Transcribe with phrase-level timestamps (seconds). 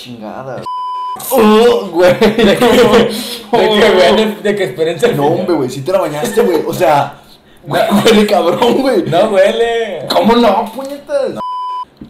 [0.00, 0.62] chingada.
[1.32, 2.14] Oh, güey.
[2.14, 5.98] De que, de que, güey, de que experiencia al No, hombre, güey, sí te la
[5.98, 6.62] bañaste, güey.
[6.66, 7.20] O sea,
[7.66, 9.02] güey, huele cabrón, güey.
[9.02, 10.06] No huele.
[10.08, 11.40] ¿Cómo no, puñetas?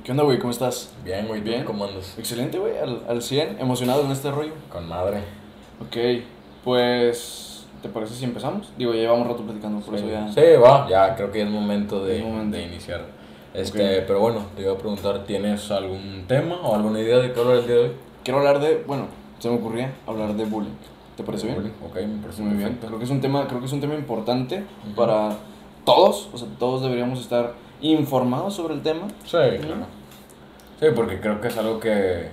[0.05, 0.39] ¿Qué onda, güey?
[0.39, 0.93] ¿Cómo estás?
[1.03, 1.65] Bien, güey, Bien.
[1.65, 2.15] ¿Cómo andas?
[2.19, 4.53] Excelente, güey, al, al 100, emocionado en este rollo.
[4.71, 5.23] Con madre.
[5.81, 6.23] Ok,
[6.63, 8.71] pues, ¿te parece si empezamos?
[8.77, 10.05] Digo, ya llevamos rato platicando, por sí.
[10.05, 10.33] eso ya...
[10.33, 10.87] Sí, va.
[10.89, 12.57] Ya creo que ya es momento de, Es momento.
[12.57, 13.20] de iniciar.
[13.55, 17.41] Este, pero bueno, te iba a preguntar, ¿tienes algún tema o alguna idea de qué
[17.41, 17.93] hablar el día de hoy?
[18.23, 19.07] Quiero hablar de, bueno,
[19.39, 20.71] se me ocurría hablar de bullying.
[21.17, 21.57] ¿Te parece bien?
[21.57, 21.73] Bullying.
[21.85, 22.79] Ok, me parece Muy bien.
[22.81, 25.37] Creo que es un tema, creo que es un tema importante para
[25.85, 29.09] todos, o sea, todos deberíamos estar informados sobre el tema.
[29.25, 29.87] Sí, claro.
[30.79, 32.29] Sí, porque creo que es algo que,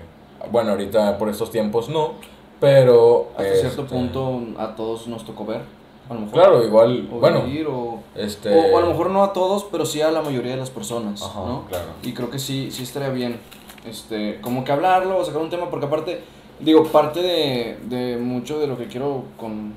[0.52, 2.14] bueno, ahorita por estos tiempos no,
[2.60, 3.32] pero...
[3.32, 5.62] Hasta cierto este, punto a todos nos tocó ver,
[6.10, 6.34] a lo mejor.
[6.34, 8.54] Claro, igual, O bueno, vivir, o, este...
[8.54, 10.70] o, o a lo mejor no a todos, pero sí a la mayoría de las
[10.70, 11.66] personas, Ajá, ¿no?
[11.68, 11.86] claro.
[12.04, 13.40] Y creo que sí, sí estaría bien,
[13.86, 16.22] este, como que hablarlo, o sacar un tema, porque aparte,
[16.60, 19.74] digo, parte de, de mucho de lo que quiero con,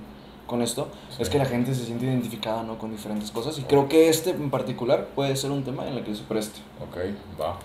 [0.47, 1.23] con esto Sí.
[1.23, 2.79] es que la gente se siente identificada, ¿no?
[2.79, 6.05] Con diferentes cosas, y creo que este en particular puede ser un tema en el
[6.05, 6.61] que se preste.
[6.83, 6.97] Ok,
[7.41, 7.57] va.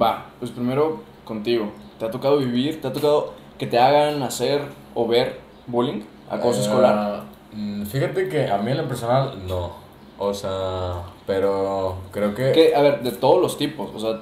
[0.00, 4.62] Va, pues primero contigo, ¿te ha tocado vivir, te ha tocado que te hagan hacer
[4.94, 7.22] o ver bullying, acoso Eh, escolar?
[7.56, 9.72] Mm, Fíjate que a mí en lo personal no.
[10.18, 12.52] O sea, pero creo que...
[12.52, 14.20] Que, a ver, de todos los tipos, o sea,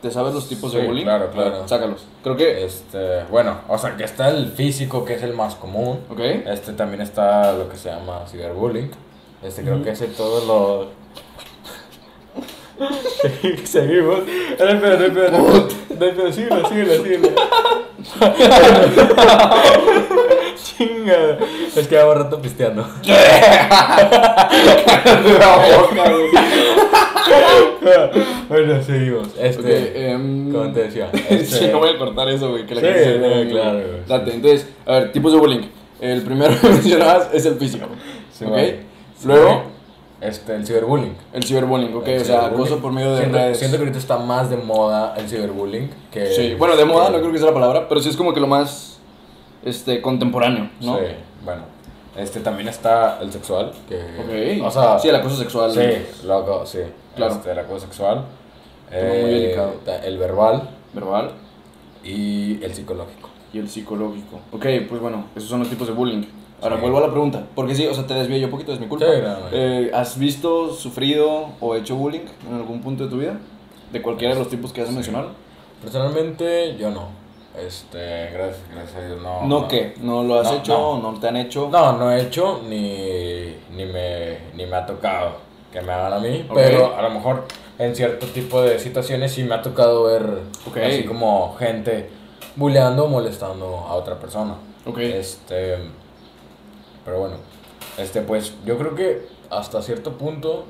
[0.00, 1.04] ¿te sabes los tipos de bullying?
[1.04, 1.68] claro, ver, claro.
[1.68, 2.06] sácalos.
[2.22, 6.00] Creo que, Este, bueno, o sea, que está el físico, que es el más común.
[6.10, 6.20] ¿ok?
[6.46, 8.90] Este también está lo que se llama ciberbullying.
[9.42, 9.84] Este creo Ujú.
[9.84, 11.04] que ese todo lo.
[13.64, 14.20] Seguimos.
[14.58, 14.76] No hay
[16.12, 17.28] pedo, síguelo, síguelo, síguelo.
[20.76, 21.38] Chinga.
[21.76, 22.86] Es que llevo rato pisteando.
[28.48, 29.28] bueno, seguimos.
[29.38, 30.10] Este.
[30.10, 31.10] em, Como te decía.
[31.12, 34.04] sí, este- no voy a cortar eso, güey, que la Sí, se no, claro, güey.
[34.06, 34.36] Date, sí.
[34.36, 35.62] entonces, a ver, tipos de bullying.
[36.00, 37.86] El primero que mencionabas es el físico,
[38.32, 38.50] Sí, ¿ok?
[38.50, 38.80] vale.
[39.24, 39.62] Luego,
[40.20, 41.16] Este, el ciberbullying.
[41.32, 42.06] el ciberbullying, ¿ok?
[42.08, 43.58] El o sea, acoso por medio de siento, redes.
[43.58, 46.26] Siento que ahorita está más de moda el ciberbullying que...
[46.26, 48.34] Sí, bueno, de moda que- no creo que sea la palabra, pero sí es como
[48.34, 48.93] que lo más,
[49.64, 50.98] este, contemporáneo, ¿no?
[50.98, 51.04] Sí,
[51.44, 51.62] bueno.
[52.16, 54.60] Este también está el sexual, que...
[54.62, 54.98] O sea...
[55.00, 55.72] sí, el acoso sexual.
[55.72, 56.78] Sí, loco, sí.
[57.16, 57.34] Claro.
[57.34, 58.18] Este, el acoso sexual.
[58.90, 59.74] Muy eh, delicado.
[60.04, 61.30] El verbal Verbal
[62.04, 63.30] y el psicológico.
[63.52, 64.40] y el psicológico.
[64.52, 66.22] Ok, pues bueno, esos son los tipos de bullying.
[66.62, 66.82] Ahora Sí.
[66.82, 68.86] vuelvo a la pregunta, porque sí, o sea, te desvié yo un poquito, es mi
[68.86, 69.06] culpa.
[69.06, 69.36] Sí, no.
[69.52, 73.38] Eh, ¿Has visto, sufrido o hecho bullying en algún punto de tu vida?
[73.92, 74.94] De cualquiera de los tipos que has Sí.
[74.94, 75.30] mencionado.
[75.82, 77.08] Personalmente, yo no.
[77.56, 79.42] Este, gracias, gracias a Dios, no.
[79.46, 79.94] ¿No qué?
[80.00, 80.98] ¿No lo has No, hecho?
[81.00, 81.20] No.
[81.20, 81.68] te han hecho?
[81.70, 85.36] No, no he hecho ni, ni, me, ni me ha tocado
[85.72, 87.44] que me hagan a mí, pero a lo mejor
[87.78, 90.40] en cierto tipo de situaciones sí me ha tocado ver
[90.84, 92.10] así como gente
[92.56, 94.54] bulleando o molestando a otra persona.
[94.86, 94.98] Ok.
[94.98, 95.76] Este,
[97.04, 97.36] pero bueno,
[97.98, 100.64] este pues yo creo que hasta cierto punto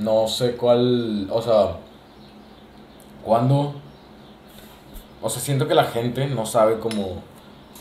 [0.00, 1.76] no sé cuál, o sea,
[3.24, 3.74] cuándo,
[5.24, 7.22] o sea, siento que la gente no sabe cómo,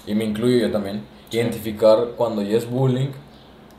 [0.08, 1.38] y me incluyo yo también, Sí.
[1.38, 3.10] identificar cuando ya es bullying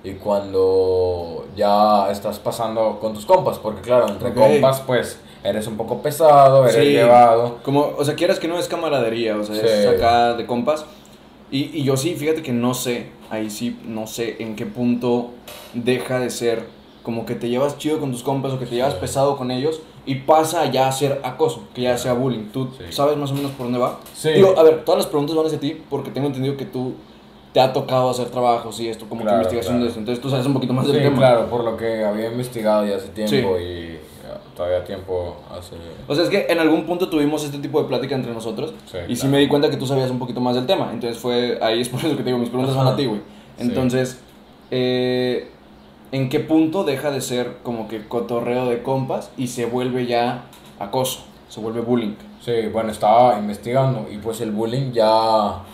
[0.05, 4.35] y cuando ya estás pasando con tus compas, porque claro, entre Ok.
[4.37, 6.93] compas pues eres un poco pesado, eres Sí.
[6.93, 7.59] llevado.
[7.65, 9.87] Como, o sea, quieras que no es camaradería, o sea, es Sí.
[9.87, 10.85] acá de compas.
[11.51, 15.31] Y, y yo sí, fíjate que no sé, ahí sí, no sé en qué punto
[15.75, 16.65] deja de ser
[17.03, 19.81] como que te llevas chido con tus compas o que te llevas pesado con ellos
[20.07, 22.47] y pasa ya a ser acoso, que ya sea bullying.
[22.53, 22.85] ¿Tú Sí.
[22.91, 24.01] sabes más o menos por dónde va?
[24.15, 24.31] Sí.
[24.31, 26.95] Digo, a ver, todas las preguntas van hacia ti porque tengo entendido que tú
[27.53, 29.85] te ha tocado hacer trabajos y esto, como Claro, que investigación claro.
[29.85, 30.01] de esto.
[30.01, 31.17] Entonces tú sabes un poquito más Sí, del tema.
[31.19, 33.99] claro, por lo que había investigado ya hace tiempo y
[34.57, 35.77] todavía tiempo hace...
[36.09, 38.99] O sea, es que en algún punto tuvimos este tipo de plática entre nosotros Sí,
[39.09, 39.33] y sí claro.
[39.33, 40.91] me di cuenta que tú sabías un poquito más del tema.
[40.93, 43.21] Entonces fue ahí es por eso que te digo, mis preguntas van a ti, güey.
[43.57, 43.63] Sí.
[43.63, 44.21] Entonces,
[44.73, 45.49] eh,
[46.15, 50.45] ¿en qué punto deja de ser como que cotorreo de compas y se vuelve ya
[50.79, 51.25] acoso?
[51.49, 52.15] Se vuelve bullying.
[52.41, 55.07] Sí, bueno, estaba investigando y pues el bullying ya,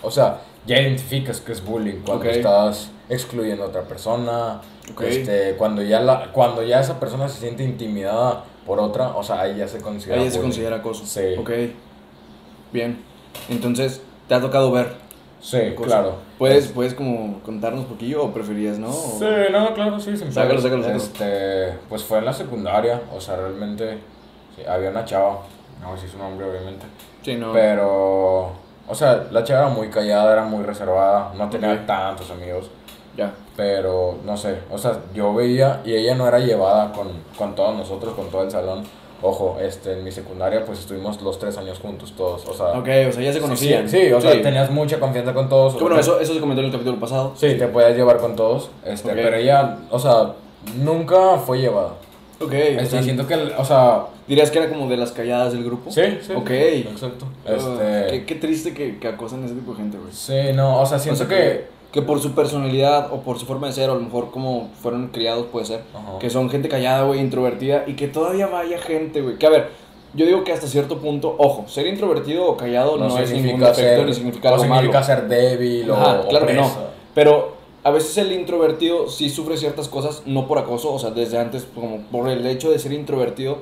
[0.03, 2.31] o sea, ya identificas que es bullying cuando Ok.
[2.31, 4.61] estás excluyendo a otra persona,
[4.93, 5.03] Ok.
[5.03, 9.41] este, cuando ya la, cuando ya esa persona se siente intimidada por otra, o sea,
[9.43, 11.05] ahí ya se considera Ahí ya se considera acoso.
[11.05, 11.35] Sí.
[11.39, 11.51] Ok.
[12.73, 13.03] Bien.
[13.49, 14.95] Entonces, ¿te ha tocado ver?
[15.41, 16.17] Sí, claro.
[16.39, 18.89] ¿Puedes, ¿Puedes como contarnos un poquillo o preferías, no?
[18.91, 21.03] O- Sí, no, claro, sí, sin Sácalo, sácalo, sácalo.
[21.03, 23.99] Este, pues fue en la secundaria, o sea, realmente
[24.57, 25.39] sí, había una chava,
[25.81, 26.85] no sé si su nombre obviamente,
[27.23, 27.53] Sí, no.
[27.55, 28.53] pero,
[28.87, 32.71] o sea, la chava era muy callada, era muy reservada, no tenía tantos amigos,
[33.17, 33.33] Ya.
[33.57, 37.09] pero no sé, o sea, yo veía y ella no era llevada con,
[37.39, 38.85] con todos nosotros, con todo el salón,
[39.22, 42.69] Ojo, este, en mi secundaria pues estuvimos los tres años juntos todos, o sea...
[42.78, 43.88] Ok, o sea, ya se conocían.
[43.88, 45.78] Sí, sí, o sea, tenías mucha confianza con todos.
[45.78, 47.32] Bueno, eso, eso se comentó en el capítulo pasado.
[47.37, 50.32] Sí, te podías llevar con todos, este, pero ella, o sea,
[50.76, 51.93] nunca fue llevada.
[52.40, 55.52] Ok, o Este, sea, siento que, o sea, dirías que era como de las calladas
[55.52, 55.90] del grupo.
[55.90, 56.32] sí, sí.
[56.34, 56.50] Ok.
[56.50, 57.26] Exacto.
[57.44, 60.11] Este, qué, qué triste que, que acosan a ese tipo de gente, güey.
[60.12, 61.34] sí, no, o sea, O siento sea, que...
[61.34, 64.69] que por su personalidad o por su forma de ser, o a lo mejor como
[64.81, 66.19] fueron criados, puede ser, Ajá.
[66.19, 69.37] que son gente callada, güey, introvertida, y que todavía vaya gente, güey.
[69.39, 69.71] Que a ver,
[70.15, 73.81] yo digo que hasta cierto punto, ojo, ser introvertido o callado no, es ningún defecto
[73.81, 75.07] ser, ni significa no algo significa malo.
[75.07, 76.71] ser débil o, Ajá, o claro que no.
[77.15, 81.39] Pero a veces el introvertido sí sufre ciertas cosas, no por acoso, o sea, desde
[81.39, 83.59] antes, como por el hecho de ser introvertido,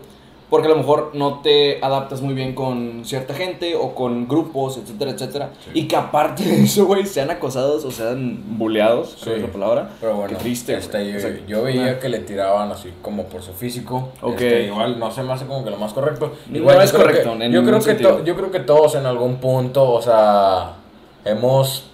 [0.50, 4.79] porque a lo mejor no te adaptas muy bien con cierta gente o con grupos,
[4.79, 5.50] etcétera, etcétera.
[5.65, 5.71] Sí.
[5.75, 9.41] Y que aparte de eso, güey, sean acosados o sean buleados, creo Sí.
[9.43, 9.91] es la palabra.
[10.00, 13.25] Pero bueno, Qué triste, este, yo, O sea, yo veía que le tiraban así como
[13.25, 14.09] por su físico.
[14.23, 14.33] Ok.
[14.41, 16.33] Este, igual no se me hace como que lo más correcto.
[16.53, 19.37] Igual es correcto, que- en yo, creo que to- yo creo que todos en algún
[19.37, 20.77] punto, o sea,
[21.25, 21.91] hemos,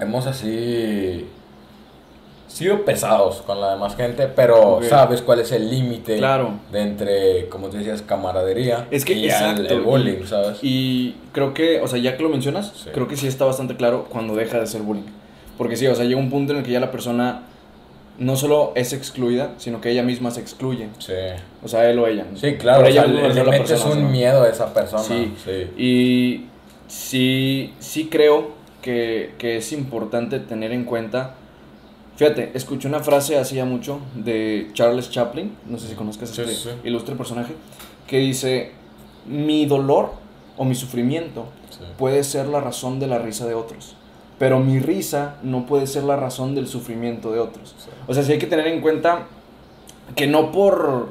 [0.00, 1.26] hemos así
[2.48, 6.52] sido pesados con la demás gente, pero sabes cuál es el límite Claro.
[6.72, 10.58] de entre, como tú decías, camaradería Es que, y el- el, bullying, ¿sabes?
[10.62, 12.90] Y creo que, o sea, ya que lo mencionas, Sí.
[12.94, 15.04] creo que sí está bastante claro cuando deja de ser bullying.
[15.58, 17.42] Porque sí, o sea, llega un punto en el que ya la persona
[18.18, 20.88] no solo es excluida, sino que ella misma se excluye.
[20.98, 21.12] sí.
[21.62, 22.24] O sea, él o ella.
[22.36, 24.08] Sí, claro, Por o ella sea, le, no le la metes persona, un ¿no?
[24.10, 25.02] miedo a esa persona.
[25.02, 25.34] Sí.
[25.44, 25.66] sí.
[25.76, 26.46] Y
[26.86, 28.50] sí, sí creo
[28.82, 31.34] que, que es importante tener en cuenta.
[32.16, 36.40] Fíjate, escuché una frase hace ya mucho de Charles Chaplin, no sé si conozcas Sí,
[36.42, 37.52] este sí, ilustre personaje,
[38.06, 38.72] que dice,
[39.26, 40.12] mi dolor
[40.56, 41.80] o mi sufrimiento Sí.
[41.98, 43.96] puede ser la razón de la risa de otros,
[44.38, 47.74] pero mi risa no puede ser la razón del sufrimiento de otros.
[48.06, 49.26] O sea, sí hay que tener en cuenta
[50.14, 51.08] que no por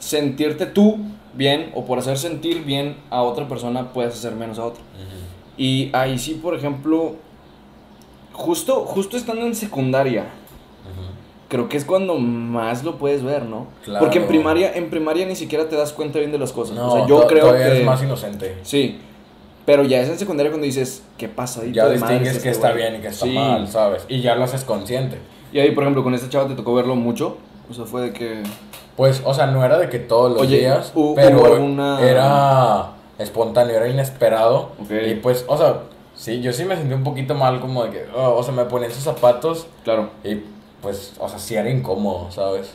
[0.00, 0.98] sentirte tú
[1.34, 4.82] bien o por hacer sentir bien a otra persona puedes hacer menos a otra.
[4.82, 5.62] Ujú.
[5.62, 7.14] Y ahí sí, por ejemplo,
[8.32, 10.24] justo, justo estando en secundaria.
[11.50, 13.66] Creo que es cuando más lo puedes ver, ¿no?
[13.84, 14.00] Claro.
[14.06, 16.74] Porque en primaria, en primaria ni siquiera te das cuenta bien de las cosas.
[16.76, 17.60] No, o sea, yo creo que...
[17.60, 18.56] eres más inocente.
[18.62, 18.98] Sí,
[19.66, 21.62] pero ya es en secundaria cuando dices, ¿qué pasa?
[21.70, 24.06] Ya distingues que está bien y que está mal, ¿sabes?
[24.08, 25.18] Y ya lo haces consciente.
[25.52, 27.36] Y ahí, por ejemplo, con esta chava te tocó verlo mucho.
[27.68, 28.42] O sea, fue de que...
[28.96, 32.00] Pues, o sea, no era de que todos los Oye, días, ¿hu- pero hubo alguna-
[32.00, 34.70] era espontáneo, era inesperado.
[34.82, 34.90] Ok.
[35.10, 35.80] Y pues, o sea,
[36.14, 38.64] sí, yo sí me sentí un poquito mal, como de que, oh, o sea, me
[38.66, 40.10] ponía esos zapatos Claro.
[40.22, 40.40] y
[40.82, 42.74] pues, o sea, sí era incómodo, ¿sabes?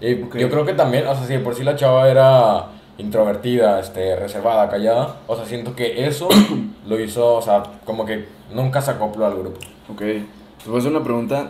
[0.00, 0.36] Y Ok.
[0.36, 2.66] yo creo que también, o sea, si de por sí la chava era
[2.98, 6.28] introvertida, este, reservada, callada, o sea, siento que eso
[6.86, 9.58] lo hizo, o sea, como que nunca se acopló al grupo.
[9.90, 9.98] Ok.
[9.98, 10.24] Te
[10.66, 11.48] voy a hacer una pregunta.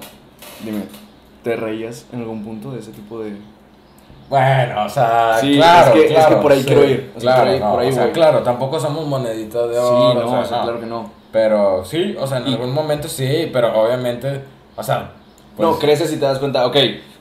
[0.64, 0.82] Dime,
[1.42, 3.36] ¿te reías en algún punto de ese tipo de...?
[4.28, 7.12] Bueno, o sea, Sí, claro, es que- es claro, que por ahí sí, quiero ir,
[7.16, 9.74] o sea, claro, por ahí- no, por ahí o sea, claro, tampoco somos moneditas de
[9.74, 10.62] Sí, oro, no, o sea, o sea, no.
[10.64, 11.10] claro que no.
[11.32, 14.40] Pero sí, o sea, en Y- algún momento sí, pero obviamente,
[14.76, 15.10] o sea,
[15.60, 16.76] pues, no, creces y te das cuenta, ok,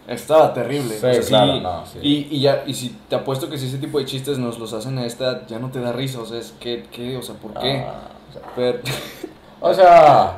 [0.08, 0.96] estaba terrible.
[0.98, 2.00] Sí, o sea, claro, no, sí.
[2.02, 4.74] Y, y ya, y si te apuesto que si ese tipo de chistes nos los
[4.74, 7.16] hacen a esta ya no te da risa, o sea, es que, ¿qué?
[7.18, 7.86] O sea, ¿por qué?
[7.88, 8.80] ah, o sea, Pero-
[9.62, 10.38] o sea,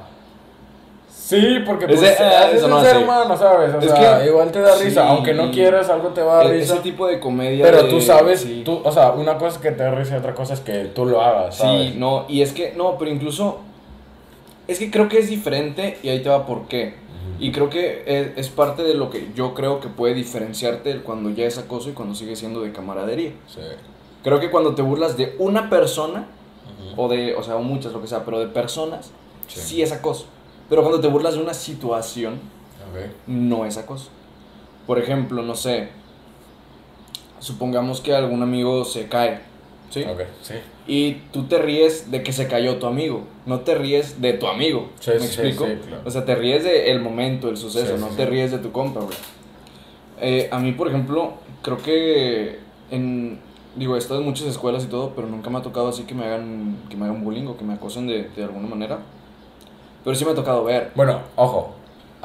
[1.10, 3.03] sí, porque pues, Ese- es, es eso un no, ser sí.
[3.03, 3.74] humano, ¿sabes?
[3.74, 6.43] O Es sea, que- igual te da risa, aunque no quieras, algo te va a
[6.43, 6.74] dar risa.
[6.74, 9.72] ese tipo de comedia Pero de- tú sabes, tú, o sea, una cosa es que
[9.72, 11.91] te da risa y otra cosa es que tú lo hagas, ¿sabes?
[11.91, 13.60] Sí, no, y es que, no, pero incluso,
[14.67, 16.96] es que creo que es diferente y ahí te va por qué.
[17.39, 21.29] Y creo que es, es parte de lo que yo creo que puede diferenciarte cuando
[21.31, 23.31] ya es acoso y cuando sigue siendo de camaradería.
[23.47, 23.61] Sí.
[24.23, 26.27] Creo que cuando te burlas de una persona,
[26.97, 29.11] o de, o sea, o muchas, lo que sea, pero de personas,
[29.47, 29.59] Sí.
[29.59, 30.25] sí, es acoso.
[30.69, 32.39] Pero cuando te burlas de una situación,
[33.27, 34.09] no es acoso.
[34.87, 35.89] Por ejemplo, no sé,
[37.39, 39.41] supongamos que algún amigo se cae,
[39.89, 40.03] ¿sí?
[40.03, 40.55] Ok, sí.
[40.87, 44.48] Y tú te ríes de que se cayó tu amigo, no te ríes de tu
[44.48, 44.89] amigo.
[45.00, 45.65] Sí, ¿Me sí, explico?
[45.65, 46.03] sí, claro.
[46.05, 49.15] O sea, te ríes del momento, el suceso, no te ríes de tu compa, güey.
[50.19, 52.60] Eh, a mí, por ejemplo, creo que
[52.91, 53.39] en.
[53.75, 56.13] Digo, he estado en muchas escuelas y todo, pero nunca me ha tocado así que
[56.13, 59.00] me hagan, que me hagan bullying o que me acosen de, de alguna manera.
[60.03, 60.91] Pero sí me ha tocado ver.
[60.93, 61.74] Bueno, ojo.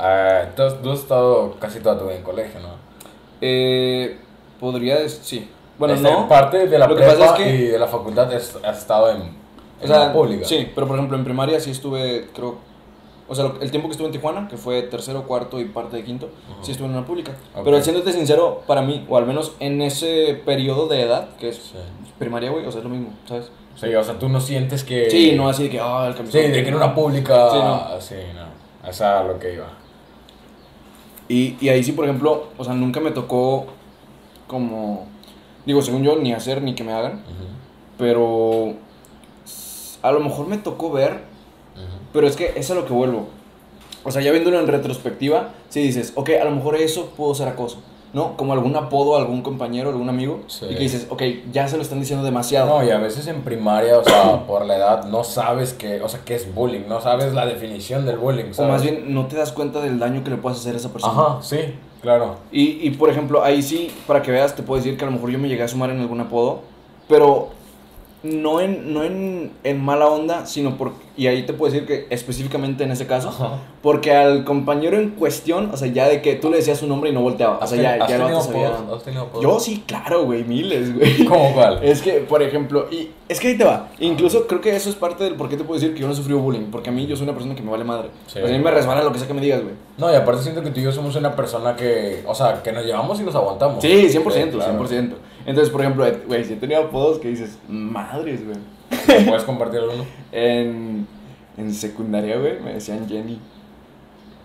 [0.03, 2.71] eh, tú, has- tú has estado casi toda tu vida en colegio, ¿no?
[3.41, 4.19] Eh,
[4.59, 5.49] podría decir, sí.
[5.79, 6.29] Bueno, Este, no.
[6.29, 9.31] Parte de la prepa pasa es que- y de la facultad has, has estado en
[9.83, 10.45] O sea, la pública.
[10.47, 12.57] Sí, pero por ejemplo en primaria sí estuve, creo,
[13.29, 16.05] o sea, el tiempo que estuve en Tijuana, que fue tercero, cuarto y parte de
[16.05, 16.31] quinto,
[16.63, 17.33] sí estuve en una pública.
[17.65, 21.57] Pero siéndote sincero, para mí, o al menos en ese periodo de edad, que es
[21.57, 21.73] Sí.
[22.19, 23.51] primaria, güey, o sea, es lo mismo, ¿sabes?
[23.75, 25.11] Sí, o sea, tú no sientes que...
[25.11, 26.53] Sí, no así de que, ah, el Sí, camisón.
[26.53, 27.51] de que en una pública...
[27.51, 28.01] Sí, no.
[28.01, 28.89] Sí, no.
[28.89, 29.67] Esa era lo que iba.
[31.29, 33.67] Y, y ahí sí, por ejemplo, o sea, nunca me tocó
[34.47, 35.09] como
[35.67, 37.23] Digo, según yo, ni hacer ni que me hagan.
[37.99, 38.75] Pero
[40.09, 41.21] a lo mejor me tocó ver,
[42.13, 43.27] pero es que es a lo que vuelvo.
[44.05, 47.49] O sea, ya viéndolo en retrospectiva, si dices, ok, a lo mejor eso pudo ser
[47.49, 47.79] acoso,
[48.13, 48.37] ¿no?
[48.37, 50.65] Como algún apodo a algún compañero, algún amigo, Sí.
[50.71, 51.23] y que dices, ok,
[51.53, 52.79] ya se lo están diciendo demasiado.
[52.79, 56.09] No, y a veces en primaria, o sea, por la edad, no sabes qué, o
[56.09, 58.71] sea, qué es bullying, no sabes la definición del bullying, o ¿sabes?
[58.73, 61.13] más bien, no te das cuenta del daño que le puedes hacer a esa persona.
[61.13, 61.59] Ajá, sí,
[62.01, 62.37] claro.
[62.53, 65.13] Y, y, por ejemplo, ahí sí, para que veas, te puedo decir que a lo
[65.13, 66.61] mejor yo me llegué a sumar en algún apodo,
[67.09, 67.49] pero
[68.23, 70.93] no en, no en, en mala onda, sino por...
[71.17, 73.59] Y ahí te puedo decir que específicamente en ese caso, Ajá.
[73.83, 77.11] porque al compañero en cuestión, o sea, ya de que tú le decías su nombre
[77.11, 79.41] y no volteaba, o ¿Has sea, ya, has ya tenido vato sabía...
[79.41, 81.25] Yo sí, claro, güey, miles, güey.
[81.25, 81.81] ¿Cómo cuál?
[81.83, 83.89] Es que, por ejemplo, y es que ahí te va.
[83.99, 86.13] Incluso creo que eso es parte del por qué te puedo decir que yo no
[86.13, 86.71] he sufrido bullying.
[86.71, 88.09] Porque a mí yo soy una persona que me vale madre.
[88.27, 88.39] Sí.
[88.41, 89.75] Pues a mí me resbala lo que sea que me digas, güey.
[89.99, 92.71] No, y aparte siento que tú y yo somos una persona que, o sea, que
[92.71, 93.83] nos llevamos y nos aguantamos.
[93.83, 94.85] Sí, 100%, claro.
[94.85, 95.13] 100%.
[95.47, 98.59] Entonces, por ejemplo, güey, si he tenido apodos que dices, madres, güey.
[99.27, 100.05] ¿Puedes compartir alguno?
[100.33, 101.07] En,
[101.57, 103.39] en secundaria, güey, me decían Jenny.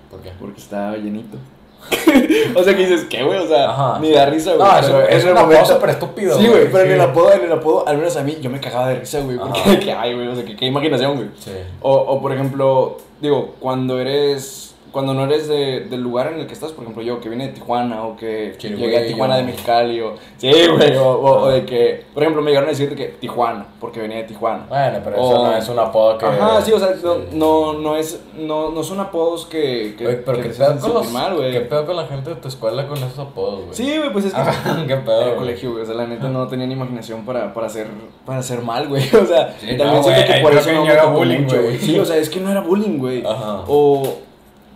[0.09, 0.31] ¿Por qué?
[0.39, 1.37] Porque estaba llenito.
[2.55, 3.39] o sea, que dices, ¿qué, güey?
[3.39, 3.99] O sea, Ajá.
[3.99, 4.67] ni da risa, güey.
[4.67, 6.37] No, pero eso es un apodo momento- súper estúpido.
[6.37, 8.59] Sí, güey, pero en el apodo, en el apodo, al menos a mí, yo me
[8.59, 9.37] cagaba de risa, güey.
[9.37, 11.29] Porque, que, ay, güey, o sea, que qué imaginación, güey.
[11.39, 11.51] Sí.
[11.81, 14.70] O, o por ejemplo, digo, cuando eres.
[14.91, 17.47] Cuando no eres de, del lugar en el que estás, por ejemplo, yo que vine
[17.47, 20.15] de Tijuana o que llegué a Tijuana de Mexicali o.
[20.37, 22.03] Sí, güey, o, o- o de que.
[22.13, 24.65] Por ejemplo, me llegaron a decir de que Tijuana, porque venía de Tijuana.
[24.67, 26.25] Bueno, pero eso no es un apodo que...
[26.25, 27.21] Ajá, sí, o sea, no, Sí.
[27.33, 28.19] no, no es.
[28.37, 29.95] No, no son apodos que.
[29.97, 31.51] que, pero que ¿qué te con los, mal, güey.
[31.53, 33.73] ¿qué pedo con la gente de tu escuela con esos apodos, güey?
[33.73, 34.41] Sí, güey, pues es que.
[34.41, 35.37] Ajá, ¿Qué pedo, Era güey?
[35.37, 35.83] colegio, güey.
[35.83, 37.87] O sea, la neta no tenían imaginación para, para, hacer,
[38.25, 39.03] para hacer mal, güey.
[39.21, 41.77] O sea, Sí, también no, siento que por eso no era bullying, güey.
[41.77, 43.23] Sí, o sea, es que no era bullying, güey.
[43.25, 43.63] Ajá.
[43.67, 44.03] O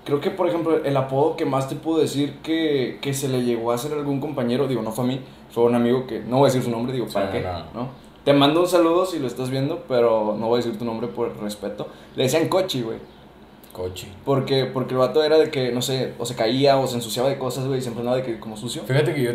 [0.06, 3.44] creo que, por ejemplo, el apodo que más te puedo decir que, que se le
[3.44, 5.20] llegó a hacer a algún compañero, digo, no fue a mí,
[5.52, 7.44] fue a un amigo que, no voy a decir su nombre, digo, ¿para Sí, qué?
[7.44, 7.82] no.
[7.82, 7.90] ¿No?
[8.24, 11.08] Te mando un saludo si lo estás viendo, pero no voy a decir tu nombre
[11.08, 11.88] por respeto.
[12.16, 12.98] Le decían cochi, güey.
[13.72, 14.08] Coche.
[14.24, 17.30] Porque, porque el vato era de que, no sé, o se caía o se ensuciaba
[17.30, 18.82] de cosas, güey, y siempre andaba de que como sucio.
[18.84, 19.32] Fíjate que yo...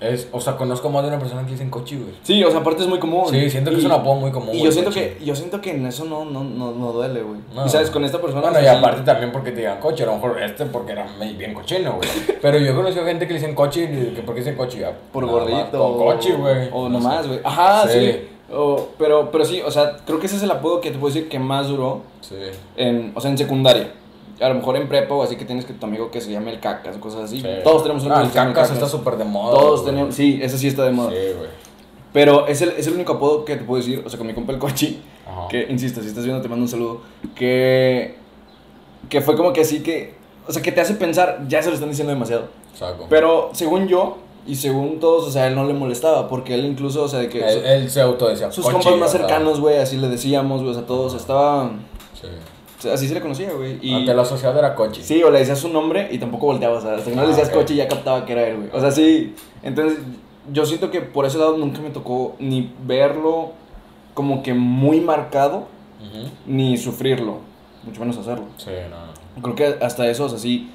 [0.00, 2.14] Es, o sea, conozco más de una persona que dicen coche, güey.
[2.22, 3.24] Sí, o sea, aparte es muy común.
[3.30, 4.54] Sí, siento que Y- es un apodo muy común.
[4.54, 5.16] Y yo siento coche.
[5.18, 7.40] que yo siento que en eso no no no, no duele, güey.
[7.54, 7.64] No.
[7.64, 10.06] Y sabes, con esta persona Bueno, y sí- aparte también porque te digan coche, a
[10.06, 11.06] lo mejor este porque era
[11.38, 12.08] bien cochino, güey.
[12.42, 14.92] Pero yo he conocido gente que le dicen coche y que porque dicen coche ya.
[15.12, 16.68] por gordito Con coche, güey.
[16.72, 17.40] O nomás, güey.
[17.44, 17.98] Ajá, sí.
[18.00, 18.28] Sí.
[18.52, 21.14] O- pero pero sí, o sea, creo que ese es el apodo que te puedo
[21.14, 22.34] decir que más duró Sí.
[22.76, 23.90] en, o sea, en secundaria.
[24.40, 26.50] A lo mejor en prepa o así que tienes que tu amigo que se llame
[26.52, 27.40] el cacas, cosas así.
[27.40, 27.46] sí.
[27.62, 29.54] Todos tenemos un Ah, el cacas está súper de moda.
[29.54, 29.94] Todos güey.
[29.94, 31.10] tenemos, sí, ese sí está de moda.
[31.10, 31.50] Sí, güey.
[32.12, 34.34] Pero es el, es el único apodo que te puedo decir, o sea, con mi
[34.34, 35.48] compa el cochi, Ajá.
[35.48, 37.00] que, insisto, si estás viendo te mando un saludo,
[37.34, 38.16] que,
[39.08, 40.14] que fue como que así que,
[40.46, 42.46] o sea, que te hace pensar, ya se lo están diciendo demasiado.
[42.74, 43.06] Saco.
[43.08, 47.02] Pero según yo, y según todos, o sea, él no le molestaba, porque él incluso,
[47.04, 49.78] o sea, de que él, su- él se autodecía sus compas más o cercanos, güey,
[49.78, 51.70] así le decíamos, güey, o sea, todos, estaba,
[52.20, 52.28] Sí.
[52.92, 53.78] Así se le conocía, güey.
[53.82, 55.02] Y, Ante la asociado era coche.
[55.02, 57.28] Sí, o le decías su nombre y tampoco volteaba, o sea, hasta que no le
[57.28, 57.54] Ah, decías ok.
[57.54, 58.68] coche ya captaba que era él, güey.
[58.72, 59.98] O sea, sí, entonces
[60.52, 63.52] yo siento que por ese lado nunca me tocó ni verlo
[64.14, 65.66] como que muy marcado,
[66.46, 67.38] ni sufrirlo,
[67.84, 68.44] mucho menos hacerlo.
[68.58, 69.42] Sí, no.
[69.42, 70.70] Creo que hasta eso, o sea, sí,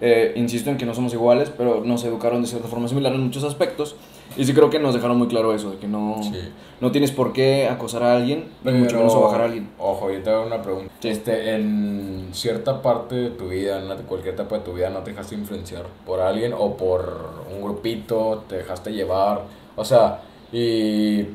[0.00, 3.22] eh, insisto en que no somos iguales, pero nos educaron de cierta forma similar en
[3.22, 3.94] muchos aspectos.
[4.36, 6.32] Y sí creo que nos dejaron muy claro eso, de que no, Sí.
[6.80, 9.70] no tienes por qué acosar a alguien, ni mucho menos bajar a alguien.
[9.78, 10.92] Ojo, yo te hago una pregunta.
[11.00, 11.08] Sí.
[11.08, 15.10] Este, en cierta parte de tu vida, en cualquier etapa de tu vida, ¿no te
[15.10, 18.44] dejaste influenciar por alguien o por un grupito?
[18.48, 19.42] ¿Te dejaste llevar?
[19.76, 20.20] O sea,
[20.52, 21.26] y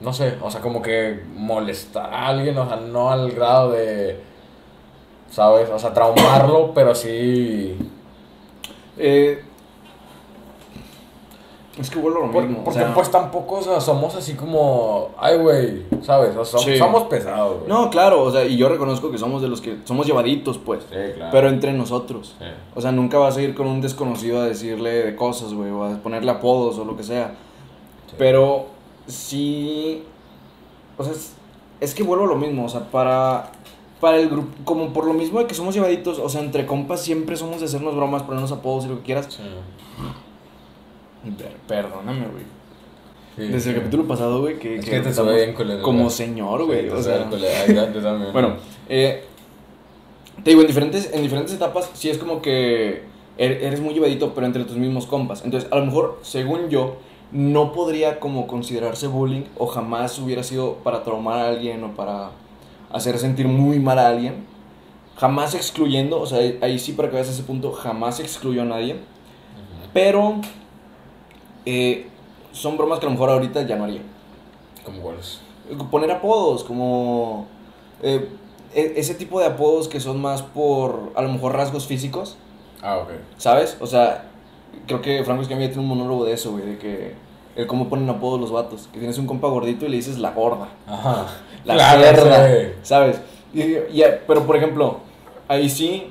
[0.00, 4.18] no sé, o sea, como que molestar a alguien, o sea, no al grado de,
[5.30, 5.70] ¿sabes?
[5.70, 7.76] O sea, traumarlo, pero sí...
[8.98, 9.42] Eh,
[11.78, 12.60] es que vuelvo a lo Por- mismo.
[12.60, 16.36] o porque sea- pues tampoco, o sea, somos así como, ay, güey, ¿sabes?
[16.36, 16.76] O sea, Sí.
[16.76, 17.68] somos pesados, güey.
[17.68, 20.84] No, claro, o sea, y yo reconozco que somos de los que somos llevaditos, pues.
[20.90, 21.30] Sí, claro.
[21.32, 22.34] Pero entre nosotros.
[22.38, 22.44] Sí.
[22.74, 25.84] O sea, nunca vas a ir con un desconocido a decirle de cosas, güey, o
[25.84, 27.34] a ponerle apodos o lo que sea.
[28.18, 28.66] Pero
[29.06, 30.04] sí.
[30.98, 31.32] O sea, es,
[31.80, 33.50] es que vuelvo a lo mismo, o sea, para.
[34.00, 37.00] Para el grupo, como por lo mismo de que somos llevaditos, o sea, entre compas
[37.00, 39.38] siempre somos de hacernos bromas, ponernos apodos y lo que quieras.
[41.68, 42.42] Perdóname, güey.
[43.36, 46.10] Sí, Desde el capítulo pasado, güey, que, Es que que te estamos bien culero, como
[46.10, 46.88] señor, güey.
[46.90, 48.32] o sea, culero.
[48.32, 48.56] Bueno,
[48.88, 49.24] eh,
[50.44, 53.04] te digo, en diferentes, en diferentes etapas sí es como que
[53.38, 55.44] er- eres muy llevadito, pero entre tus mismos compas.
[55.44, 56.96] Entonces, a lo mejor, según yo,
[57.30, 62.30] no podría como considerarse bullying o jamás hubiera sido para traumar a alguien o para
[62.92, 64.44] hacer sentir muy mal a alguien.
[65.16, 68.96] Jamás excluyendo, o sea, ahí sí para que veas ese punto, jamás excluyó a nadie.
[69.94, 70.40] Pero,
[71.66, 72.06] eh,
[72.52, 74.02] son bromas que a lo mejor ahorita ya no haría.
[74.84, 75.40] ¿Cómo cuáles?
[75.90, 77.46] Poner apodos, como
[78.02, 78.28] eh,
[78.74, 82.36] e- ese tipo de apodos que son más por a lo mejor rasgos físicos,
[82.82, 83.10] Ah, ok.
[83.36, 83.76] ¿sabes?
[83.80, 84.24] O sea,
[84.86, 87.14] creo que Franco Escamilla tiene un monólogo de eso, güey, de que
[87.54, 90.32] el cómo ponen apodos los vatos, que tienes un compa gordito y le dices la
[90.32, 91.26] gorda, Ajá.
[91.64, 92.68] la Claro, cerda, sí.
[92.82, 93.20] ¿sabes?
[93.54, 94.96] Y, y- pero por ejemplo,
[95.46, 96.10] ahí sí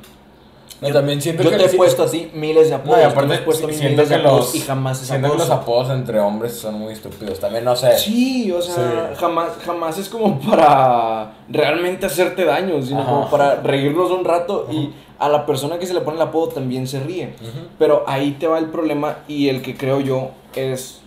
[0.82, 2.98] No, yo, también siento yo que te he puesto a ti miles de No, apodos,
[2.98, 5.08] y tú me aparte puesto mí siento miles de que apodos los, y jamás es
[5.08, 7.40] siento que los apodos entre hombres son muy estúpidos.
[7.40, 7.98] También, no sé.
[8.00, 9.20] Sí, o sea, Sí.
[9.20, 13.10] jamás, jamás es como para realmente hacerte daño, sino Ajá.
[13.12, 16.48] como para reírnos un rato y a la persona que se le pone el apodo
[16.50, 17.36] también se ríe.
[17.78, 21.02] Pero ahí te va el problema y el que creo yo es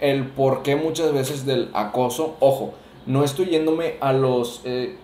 [0.00, 2.36] el por qué muchas veces del acoso.
[2.40, 2.72] Ojo,
[3.04, 4.96] no estoy yéndome a los eh,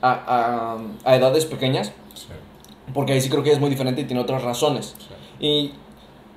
[0.00, 1.92] a, a- a edades pequeñas,
[2.94, 4.94] porque ahí sí creo que es muy diferente y tiene otras razones.
[4.98, 5.14] sí.
[5.44, 5.72] Y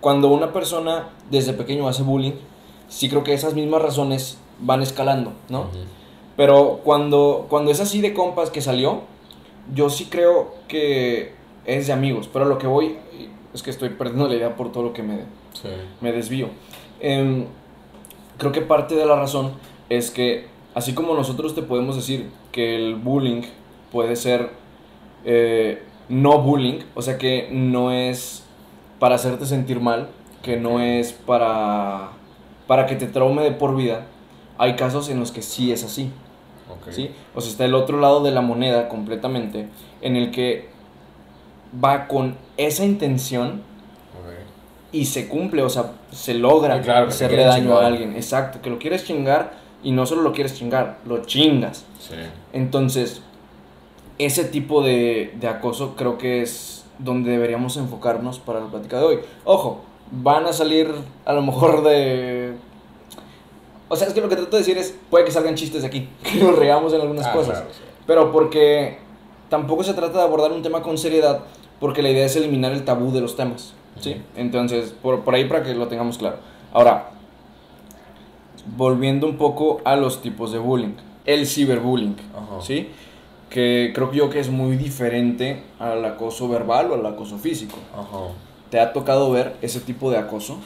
[0.01, 2.33] cuando una persona desde pequeño hace bullying,
[2.87, 5.67] sí creo que esas mismas razones van escalando, ¿no?
[6.37, 9.01] Pero cuando, cuando es así de compas que salió,
[9.73, 11.33] yo sí creo que
[11.65, 12.29] es de amigos.
[12.31, 12.97] Pero lo que voy
[13.53, 15.19] es que estoy perdiendo la idea por todo lo que me,
[15.53, 15.69] Sí.
[16.01, 16.49] me desvío.
[16.99, 17.45] Em,
[18.37, 19.53] creo que parte de la razón
[19.89, 23.41] es que, así como nosotros te podemos decir que el bullying
[23.91, 24.49] puede ser
[25.23, 28.43] eh, no bullying, o sea que no es
[28.99, 30.09] para hacerte sentir mal,
[30.41, 32.11] que no es para,
[32.67, 34.05] para que te traume de por vida,
[34.57, 36.11] hay casos en los que sí es así.
[36.91, 37.11] ¿sí?
[37.33, 39.67] O sea, está el otro lado de la moneda completamente,
[40.01, 40.69] en el que
[41.83, 43.61] va con esa intención
[44.91, 47.83] y se cumple, o sea, se logra claro, hacerle daño chingar.
[47.83, 48.15] a alguien.
[48.15, 51.85] Exacto, que lo quieres chingar y no solo lo quieres chingar, lo chingas.
[51.99, 52.15] Sí.
[52.53, 53.21] Entonces,
[54.17, 59.05] ese tipo de, de acoso creo que es donde deberíamos enfocarnos para la plática de
[59.05, 59.19] hoy.
[59.43, 60.89] Ojo, van a salir
[61.25, 62.53] a lo mejor de...
[63.89, 65.87] O sea, es que lo que trato de decir es, puede que salgan chistes de
[65.87, 67.51] aquí, que nos reamos en algunas Ah, cosas.
[67.59, 67.81] claro, sí.
[68.07, 68.97] Pero porque
[69.49, 71.41] tampoco se trata de abordar un tema con seriedad,
[71.79, 73.73] porque la idea es eliminar el tabú de los temas.
[73.99, 74.21] ¿sí?
[74.35, 76.37] Entonces, por, por ahí para que lo tengamos claro.
[76.73, 77.09] Ahora,
[78.77, 80.95] volviendo un poco a los tipos de bullying.
[81.25, 82.61] El ciberbullying, Ajá.
[82.61, 82.89] ¿sí?
[83.49, 87.77] Que creo yo que es muy diferente al acoso verbal o al acoso físico.
[87.93, 88.33] Ajá.
[88.69, 90.57] ¿Te ha tocado ver ese tipo de acoso?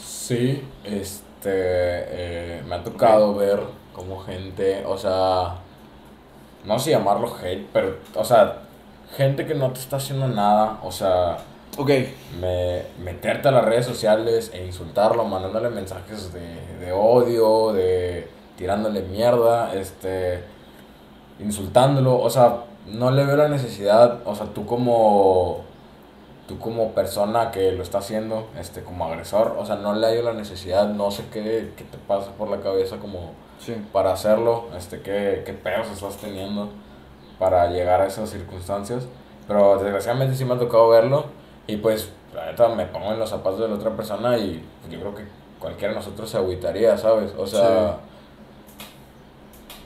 [0.00, 3.60] Sí, este, eh, me ha tocado ver
[3.92, 5.56] como gente, o sea,
[6.64, 8.62] no sé llamarlo hate, pero, o sea,
[9.16, 11.38] gente que no te está haciendo nada, o sea,
[11.76, 11.90] Ok,
[12.40, 16.40] me, meterte a las redes sociales e insultarlo, mandándole mensajes de,
[16.78, 20.44] de odio, de tirándole mierda, este,
[21.38, 25.62] insultándolo, o sea, no le veo la necesidad, o sea, tú como,
[26.46, 30.22] tú como persona que lo está haciendo, este, como agresor, o sea, no le hallo
[30.22, 33.74] la necesidad, no sé qué, qué te pasa por la cabeza como sí.
[33.92, 36.68] para hacerlo, este, qué, qué pedos estás teniendo
[37.38, 39.06] para llegar a esas circunstancias.
[39.46, 41.26] Pero desgraciadamente sí me ha tocado verlo
[41.66, 44.98] y pues la neta me pongo en los zapatos de la otra persona y yo
[45.00, 45.24] creo que
[45.58, 47.32] cualquiera de nosotros se agüitaría, ¿sabes?
[47.36, 47.98] O sea,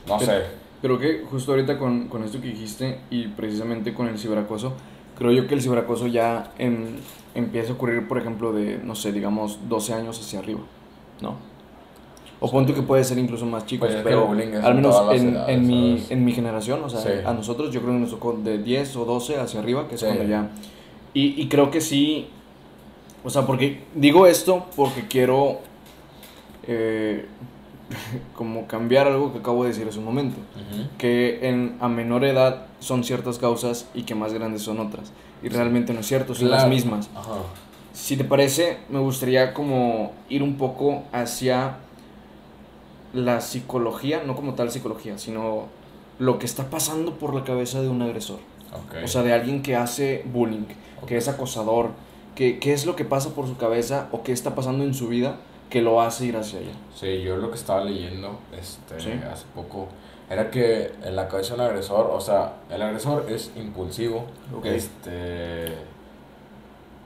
[0.06, 0.57] no sé.
[0.80, 4.74] Creo que justo ahorita con, con esto que dijiste y precisamente con el ciberacoso,
[5.18, 6.86] creo yo que el ciberacoso ya em,
[7.34, 10.60] empieza a ocurrir, por ejemplo, de, no sé, digamos, 12 años hacia arriba,
[11.20, 11.34] ¿no?
[12.40, 15.48] O punto que puede ser incluso más chicos, Pues pero al en menos en, edades,
[15.48, 17.08] en, mi, en mi generación, o sea, Sí.
[17.26, 20.00] a nosotros yo creo que nos tocó de 10 o 12 hacia arriba, que es
[20.00, 20.06] Sí.
[20.06, 20.48] cuando ya...
[21.14, 22.28] Y, y creo que sí,
[23.24, 25.58] o sea, porque digo esto porque quiero
[26.68, 27.26] eh,
[28.34, 30.36] como cambiar algo que acabo de decir hace un momento
[30.98, 35.12] que en, a menor edad son ciertas causas y que más grandes son otras.
[35.42, 37.08] Y realmente no es cierto, son las mismas.
[37.14, 37.38] Ajá.
[37.92, 41.78] Si te parece, me gustaría como ir un poco hacia
[43.12, 45.66] la psicología, no como tal psicología, sino
[46.18, 48.38] lo que está pasando por la cabeza de un agresor.
[48.72, 49.04] Ok.
[49.04, 50.66] O sea, de alguien que hace bullying,
[51.06, 51.90] que es acosador,
[52.34, 55.08] que, qué es lo que pasa por su cabeza o qué está pasando en su
[55.08, 55.36] vida
[55.70, 56.72] que lo hace ir hacia allá.
[56.94, 59.10] Sí, yo lo que estaba leyendo este, Sí.
[59.30, 59.88] hace poco
[60.30, 64.24] era que en la cabeza de un agresor, o sea, el agresor es impulsivo,
[64.64, 65.72] este,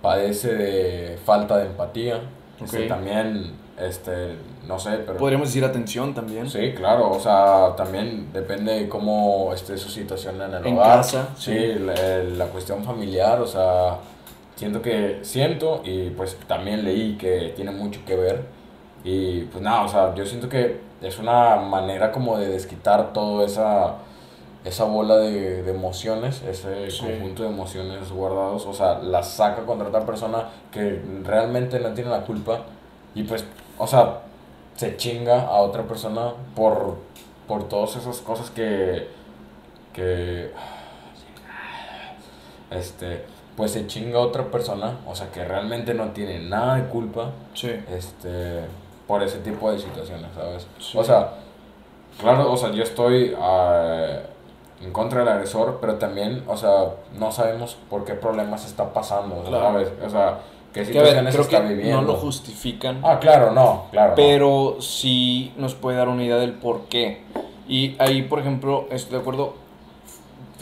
[0.01, 2.21] padece de falta de empatía,
[2.63, 2.89] este, Ok.
[2.89, 5.19] también, este, no sé, pero...
[5.19, 6.49] Podríamos decir atención también.
[6.51, 10.97] Sí, claro, o sea, también depende de cómo esté su situación en el En hogar.
[10.99, 11.75] casa, Sí, sí.
[11.79, 11.95] La,
[12.37, 13.97] la cuestión familiar, o sea,
[14.63, 18.45] siento que siento y pues también leí que tiene mucho que ver.
[19.05, 23.45] Y pues nada, o sea, yo siento que es una manera como de desquitar toda
[23.45, 23.97] esa,
[24.65, 27.01] esa bola de, de emociones, ese Sí.
[27.05, 32.11] conjunto de emociones guardados, o sea, las saca contra otra persona que realmente no tiene
[32.11, 32.61] la culpa.
[33.17, 33.45] Y pues,
[33.77, 34.21] o sea,
[34.77, 36.99] se chinga a otra persona por,
[37.49, 39.09] por todas esas cosas que,
[39.93, 40.53] que,
[42.71, 43.25] este,
[43.57, 47.31] pues se chinga a otra persona, o sea, que realmente no tiene nada de culpa,
[47.55, 47.71] Sí.
[47.91, 48.61] este,
[49.07, 50.67] por ese tipo de situaciones, ¿sabes?
[50.79, 50.97] Sí.
[50.97, 51.35] O sea,
[52.21, 54.19] claro, o sea, yo estoy ah,
[54.83, 56.87] en contra del agresor, pero también, o sea,
[57.19, 59.65] no sabemos por qué problemas está pasando, Claro.
[59.65, 59.93] ¿sabes?
[60.05, 60.39] O sea,
[60.73, 62.01] qué Que a ver, situaciones creo está que viviendo.
[62.01, 63.01] no lo justifican.
[63.05, 64.11] Ah, claro, no, claro.
[64.11, 64.17] no.
[64.17, 67.23] pero sí nos puede dar una idea del por qué.
[67.69, 69.55] Y ahí, por ejemplo, estoy de acuerdo.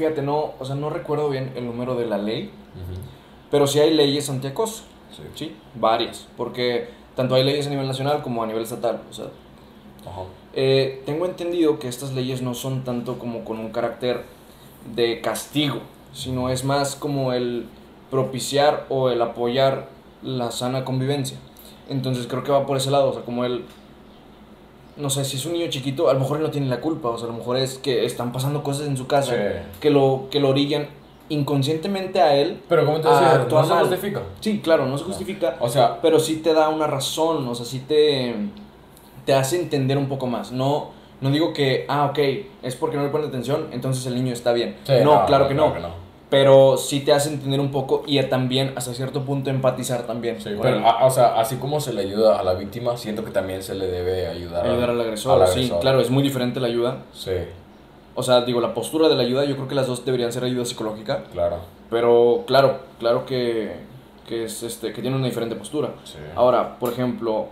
[0.01, 2.51] Fíjate, no, o sea, no recuerdo bien el número de la ley,
[3.51, 4.85] pero sí hay leyes antiacoso,
[5.15, 5.23] Sí.
[5.35, 9.03] sí, varias, porque tanto hay leyes a nivel nacional como a nivel estatal.
[9.11, 9.27] O sea,
[10.11, 10.23] Ajá.
[10.55, 14.25] eh, tengo entendido que estas leyes no son tanto como con un carácter
[14.95, 15.81] de castigo,
[16.15, 17.67] sino es más como el
[18.11, 19.89] propiciar o el apoyar
[20.23, 21.37] la sana convivencia.
[21.91, 23.67] Entonces creo que va por ese lado, o sea, como el,
[25.01, 27.09] no sé, si es un niño chiquito, a lo mejor él no tiene la culpa,
[27.11, 29.39] o sea, a lo mejor es que están pasando cosas en su casa Sí.
[29.81, 30.89] que lo, que lo orillan
[31.29, 32.61] inconscientemente a él.
[32.69, 34.23] Pero como te decía, no se justifica.
[34.41, 37.65] Sí, claro, no se justifica, O sea, pero sí te da una razón, o sea,
[37.65, 38.35] sí te,
[39.25, 40.53] te hace entender un poco más.
[40.53, 42.19] No, no digo que, ah, ok,
[42.63, 44.77] es porque no le ponen atención, entonces el niño está bien.
[44.85, 45.73] sí, no, claro que no.
[45.79, 46.10] no.
[46.31, 50.41] Pero sí te hace entender un poco y también, hasta cierto punto, empatizar también.
[50.41, 53.25] Sí, pero, el- a- o sea, así como se le ayuda a la víctima, siento
[53.25, 55.43] que también se le debe ayudar, ayudar al agresor.
[55.43, 56.99] al Sí, claro, es muy diferente la ayuda.
[57.13, 57.33] Sí,
[58.15, 60.45] O sea, digo, la postura de la ayuda, yo creo que las dos deberían ser
[60.45, 61.25] ayuda psicológica.
[61.33, 61.57] claro.
[61.91, 63.73] Pero claro, claro que,
[64.29, 65.91] que, es este, que tiene una diferente postura.
[66.05, 66.19] Sí.
[66.37, 67.47] Ahora, por ejemplo,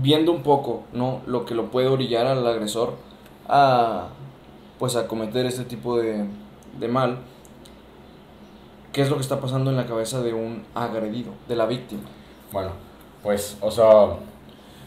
[0.00, 1.20] viendo un poco, ¿no?
[1.26, 2.94] Lo que lo puede orillar al agresor
[3.48, 4.06] a,
[4.78, 6.24] pues, a cometer este tipo de,
[6.78, 7.18] de mal.
[8.94, 12.02] ¿Qué es lo que está pasando en la cabeza de un agredido, de la víctima?
[12.52, 12.70] Bueno,
[13.22, 14.16] pues, o sea,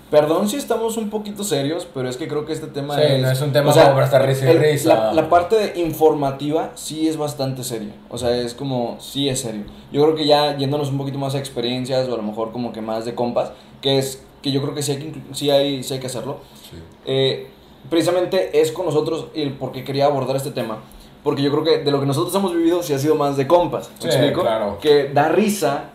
[0.10, 3.22] Perdón si estamos un poquito serios, pero es que creo que este tema Sí, es...
[3.22, 4.96] no es un tema o sea, como para estar risa y risa.
[4.96, 7.92] La, la parte de informativa sí es bastante seria.
[8.10, 9.66] O sea, es como, sí es serio.
[9.92, 12.72] Yo creo que ya yéndonos un poquito más a experiencias o a lo mejor como
[12.72, 15.84] que más de compas, que es que yo creo que sí hay que, sí hay,
[15.84, 16.38] sí hay que hacerlo.
[16.70, 16.78] sí.
[17.06, 17.50] Eh,
[17.90, 20.80] precisamente es con nosotros el por qué quería abordar este tema.
[21.28, 23.46] Porque yo creo que de lo que nosotros hemos vivido sí ha sido más de
[23.48, 23.90] compas.
[23.96, 24.44] ¿Me Sí, explico?
[24.44, 24.78] claro.
[24.80, 25.90] Que da risa,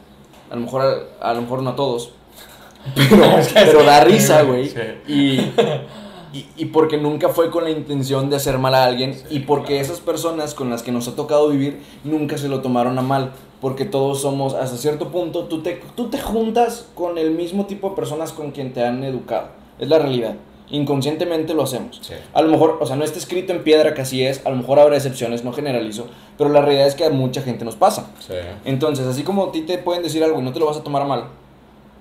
[0.51, 0.83] a lo mejor
[1.23, 2.12] a, a lo mejor no a todos,
[2.95, 4.68] pero, pero da risa, güey.
[4.68, 4.81] Sí.
[5.09, 9.40] Y, y, y porque nunca fue con la intención de hacer mal a alguien y
[9.40, 13.03] porque esas personas con las que nos ha tocado vivir nunca se lo tomaron a
[13.03, 13.33] mal.
[13.62, 17.88] Porque todos somos, hasta cierto punto, tú te, tú te juntas con el mismo tipo
[17.88, 19.47] de personas con quien te han educado.
[19.79, 20.35] Es la realidad.
[20.72, 22.00] Inconscientemente lo hacemos.
[22.02, 22.14] Sí.
[22.35, 24.56] A lo mejor, o sea, no está escrito en piedra que así es, a lo
[24.56, 26.06] mejor habrá excepciones, no generalizo,
[26.37, 28.11] pero la realidad es que a mucha gente nos pasa.
[28.18, 28.32] Sí.
[28.64, 30.82] Entonces, así como a ti te pueden decir algo y no te lo vas a
[30.82, 31.24] tomar a mal,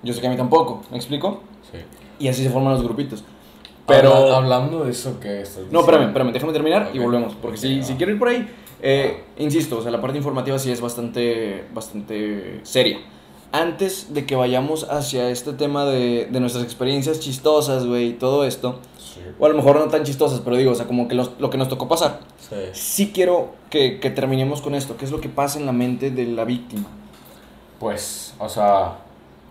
[0.04, 1.42] yo sé que a mí tampoco, ¿me explico?
[1.72, 1.78] sí.
[2.20, 3.24] Y así se forman los grupitos.
[3.88, 4.14] Pero...
[4.14, 7.34] Habla- hablando de eso que estás No, espérame, espérame, déjame terminar y volvemos.
[7.42, 8.48] Porque si, Ok, si quiero ir por ahí,
[8.82, 13.00] eh, insisto, o sea, la parte informativa sí es bastante, bastante seria.
[13.54, 18.46] Antes de que vayamos hacia este tema de, de nuestras experiencias chistosas, güey, y todo
[18.46, 19.20] esto, Sí.
[19.40, 21.50] o a lo mejor no tan chistosas, pero digo, o sea, como que los- lo
[21.50, 22.56] que nos tocó pasar, Sí.
[22.72, 26.12] sí quiero que, que terminemos con esto, qué es lo que pasa en la mente
[26.12, 26.86] de la víctima.
[27.80, 28.98] Pues, o sea,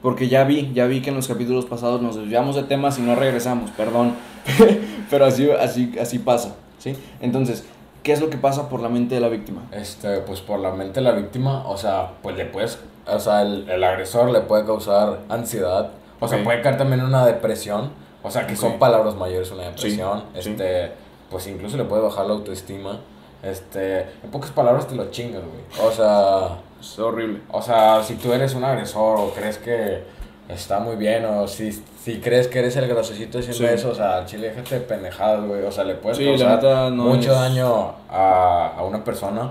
[0.03, 3.03] Porque ya vi, ya vi que en los capítulos pasados nos desviamos de temas y
[3.03, 4.15] no regresamos, perdón.
[5.11, 6.95] Pero así, así, así pasa, ¿sí?
[7.21, 7.65] Entonces,
[8.03, 9.61] ¿qué es lo que pasa por la mente de la víctima?
[9.73, 12.79] este, pues por la mente de la víctima, o sea, pues le puedes,
[13.15, 17.07] o sea, el, el agresor le puede causar ansiedad, o sea, puede caer también en
[17.07, 17.91] una depresión,
[18.23, 20.51] o sea, que son palabras mayores una depresión, Sí, sí.
[20.51, 20.93] este,
[21.31, 23.01] pues incluso le puede bajar la autoestima,
[23.43, 26.59] este, en pocas palabras te lo chingas, güey, o sea...
[26.81, 27.41] Es horrible.
[27.53, 30.03] O sea, si tú eres un agresor o crees que
[30.49, 33.67] está muy bien o si, si crees que eres el graciosito haciendo Sí.
[33.67, 35.63] eso, o sea, chile, déjate de pendejadas, güey.
[35.63, 39.51] O sea, le puedes causar no mucho es- daño a, a una persona.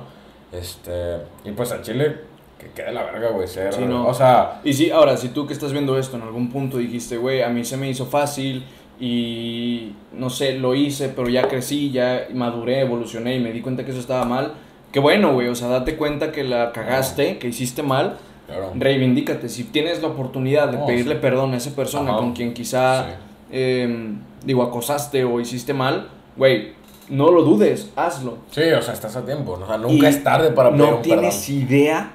[0.51, 2.17] Este, y pues a Chile,
[2.59, 3.73] que quede la verga, güey, ser.
[3.73, 4.05] Sí, no.
[4.07, 7.17] O sea, Y sí, ahora, si tú que estás viendo esto en algún punto dijiste,
[7.17, 8.63] güey, a mí se me hizo fácil
[8.99, 13.85] y no sé, lo hice, pero ya crecí, ya maduré, evolucioné y me di cuenta
[13.85, 14.53] que eso estaba mal.
[14.91, 18.17] Qué bueno, güey, o sea, date cuenta que la cagaste, que hiciste mal,
[18.47, 18.71] claro.
[18.75, 19.47] reivindícate.
[19.47, 21.19] Si tienes la oportunidad de No, pedirle sí.
[21.21, 22.19] perdón a esa persona Ajá.
[22.19, 23.11] con quien quizá, Sí.
[23.51, 26.73] eh, digo, acosaste o hiciste mal, güey,
[27.09, 28.37] no lo dudes, hazlo.
[28.51, 29.53] Sí, o sea, estás a tiempo.
[29.53, 31.61] O sea, nunca Y es tarde para pedir No un tienes perdón.
[31.69, 32.11] idea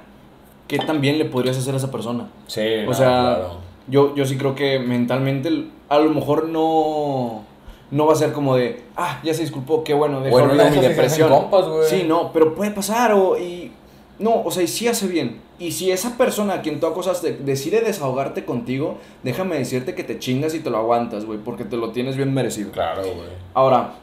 [0.67, 2.27] qué también le podrías hacer a esa persona.
[2.47, 3.57] Sí, O no, sea, claro.
[3.87, 7.43] Yo, yo sí creo que mentalmente a lo mejor no,
[7.91, 10.69] no va a ser como de, ah, ya se disculpó, qué bueno, dejó Bueno, una
[10.69, 11.29] mi depresión.
[11.29, 13.71] compas, sí, no, pero puede pasar o, y,
[14.17, 15.39] no, o sea, y sí hace bien.
[15.59, 20.17] Y si esa persona a quien tú acosaste decide desahogarte contigo, déjame decirte que te
[20.19, 22.71] chingas y te lo aguantas, güey, porque te lo tienes bien merecido.
[22.71, 23.29] Claro, güey.
[23.53, 23.93] Ahora,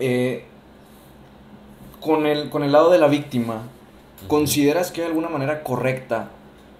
[0.00, 0.44] eh,
[2.00, 3.62] con, el, con el lado de la víctima,
[4.28, 6.28] ¿consideras que hay alguna manera correcta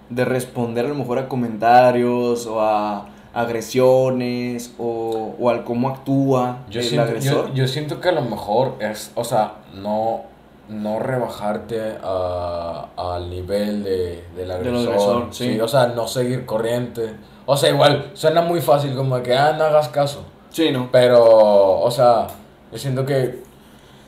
[0.09, 6.59] de responder a lo mejor a comentarios o a agresiones o, o al cómo actúa
[6.69, 7.47] Yo el siento, agresor?
[7.49, 10.21] yo, yo siento que a lo mejor es, o sea, no,
[10.69, 14.87] no rebajarte a- al nivel de, del agresor.
[14.87, 15.59] agresor, sí.
[15.59, 17.13] O sea, no seguir corriente.
[17.45, 20.23] O sea, igual, suena muy fácil como que, ah, no hagas caso.
[20.49, 20.89] Sí, ¿no?
[20.91, 22.27] Pero, o sea,
[22.71, 23.45] yo siento que...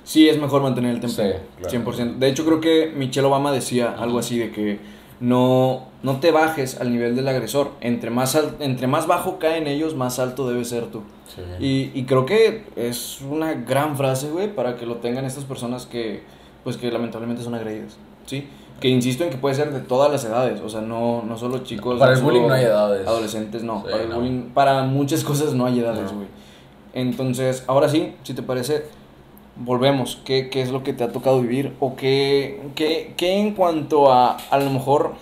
[0.09, 1.33] Sí, es mejor mantener el temple.
[1.33, 1.91] Sí, claro.
[1.91, 2.17] 100%.
[2.17, 4.79] De hecho, creo que Michelle Obama decía algo así de que
[5.19, 7.73] no, no te bajes al nivel del agresor.
[7.79, 11.03] Entre más, al- entre más bajo caen ellos, más alto debes ser tú.
[11.35, 11.41] Sí.
[11.93, 15.85] Y, y creo que es una gran frase, güey, para que lo tengan estas personas
[15.85, 16.23] que,
[16.63, 18.47] pues, que lamentablemente son agredidas, ¿sí?
[18.79, 21.59] Que insisto en que puede ser de todas las edades, o sea, no, no solo
[21.59, 21.99] chicos...
[21.99, 23.05] Para no el bullying no hay edades.
[23.07, 23.83] Adolescentes, no.
[23.85, 24.15] Sí, para el no.
[24.15, 26.17] bullying, para muchas cosas no hay edades, No.
[26.17, 26.27] güey.
[26.93, 28.85] Entonces, ahora sí, si te parece,
[29.59, 30.19] volvemos.
[30.25, 31.73] ¿Qué, qué es lo que te ha tocado vivir?
[31.79, 35.13] ¿O qué, qué, qué en cuanto a, a lo mejor...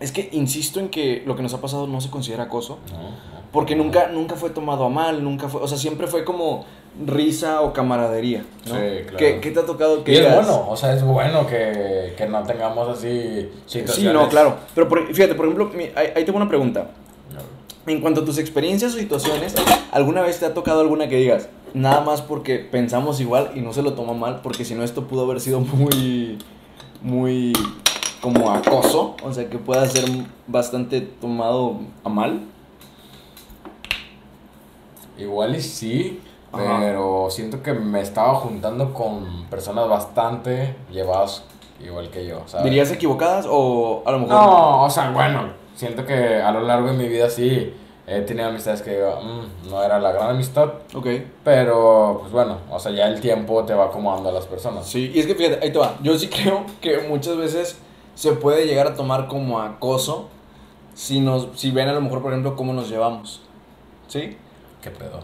[0.00, 2.78] Es que insisto en que lo que nos ha pasado no se considera acoso.
[2.92, 3.38] No.
[3.50, 6.66] Porque nunca, nunca fue tomado a mal, nunca fue, o sea, siempre fue como
[7.04, 8.74] risa o camaradería, ¿no?
[8.74, 9.16] Sí, claro.
[9.16, 10.36] ¿Qué, qué te ha tocado que Y es digas?
[10.36, 14.12] bueno, o sea, es bueno que, que no tengamos así Sí, situaciones.
[14.14, 14.56] no, claro.
[14.74, 16.90] Pero por- fíjate, por ejemplo, ahí, ahí tengo una pregunta.
[17.86, 19.54] En cuanto a tus experiencias o situaciones,
[19.92, 23.72] ¿alguna vez te ha tocado alguna que digas, nada más porque pensamos igual y no
[23.72, 24.40] se lo toma mal?
[24.42, 26.38] Porque si no, esto pudo haber sido muy,
[27.02, 27.52] muy
[28.20, 30.04] como acoso, o sea, que pueda ser
[30.46, 32.40] bastante tomado a mal.
[35.16, 36.20] Igual y sí,
[36.52, 36.78] Ajá.
[36.80, 41.44] pero siento que me estaba juntando con personas bastante llevadas
[41.84, 42.64] igual que yo, ¿sabes?
[42.64, 44.34] ¿Dirías equivocadas o a lo mejor...
[44.34, 47.72] No, o sea, bueno, siento que a lo largo de mi vida sí
[48.08, 51.06] he tenido amistades que digo, "Mm, no era la gran amistad, Ok.
[51.44, 54.86] pero pues bueno, o sea, ya el tiempo te va acomodando a las personas.
[54.86, 55.96] Sí, y es que fíjate, ahí te va.
[56.02, 57.78] Yo sí creo que muchas veces
[58.14, 60.28] se puede llegar a tomar como acoso
[60.94, 63.40] si nos si ven a lo mejor, por ejemplo, cómo nos llevamos.
[64.08, 64.36] ¿Sí?
[64.82, 65.20] ¿Qué pedo?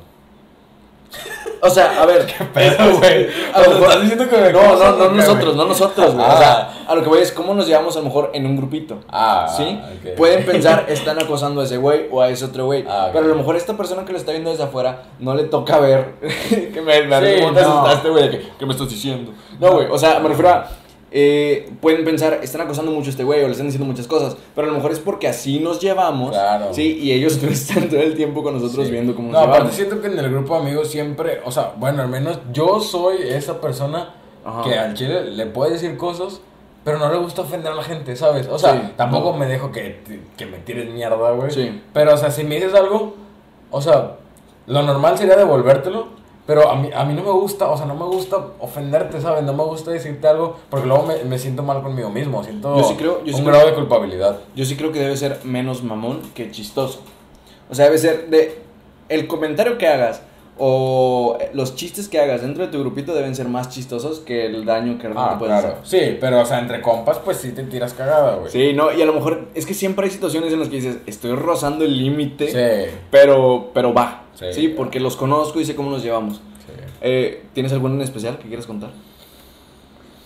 [1.60, 2.26] O sea, a ver.
[2.52, 3.26] pedo, güey?
[3.54, 5.56] A lo O sea, mejor- estás diciendo que me No, no, no ¿o qué, nosotros,
[5.56, 6.26] no nosotros, güey.
[6.26, 6.36] O Ah.
[6.38, 8.98] sea, a lo que voy es cómo nos llevamos a lo mejor en un grupito.
[9.10, 9.80] Ah, ¿Sí?
[10.16, 12.84] Pueden pensar, están acosando a ese güey o a ese otro güey.
[12.86, 13.08] Ah.
[13.12, 15.78] Pero a lo mejor esta persona que lo está viendo desde afuera no le toca
[15.78, 16.16] ver.
[16.50, 17.78] que me, me Sí, ¿cómo te no.
[17.80, 18.30] asustaste, güey?
[18.30, 19.32] ¿Qué, qué me estás diciendo?
[19.58, 19.86] No, güey.
[19.90, 20.66] O sea, me refiero a.
[21.16, 24.36] eh, pueden pensar, están acosando mucho a este güey o le están diciendo muchas cosas.
[24.54, 26.32] Pero a lo mejor es porque así nos llevamos.
[26.32, 26.74] Claro.
[26.74, 28.92] Sí, y ellos no están todo el tiempo con nosotros Sí.
[28.92, 29.76] viendo cómo No, nos aparte llevamos.
[29.76, 33.18] siento que en el grupo de amigos siempre, o sea, bueno, al menos yo soy
[33.28, 34.12] esa persona
[34.44, 34.62] Ajá.
[34.64, 36.40] que al chile le puede decir cosas,
[36.82, 38.48] pero no le gusta ofender a la gente, ¿sabes?
[38.48, 39.38] O sea, Sí, tampoco no.
[39.38, 40.00] me dejo que,
[40.36, 41.50] que me tires mierda, güey.
[41.52, 41.80] Sí.
[41.92, 43.14] Pero, o sea, si me dices algo,
[43.70, 44.16] o sea,
[44.66, 46.08] lo normal sería devolvértelo.
[46.46, 49.42] Pero a mí, a mí no me gusta, o sea, no me gusta ofenderte, ¿sabes?
[49.44, 52.84] No me gusta decirte algo porque luego me, me siento mal conmigo mismo, siento Yo
[52.84, 54.40] sí creo- yo sí un creo- grado de culpabilidad.
[54.54, 57.00] Yo sí creo que debe ser menos mamón que chistoso.
[57.70, 58.62] O sea, debe ser de.
[59.08, 60.22] El comentario que hagas
[60.56, 64.64] o los chistes que hagas dentro de tu grupito deben ser más chistosos que el
[64.64, 65.78] daño que Ah, puedes claro.
[65.82, 68.50] Sí, pero, o sea, entre compas, pues sí te tiras cagada, güey.
[68.52, 70.98] Sí, no, y a lo mejor es que siempre hay situaciones en las que dices,
[71.06, 72.94] estoy rozando el límite, Sí.
[73.10, 74.20] pero, pero va.
[74.34, 74.46] Sí.
[74.52, 74.68] Sí.
[74.68, 76.36] porque los conozco y sé cómo nos llevamos.
[76.36, 76.72] sí.
[77.00, 78.90] Eh, ¿Tienes alguno en especial que quieras contar?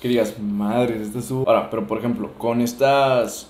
[0.00, 1.38] Que digas, madre, este es su...
[1.46, 3.48] Ahora, pero por ejemplo, con estas...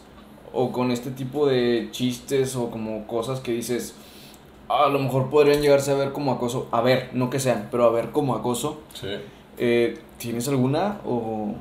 [0.53, 3.95] O con este tipo de chistes o como cosas que dices...
[4.68, 6.68] A lo mejor podrían llegarse a ver como acoso.
[6.70, 8.81] A ver, no que sean, pero a ver como acoso.
[8.94, 9.09] Sí.
[9.57, 11.54] Eh, ¿Tienes alguna o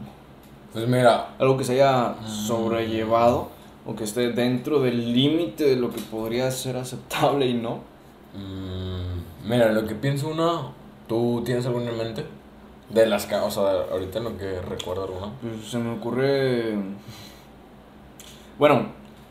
[0.74, 3.50] Pues mira, algo que se haya sobrellevado?
[3.86, 7.80] O que esté dentro del límite de lo que podría ser aceptable y no.
[8.34, 10.74] mm, mira, lo que pienso una,
[11.08, 12.26] ¿tú tienes alguna en mente?
[12.90, 15.32] De las que, o sea, ahorita en lo que recuerdo alguna.
[15.42, 16.76] Pues se me ocurre.
[18.60, 18.88] Bueno,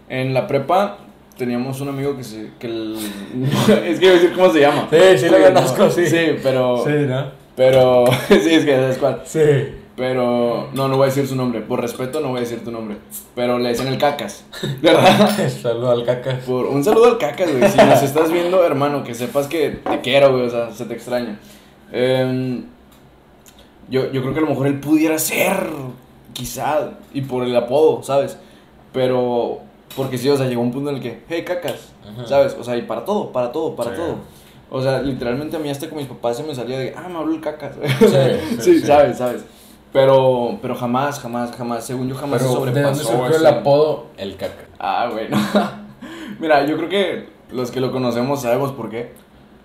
[0.08, 0.98] en la prepa
[1.37, 2.51] teníamos un amigo que se.
[2.59, 2.96] Que el-
[3.87, 4.88] es que iba a decir cómo se llama.
[4.90, 5.44] Sí, sí lo no.
[5.46, 6.07] conozco, sí.
[6.07, 6.85] Sí, pero.
[6.87, 7.27] ¿no?
[7.55, 8.05] Pero.
[8.29, 9.22] sí, es que sabes cuál.
[9.25, 9.40] Sí.
[9.96, 10.68] Pero.
[10.75, 11.61] No, no voy a decir su nombre.
[11.62, 12.96] Por respeto, no voy a decir tu nombre.
[13.35, 14.44] Pero le decían el cacas.
[14.83, 15.49] ¿Verdad?
[15.49, 16.38] Saludo al caca.
[16.46, 17.70] Por un saludo al cacas, güey.
[17.70, 20.46] Si nos estás viendo, hermano, que sepas que te quiero, güey.
[20.46, 21.38] O sea, se te extraña.
[21.92, 22.64] Em,
[23.88, 25.68] yo, yo creo que a lo mejor él pudiera ser,
[26.33, 28.37] quizá, y por el apodo, ¿sabes?
[28.92, 29.61] Pero,
[29.96, 32.26] porque sí, o sea, llegó un punto en el que, hey, cacas, Ajá.
[32.26, 32.56] ¿sabes?
[32.61, 33.96] O sea, y para todo, para todo, para Sí.
[33.96, 34.16] todo.
[34.70, 37.18] O sea, literalmente a mí hasta con mis papás se me salía de, ah, me
[37.18, 37.76] habló el cacas.
[37.98, 39.44] Sí, sí, sabes, sabes.
[39.92, 43.12] Pero, pero jamás, jamás, jamás, según yo jamás se Pero, ¿de dónde sobrepasó.
[43.28, 44.64] surgió el apodo El Caca?
[44.78, 45.37] Ah, bueno.
[46.40, 49.12] Mira, yo creo que los que lo conocemos sabemos por qué.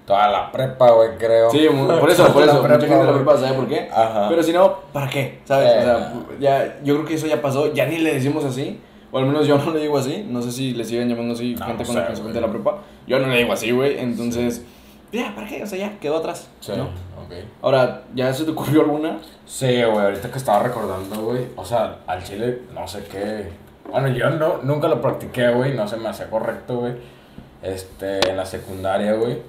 [0.05, 1.49] Toda la prepa, güey, creo.
[1.51, 1.67] Sí,
[1.99, 2.61] por eso, por eso.
[2.61, 3.89] Mucha gente de la prepa sabe por qué.
[3.91, 4.27] Ajá.
[4.29, 5.39] Pero si no, ¿para qué?
[5.45, 5.69] ¿Sabes?
[5.69, 5.79] Eh.
[5.79, 7.73] O sea, ya, yo creo que eso ya pasó.
[7.73, 8.79] Ya ni le decimos así.
[9.11, 10.25] O al menos yo no le digo así.
[10.27, 12.41] No sé si le siguen llamando así No, gente con la sé, que se de
[12.41, 12.79] la prepa.
[13.07, 13.99] Yo no le digo así, güey.
[13.99, 14.63] Entonces,
[15.11, 15.61] ya, ¿para qué?
[15.61, 16.49] O sea, ya, quedó atrás.
[16.61, 16.83] Sí, ¿no?
[16.85, 17.33] ok.
[17.61, 19.19] Ahora, ¿ya se te ocurrió alguna?
[19.45, 21.47] Sí, güey, ahorita que estaba recordando, güey.
[21.57, 23.49] O sea, al chile, no sé qué.
[23.89, 25.73] Bueno, yo no, nunca lo practiqué, güey.
[25.75, 26.93] No se me hacía correcto, güey.
[27.61, 29.39] Este, en la secundaria, güey.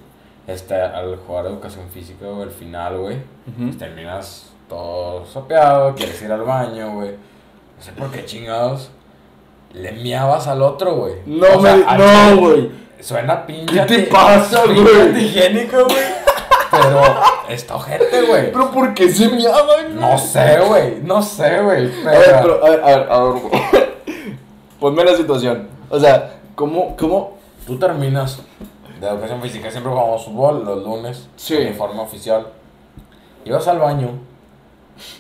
[0.49, 3.19] Este, al jugar educación física, güey, al final, güey.
[3.47, 3.77] Ujú.
[3.79, 7.11] Terminas todo sopeado, quieres ir al baño, güey.
[7.11, 8.91] No sé por qué chingados.
[9.75, 11.15] Le miabas al otro, güey.
[11.27, 12.71] No, O sea, me- no, güey.
[13.01, 13.75] Suena pinche.
[13.75, 15.01] ¿Qué te pasa, güey?
[15.01, 16.23] antihigiénico, güey.
[16.71, 17.03] Pero
[17.49, 18.53] está ojete, güey.
[18.53, 19.99] ¿Pero por qué se miaban?
[19.99, 21.01] No sé, güey.
[21.03, 21.91] No sé, güey.
[22.07, 22.39] A ver, Pero.
[22.43, 23.93] pero, a ver, a ver, a ver.
[24.81, 25.69] Ponme la situación.
[25.91, 27.39] O sea, ¿cómo, cómo?
[27.67, 28.41] Tú terminas
[29.01, 29.71] de educación física.
[29.71, 31.29] Siempre jugamos fútbol los lunes.
[31.37, 31.57] Sí.
[31.57, 32.47] Uniforme oficial.
[33.45, 34.09] Ibas al baño.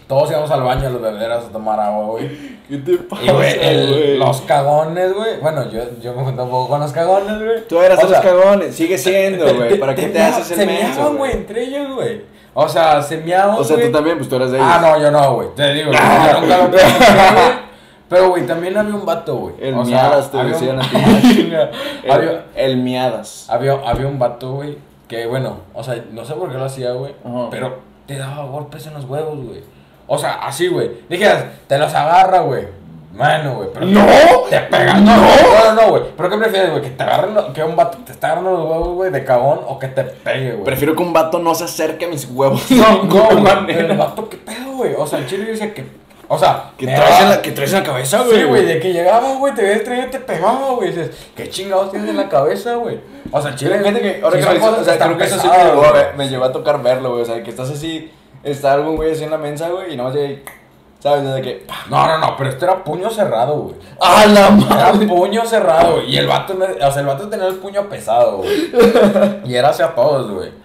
[0.07, 2.29] Todos íbamos al baño, los beberas a tomar agua, güey.
[2.69, 4.19] ¿Qué te pasa, Y, güey, el- güey?
[4.19, 5.41] los cagones, güey.
[5.41, 7.67] Bueno, yo, yo me junto un poco con los cagones, güey.
[7.69, 9.79] Tú eras O de los sea, cagones, sigue siendo, güey.
[9.81, 12.23] ¿Para qué te mea- haces el Se menso, meaban, güey, entre ellos, güey.
[12.55, 13.87] O sea, se meaban, O sea, güey.
[13.89, 14.69] tú también, pues tú eras de ellos.
[14.71, 15.49] Ah, no, yo no, güey.
[15.57, 17.05] Te digo, yo nunca lo practiqué,
[17.35, 17.63] güey.
[18.09, 19.55] Pero, güey, también había un vato, güey.
[19.59, 21.53] El O sea, miadas te había un- decían a ti.
[22.05, 23.47] El, había, el miadas.
[23.49, 24.77] había, había un vato, güey,
[25.09, 27.49] que, bueno, o sea, no sé por qué lo hacía, güey, Ajá.
[27.51, 27.79] pero
[28.12, 29.62] te daba golpes en los huevos, güey.
[30.07, 30.90] O sea, así, güey.
[31.09, 32.66] Dijeras, te los agarra, güey.
[33.14, 33.87] Bueno, güey, pero...
[33.87, 34.07] ¡No!
[34.48, 36.03] Te pegan, no, no, no, güey.
[36.16, 36.83] ¿Pero qué prefieres, güey?
[36.83, 39.79] Que te agarren, que un vato te está agarrando los huevos, güey, de cagón o
[39.79, 40.64] que te pegue, güey.
[40.64, 42.70] Prefiero que un vato no se acerque a mis huevos.
[42.70, 43.79] No, no, güey.
[43.79, 44.94] El vato, ¿qué pedo, güey?
[44.96, 45.85] O sea, el chile decía que.
[46.35, 48.38] O sea, Que traes, en la, que traes en la cabeza, güey.
[48.38, 50.88] Sí, güey, de que llegaba, güey, te ves traído y te pegaba, güey.
[50.90, 52.99] Dices, ¿qué chingados tienes en la cabeza, güey?
[53.31, 53.79] O sea, chile.
[53.81, 56.29] Fíjate que ahora sí que o sea, creo que eso sí me llegó a me
[56.31, 57.23] llevó a tocar verlo, güey.
[57.23, 58.11] O sea, que estás así,
[58.42, 60.42] está algún güey así en la mensa, güey, y más de,
[61.01, 61.23] ¿sabes?
[61.35, 63.77] De que, No, no, no, pero este era puño cerrado, güey.
[64.01, 64.51] ¡ah, la Era
[64.92, 65.07] madre!
[65.07, 66.14] puño cerrado, güey.
[66.14, 68.71] Y el vato, no- o sea, el vato tenía el puño pesado, güey.
[69.45, 70.62] Y era hacia todos, güey.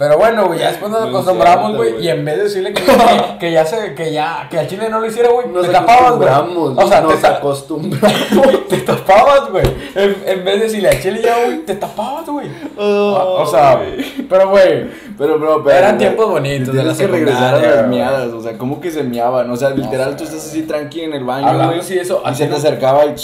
[0.00, 2.02] Pero bueno, güey, ya después nos acostumbramos, güey.
[2.02, 2.92] Y en vez de decirle que, que,
[3.38, 6.16] que ya se, que ya, que al chile no lo hiciera, güey, Nos te tapabas,
[6.16, 6.30] güey.
[6.74, 8.66] O sea, te, nos ta- acostumbramos.
[8.70, 9.66] te tapabas, güey.
[9.94, 12.48] En, en vez de decirle al chile ya, güey, te tapabas, güey.
[12.78, 13.78] O, o sea,
[14.26, 14.88] pero, güey.
[15.18, 15.76] Pero, bro, pero.
[15.76, 18.32] Eran tiempos bonitos Tienes que regresar a las miadas.
[18.32, 19.50] O sea, ¿cómo que se miaban?
[19.50, 22.34] O sea, literal, tú estás así tranqui en el baño, Hablando así eso, Y ¿a
[22.34, 23.14] se te acercaba y.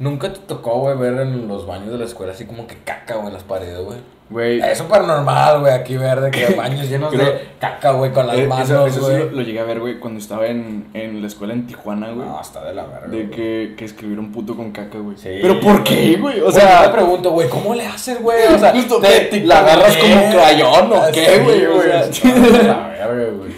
[0.00, 3.14] Nunca te tocó, güey, ver en los baños de la escuela así como que caca,
[3.14, 3.98] güey, en las paredes, güey.
[4.34, 4.58] Güey.
[4.60, 8.26] Es súper normal, güey, aquí ver de que baños llenos Creo- de caca, güey, con
[8.26, 10.86] las Eh, manos, eso, eso sí lo, lo llegué a ver, güey, cuando estaba en,
[10.92, 12.26] en la escuela en Tijuana, güey.
[12.26, 13.06] No, está de la verga.
[13.06, 15.16] de que, que escribieron puto con caca, güey.
[15.16, 16.40] Sí, Pero ¿por qué, güey?
[16.40, 18.44] O Güey, yo sea, te pregunto, güey, ¿cómo le haces, güey?
[18.52, 21.60] O sea, Justo, te- ¿La agarras como crayón o qué, güey?
[21.84, 23.06] Sea,
[23.38, 23.52] güey.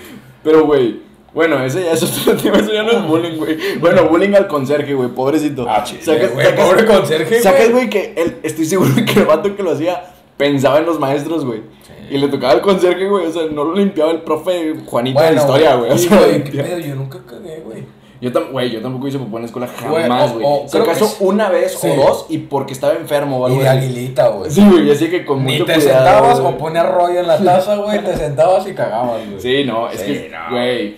[0.44, 1.00] pero, güey,
[1.32, 3.78] bueno, ese ya es otro tema, eso ya no es bullying, güey.
[3.78, 5.66] Bueno, bullying al conserje, güey, pobrecito.
[5.68, 7.88] Ah, chile, Sacas- güey, sacas- pobre conserje, Sacas, güey.
[7.90, 10.02] que él, estoy seguro que el vato que lo hacía
[10.36, 11.60] pensaba en los maestros, güey.
[11.86, 12.14] Sí.
[12.14, 15.26] Y le tocaba al conserje, güey, o sea, no lo limpiaba el profe Juanito de
[15.26, 15.90] Bueno, historia, güey.
[15.92, 17.84] O sea, güey, qué pedo, yo nunca cagué, güey.
[18.18, 20.44] Yo, tam- güey, yo tampoco hice popó en la escuela jamás, güey.
[20.46, 21.88] o que acaso es- una vez Sí.
[21.90, 23.78] o dos y porque estaba enfermo o Y algo de así.
[23.78, 24.50] aguilita, güey.
[24.50, 26.54] Sí, güey, así que con Ni mucho te cuidado, sentabas güey.
[26.54, 29.38] o ponías rollo en la taza, güey, te sentabas y cagabas, güey.
[29.40, 30.50] Sí, no, es Sí, que, no.
[30.56, 30.96] güey.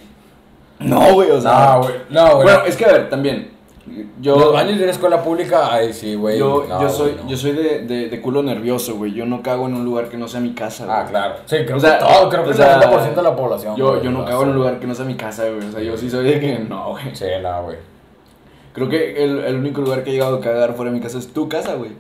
[0.79, 1.73] No, güey, o sea.
[1.75, 2.43] No, güey, no, güey.
[2.45, 3.51] Bueno, es que a ver, también.
[4.21, 4.39] Yo.
[4.39, 6.39] Los baños de una escuela pública, ay, sí, güey.
[6.39, 7.29] yo, no, yo soy, no.
[7.29, 9.13] yo soy de, de, de culo nervioso, güey.
[9.13, 10.97] Yo no cago en un lugar que no sea mi casa, güey.
[10.97, 11.35] Ah, claro.
[11.47, 13.77] Sí, creo O sea, que todo, creo que el sea, 90% de la población.
[13.77, 15.69] Yo, güey, yo no cago en un lugar que no sea mi casa, güey.
[15.69, 17.15] O sea, yo sí soy de que no, güey.
[17.15, 17.77] Sí, no, güey.
[18.73, 21.19] Creo que el, el único lugar que he llegado a cagar fuera de mi casa
[21.19, 21.93] es tu casa, güey.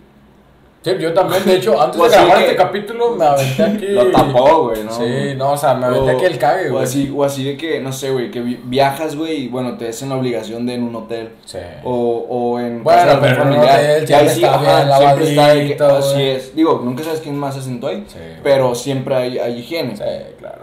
[0.80, 3.86] Sí, yo también, de hecho, antes O de grabar que- este capítulo me aventé aquí.
[3.88, 4.92] Lo tapó, güey, ¿no?
[4.92, 6.84] Sí, no, o sea, me aventé O- aquí el cague, O güey.
[6.84, 9.88] así, o así de que, no sé, güey, que vi- viajas, güey, y bueno, te
[9.88, 11.30] hacen la obligación de en un hotel.
[11.44, 11.58] Sí.
[11.82, 15.30] O, o en Bueno, casa pero en un hotel Y siempre ahí sí, ajá, siempre
[15.32, 16.54] está que- así es.
[16.54, 19.96] Digo, nunca sabes quién más se sentó ahí, Sí, pero siempre hay, hay higiene.
[19.96, 20.02] Sí,
[20.38, 20.62] claro.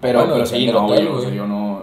[0.00, 1.82] Pero, Bueno, pero sí, no, güey, o sea, yo no...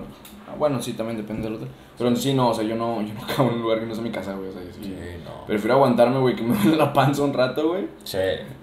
[0.50, 1.68] ah, Bueno, sí, también depende del hotel.
[2.02, 3.94] Pero sí, no, o sea, yo no, yo no cago en un lugar que no
[3.94, 4.50] sea mi casa, güey.
[4.50, 4.80] O sea, sí.
[4.84, 5.46] Sí, no.
[5.46, 8.18] Prefiero aguantarme, güey, que me duele la panza un rato, güey, Sí.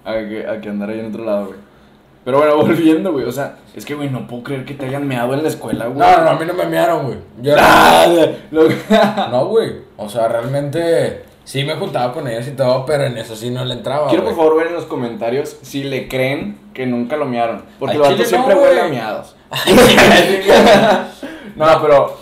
[0.05, 1.59] a que, a que andar ahí en otro lado, güey.
[2.25, 5.07] Pero bueno, volviendo, güey, o sea, es que, güey, no puedo creer que te hayan
[5.07, 5.99] meado en la escuela, güey.
[5.99, 7.19] No, no, a mí no me mearon, güey.
[7.41, 8.07] Yo Ah,
[9.31, 9.73] No, güey.
[9.97, 13.65] O sea, realmente sí me juntaba con ellos y todo, pero en eso sí no
[13.65, 14.09] le entraba.
[14.09, 17.63] Quiero por favor ver en los comentarios si le creen que nunca lo mearon.
[17.79, 18.93] Porque vato chile siempre no, huele a güey.
[18.97, 19.35] miados.
[21.57, 22.17] No, pero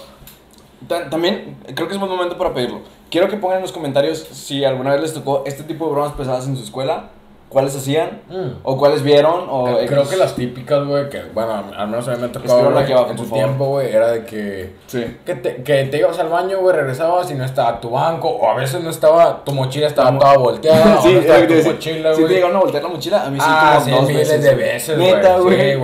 [0.89, 2.80] también creo que es buen momento para pedirlo.
[3.11, 6.12] Quiero que pongan en los comentarios si alguna vez les tocó este tipo de bromas
[6.12, 7.11] pesadas en su escuela,
[7.49, 8.59] cuáles hacían, Mm.
[8.64, 9.64] o cuáles vieron, o...
[9.86, 10.09] Creo- X.
[10.11, 13.32] que las típicas, güey, que, bueno, al menos a mí me tocó abajo, en favor.
[13.32, 15.16] tiempo, güey, era de que, Sí.
[15.24, 18.51] que, te, que te ibas al baño, güey, regresabas y no estaba tu banco, o
[18.51, 21.47] a veces no estaba, tu mochila estaba Como- toda volteada, sí, o no estaba eh,
[21.47, 22.28] tu sí, mochila, sí güey.
[22.28, 24.42] te llegaron a voltear la mochila, a mí sí ah, como sí, dos miles veces.
[24.44, 25.57] de veces, Neta, güey.
[25.57, 25.78] Sí,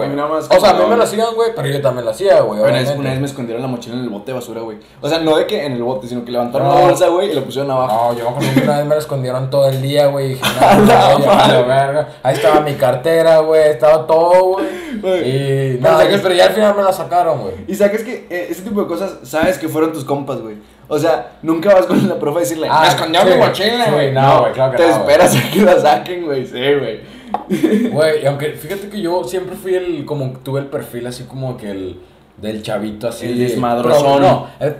[0.56, 2.72] O sea, a mí me lo hacían, güey, pero yo también lo hacía, güey, Una
[2.72, 4.78] vez, una vez me escondieron la mochila en el bote de basura, güey.
[5.00, 7.34] O sea, no de que en el bote, sino que levantaron la bolsa, güey, y
[7.34, 8.12] lo pusieron abajo.
[8.12, 10.36] No, yo me acuerdo que una vez me lo escondieron todo el día, güey.
[11.66, 12.09] verga.
[12.22, 13.70] Ahí estaba mi cartera, güey.
[13.70, 14.66] Estaba todo, güey.
[15.28, 17.55] Y Pero nada, sacas- pero ya al final me la sacaron, güey.
[17.66, 20.57] Y sabes que eh, ese tipo de cosas, sabes que fueron tus compas, güey.
[20.88, 23.90] O sea, nunca vas con la profe a decirle, Ah, me escondieron sí, mi mochila,
[23.92, 24.12] güey.
[24.12, 26.46] no, güey, claro que Te no, esperas a que la saquen, güey.
[26.46, 27.00] Sí, güey.
[27.90, 31.57] Güey, y aunque fíjate que yo siempre fui el, como tuve el perfil así como
[31.57, 32.00] que el
[32.36, 33.24] del chavito así.
[33.26, 34.03] El de- desmadrozón.
[34.03, 34.76] Pero, No, el-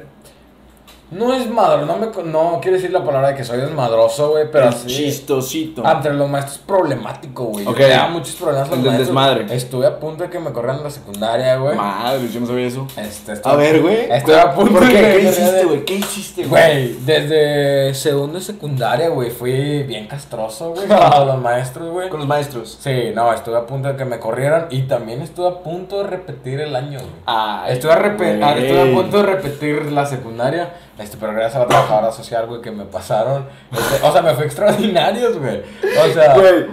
[1.13, 4.51] no es madro, no me, no quiero decir la palabra de que soy desmadroso, güey,
[4.51, 4.87] pero así.
[4.87, 5.83] chistosito.
[5.89, 7.67] Entre los maestros problemático, güey.
[7.67, 7.79] Ok.
[7.81, 8.99] Daba muchos problemas los maestros.
[9.07, 9.47] desmadre.
[9.55, 11.77] Estuve a punto de que me corrieran la secundaria, güey.
[11.77, 12.87] Madre, yo no sabía eso.
[12.97, 14.11] Este, A estuve- ver, güey.
[14.11, 15.01] Estuve a punto ¿Por de qué?
[15.01, 15.85] que ¿Qué hiciste, güey?
[15.85, 21.91] ¿Qué hiciste, Güey, desde segundo y secundaria, güey, fui bien castroso, güey, con los maestros,
[21.91, 22.09] güey.
[22.09, 22.79] Con los maestros.
[22.81, 26.05] Sí, no, estuve a punto de que me corrieran y también estuve a punto de
[26.09, 27.73] repetir el año, güey.
[27.73, 31.67] Estuve a, ah, estuve a punto de repetir la secundaria, este, pero gracias a la
[31.69, 33.47] trabajadora social, güey, que me pasaron.
[33.73, 35.61] este, o sea, me fue extraordinarios, güey.
[35.61, 36.67] O sea, Güey,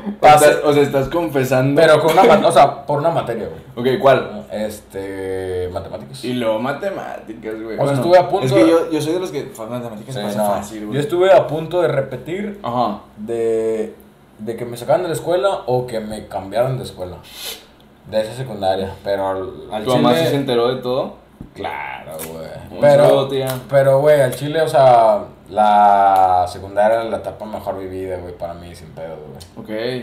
[0.64, 1.80] o sea, estás confesando.
[1.82, 3.96] pero con una, o sea, por una materia, güey.
[3.96, 4.46] Ok, ¿cuál?
[4.52, 6.24] Este, matemáticas.
[6.26, 7.78] Y luego matemáticas, güey.
[7.80, 10.16] O sea, estuve a punto Es que de- yo, yo soy de los que matemáticas
[10.16, 10.46] Sí, no.
[10.46, 10.96] fácil, güey.
[10.96, 13.00] Yo estuve a punto de repetir Ajá.
[13.18, 13.96] de,
[14.40, 17.18] de que me sacaran de la escuela o que me cambiaran de escuela.
[18.10, 18.92] De esa secundaria.
[19.04, 21.14] Pero al, al ¿Tu mamá sí se enteró de todo?
[21.54, 22.80] Claro, güey.
[22.82, 23.30] Pero, saludo,
[23.70, 28.54] pero, güey, al chile, o sea, la secundaria era la etapa mejor vivida, güey, para
[28.54, 29.38] mí, sin pedo, güey.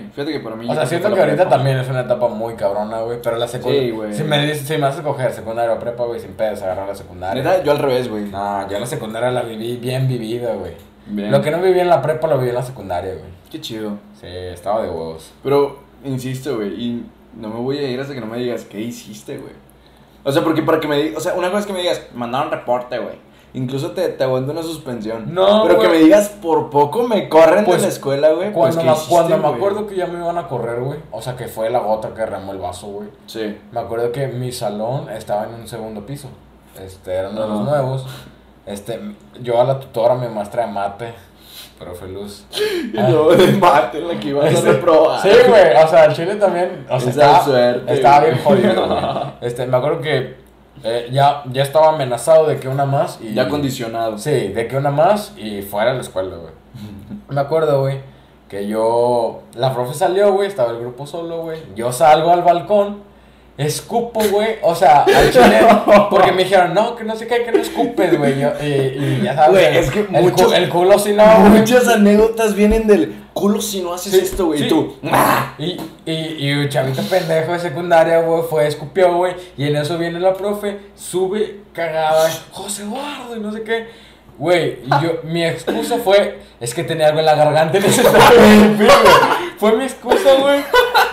[0.02, 0.68] Ok, fíjate que para mí.
[0.68, 1.50] O sea, siento que ahorita prepa.
[1.56, 3.82] también es una etapa muy cabrona, güey, pero la secundaria.
[3.86, 4.12] Sí, güey.
[4.14, 6.94] Si me, dices- si me haces escoger secundaria o prepa, güey, sin pedos, agarrar la
[6.94, 7.42] secundaria.
[7.42, 8.24] Neta, yo al revés, güey.
[8.24, 10.72] No, yo la secundaria la viví bien vivida, güey.
[11.30, 13.30] Lo que no viví en la prepa lo viví en la secundaria, güey.
[13.50, 13.92] Qué chido.
[14.20, 15.32] Sí, estaba de huevos.
[15.42, 17.06] Pero, insisto, güey, y
[17.36, 19.52] no me voy a ir hasta que no me digas qué hiciste, güey.
[20.26, 22.02] O sea, porque para que me digas, o sea, una cosa es que me digas,
[22.12, 23.14] mandaron reporte, güey.
[23.54, 25.32] Incluso te, te aguanto una suspensión.
[25.32, 28.52] No, Pero que me digas, por poco me corren Pues, de la escuela, güey.
[28.52, 30.98] Pues, Cuando, ¿qué me, hiciste, cuando me acuerdo que ya me iban a correr, güey.
[31.12, 33.08] O sea, que fue la gota que remó el vaso, güey.
[33.26, 33.56] Sí.
[33.70, 36.28] Me acuerdo que mi salón estaba en un segundo piso.
[36.84, 38.06] Este, era uno de los nuevos.
[38.66, 39.00] Este,
[39.40, 41.14] yo a la tutora, mi maestra de mate,
[41.78, 42.44] profe Luz.
[42.52, 45.22] Y luego de mate en la que ibas a Este, reprobar.
[45.22, 48.86] Sí, güey, o sea, el chile también, o sea, Esa estaba, suerte, estaba bien jodido,
[48.88, 49.00] güey.
[49.40, 50.36] Este, me acuerdo que
[50.84, 53.34] eh, ya, ya estaba amenazado de que una más y...
[53.34, 54.18] Ya condicionado.
[54.18, 56.52] Sí, de que una más y fuera de la escuela, güey.
[57.28, 58.00] Me acuerdo, güey,
[58.48, 59.42] que yo...
[59.54, 61.58] La profe salió, güey, estaba el grupo solo, güey.
[61.74, 63.02] Yo salgo al balcón,
[63.58, 64.56] escupo, güey.
[64.62, 65.60] O sea, al chile...
[66.10, 68.34] Porque me dijeron, no, que no sé qué, que no escupes, güey.
[68.40, 71.24] Y, y ya sabes, Güey, es que el, muchos- cu- el culo sí no.
[71.40, 74.58] Muchas anécdotas vienen del culo si no haces Sí, esto, güey.
[74.60, 74.64] sí.
[74.66, 75.54] Y tú, ¡ah!
[75.58, 75.76] Y,
[76.06, 79.34] y, y un chavito pendejo de secundaria, güey, fue, escupió, güey.
[79.56, 83.86] Y en eso viene la profe, sube cagada, José Eduardo, y no sé qué.
[84.38, 87.78] Güey, yo, mi excusa fue, es que tenía algo en la garganta.
[89.58, 90.60] Fue mi excusa, güey.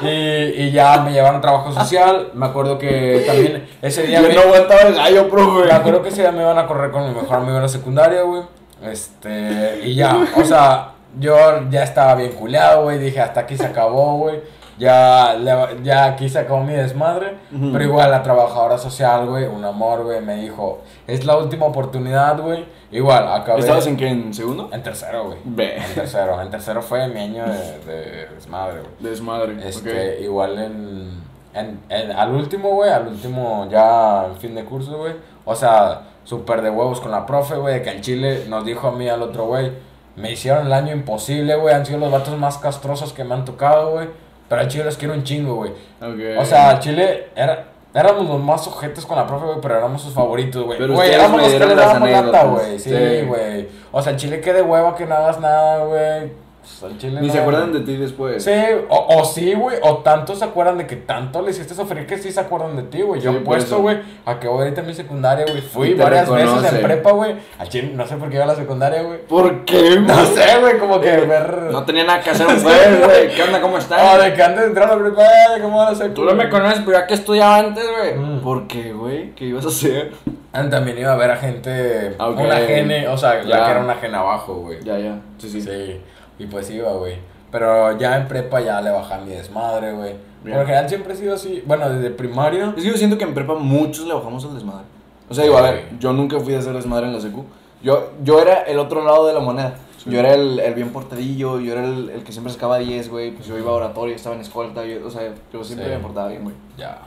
[0.01, 2.31] Y, y ya me llevaron a trabajo social.
[2.33, 5.67] Me acuerdo que también ese día Yo me, no aguantaba el gallo, profe.
[5.67, 7.69] me acuerdo que ese día me iban a correr con mi mejor amigo en la
[7.69, 8.41] secundaria, güey.
[8.83, 11.37] Este, y ya, o sea, yo
[11.69, 12.99] ya estaba bien culeado, güey.
[12.99, 14.41] Dije, hasta aquí se acabó, güey.
[14.77, 15.35] Ya,
[15.83, 17.37] ya aquí se acabó mi desmadre.
[17.55, 17.71] Ujú.
[17.71, 22.39] Pero igual la trabajadora social, güey, un amor, güey, me dijo, es la última oportunidad,
[22.41, 22.65] güey.
[22.93, 23.59] Igual, acabé.
[23.59, 24.07] ¿Estabas en qué?
[24.07, 24.69] ¿En segundo?
[24.71, 25.37] En tercero, güey.
[25.45, 26.41] En tercero.
[26.41, 29.11] En tercero fue mi año de, de desmadre, güey.
[29.11, 29.67] Desmadre.
[29.67, 31.09] Este, igual en,
[31.53, 35.13] en, en- Al último, güey, al último ya en fin de curso, güey.
[35.45, 38.91] O sea, súper de huevos con la profe, güey, que en Chile nos dijo a
[38.91, 39.71] mí al otro, güey.
[40.15, 41.73] Me hicieron el año imposible, güey.
[41.73, 44.07] Han sido los vatos más castrosos que me han tocado, güey.
[44.47, 45.71] Pero al Chile los quiero un chingo, güey.
[45.99, 46.39] Ok.
[46.39, 50.01] O sea, al Chile era, éramos los más ojetes con la profe, güey, pero éramos
[50.01, 50.77] sus favoritos, güey.
[50.77, 52.79] Pero Güey, éramos los que le dábamos lata, güey.
[52.79, 53.25] Sí, Sí.
[53.27, 53.67] güey.
[53.91, 56.31] O sea, al Chile que de hueva que no hagas nada, güey.
[56.79, 57.83] Pues, chile Ni no, se acuerdan güey.
[57.83, 58.43] de ti después.
[58.43, 58.51] Sí,
[58.89, 62.17] o, o sí, güey, o tanto se acuerdan de que tanto le hiciste sufrir que
[62.17, 63.19] sí se acuerdan de ti, güey.
[63.21, 65.61] Yo Sí, he puesto, güey, a que voy ahorita a mi secundaria, güey.
[65.61, 67.35] Fui varias veces en prepa, güey.
[67.59, 69.19] Al chile, no sé por qué iba a la secundaria, güey.
[69.27, 71.63] ¿Por qué, No sé, güey, como que ver...
[71.71, 73.35] No tenía nada que hacer jueves, güey.
[73.35, 73.59] ¿Qué onda?
[73.61, 74.23] ¿Cómo Ah, estás?
[74.23, 76.13] de que antes de entrar a la prepa, eh, ¿cómo van a ser?
[76.13, 78.15] Tú no me conoces, pero ya que estudiaba antes, güey.
[78.17, 78.39] Mm.
[78.41, 79.31] ¿Por qué, güey?
[79.35, 80.11] ¿Qué ibas a hacer?
[80.53, 82.39] Ah, También iba a ver a gente, Ok.
[82.39, 83.65] una gene, o sea, la Ya.
[83.65, 84.77] que era una gene abajo, güey.
[84.83, 85.19] Ya, ya.
[85.39, 85.61] Sí, sí.
[85.61, 86.01] Sí,
[86.43, 87.15] y pues iba, güey.
[87.51, 90.15] Pero ya en prepa ya le bajé a mi desmadre, güey.
[90.41, 92.69] Por lo general siempre he sido así, bueno, desde primario.
[92.75, 94.85] Es que yo siento que en prepa muchos le bajamos al desmadre.
[95.29, 97.45] O sea, digo, a ver, yo nunca fui a hacer desmadre en la secu.
[97.81, 99.75] Yo, yo era el otro lado de la moneda.
[99.97, 100.09] Sí.
[100.09, 103.31] Yo era el, el bien portadillo, yo era el, el que siempre sacaba 10, güey.
[103.31, 104.83] Pues yo iba a oratorio, estaba en escolta.
[104.85, 105.21] yo- o sea,
[105.53, 105.93] yo siempre Sí.
[105.93, 106.55] me portaba bien, güey.
[106.77, 106.99] Ya.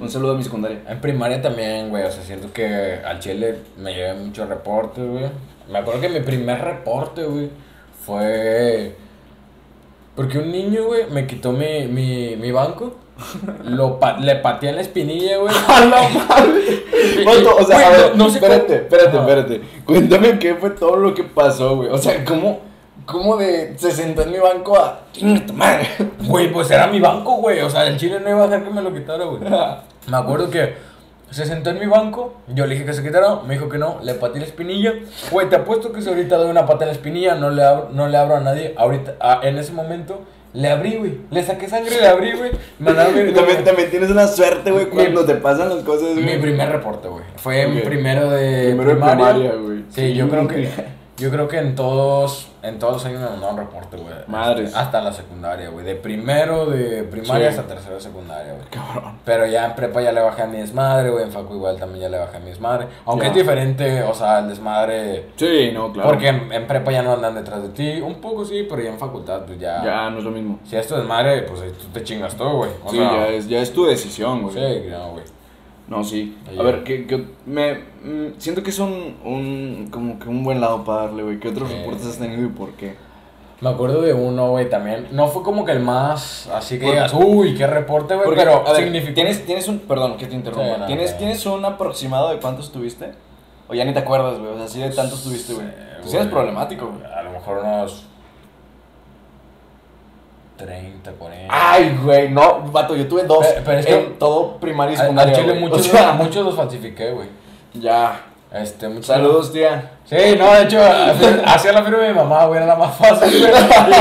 [0.00, 0.80] Un saludo a mi secundaria.
[0.88, 5.24] En primaria también, güey, o sea, siento que al chile me llevé muchos reportes, güey.
[5.70, 7.50] Me acuerdo que mi primer reporte, güey,
[8.04, 8.96] fue...
[10.16, 12.94] Porque un niño, güey, me quitó mi, mi, mi banco,
[13.64, 15.54] lo pa- le pateé en la espinilla, güey.
[15.68, 16.84] ¡A la madre!
[17.26, 19.20] O sea, güey, a ver, no- espérate, espérate, Ajá.
[19.28, 19.60] espérate.
[19.84, 21.88] Cuéntame qué fue todo lo que pasó, güey.
[21.90, 22.60] O sea, ¿cómo,
[23.06, 25.00] cómo de se sentó en mi banco a...
[25.12, 25.88] ¡Chinga tu madre!
[26.26, 27.60] Güey, pues era mi banco, güey.
[27.60, 29.40] O sea, el chile no iba a dejar que me lo quitara, güey.
[29.40, 30.74] Me acuerdo que
[31.30, 33.98] se sentó en mi banco, yo le dije que se quitara, me dijo que no,
[34.02, 34.92] le pateé la espinilla.
[35.30, 37.88] Güey, te apuesto que si ahorita doy una pata en la espinilla, no le abro,
[37.92, 38.74] no le abro a nadie.
[38.76, 40.22] Ahorita, ah, en ese momento,
[40.52, 41.18] le abrí, güey.
[41.30, 42.50] Le saqué sangre y le abrí, güey.
[42.80, 46.22] Me mandaron mi- También, también tienes una suerte, güey, cuando te pasan las cosas, Mi
[46.22, 46.40] güey.
[46.40, 47.22] primer reporte, güey.
[47.36, 47.84] Fue en Ok.
[47.84, 49.84] primero de Primero de primaria, güey.
[49.90, 50.68] Sí, yo creo que
[51.20, 54.12] yo creo que en todos en todos años me mandaron reporte, güey.
[54.26, 54.66] Madres.
[54.68, 55.84] Este, Hasta la secundaria, güey.
[55.84, 57.56] De primero de primaria Sí.
[57.58, 58.66] hasta tercero de secundaria, güey.
[58.70, 59.18] Cabrón.
[59.24, 61.24] Pero ya en prepa ya le bajé a mi desmadre, güey.
[61.24, 62.86] En facu igual también ya le bajé a mi desmadre.
[63.06, 65.30] Aunque es diferente, o sea, el desmadre.
[65.36, 66.10] Sí, no, claro.
[66.10, 68.00] Porque en, en prepa ya no andan detrás de ti.
[68.00, 69.82] Un poco sí, pero ya en facultad, pues ya.
[69.82, 70.58] Ya, no es lo mismo.
[70.64, 72.70] Si es tu desmadre, pues tú te chingas todo, güey.
[72.84, 74.54] O sí, sea, ya, es, ya es tu decisión, güey.
[74.54, 75.24] Sí, no, güey.
[75.90, 76.38] No, sí.
[76.58, 80.60] A ver, que, que me, mm, siento que es un, un, como que un buen
[80.60, 81.40] lado para darle, güey.
[81.40, 81.74] ¿Qué otros Sí.
[81.76, 82.94] reportes has tenido y por qué?
[83.60, 85.08] Me acuerdo de uno, güey, también.
[85.10, 88.72] No fue como que el más así que digas, uy, qué reporte, güey, pero a
[88.72, 89.14] ver, significó.
[89.14, 91.18] ¿tienes, tienes un, perdón que te interrumpa, Sí, no, ¿Tienes, no.
[91.18, 93.10] ¿tienes un aproximado de cuántos tuviste?
[93.68, 95.66] O ya ni te acuerdas, güey, o sea, así de tantos tuviste, güey.
[96.02, 97.04] Tú sí eres problemático, güey.
[97.12, 98.04] A lo mejor unos
[100.64, 101.46] 30, 40.
[101.48, 104.96] Ay, güey, no, vato, yo tuve dos Pero- pero es que- en todo primaria y
[104.96, 107.28] secundaria, chile muchos, O sea, muchos los falsifiqué, güey.
[107.74, 108.26] Ya.
[108.52, 109.92] Este, muchos- Saludos, tía.
[110.04, 112.94] Sí, no, de hecho, hacía hacía la firma de mi mamá, güey, era la más
[112.96, 113.52] fácil, güey.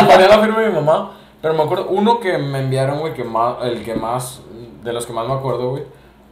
[0.09, 1.11] Ponía la firma de mi mamá.
[1.41, 4.41] Pero me acuerdo, uno que me enviaron, güey, que más, el que más,
[4.83, 5.83] de los que más me acuerdo, güey.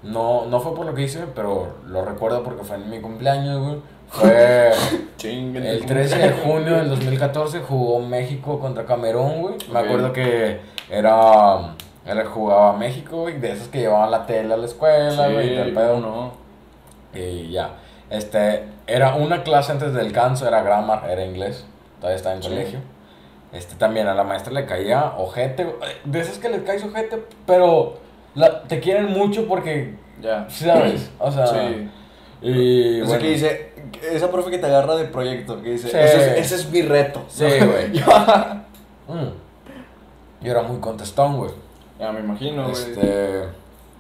[0.03, 3.59] No, no fue por lo que hice, pero lo recuerdo porque fue en mi cumpleaños,
[3.61, 3.77] güey.
[4.09, 4.71] Fue
[5.23, 9.55] el 13 de junio del 2014, jugó México contra Camerún, güey.
[9.71, 14.57] Me acuerdo que era, era jugaba México, güey, de esos que llevaban la tela a
[14.57, 15.99] la escuela, güey, y el pedo.
[15.99, 16.31] no.
[17.13, 17.71] Y ya.
[18.09, 21.65] Este, era una clase antes del canso, era grammar, era inglés.
[21.99, 22.49] Todavía estaba en Sí.
[22.49, 22.79] colegio.
[23.51, 25.63] Este, también a la maestra le caía ojete.
[25.65, 25.77] güey.
[26.05, 27.97] De esas que les caes ojete, pero
[28.35, 30.45] la- te quieren mucho porque, Ya.
[30.49, 31.09] ¿sabes?
[31.19, 31.89] O sea, Sí.
[32.41, 35.97] y bueno, que dice, esa profe que te agarra de proyecto, que dice, Sí.
[35.97, 37.23] ese, es, ese es mi reto.
[37.27, 37.91] Sí, güey.
[37.93, 38.65] ya,
[39.07, 40.43] mm.
[40.45, 41.51] Yo era muy contestón, güey.
[41.99, 42.73] me imagino, güey.
[42.73, 43.43] Este,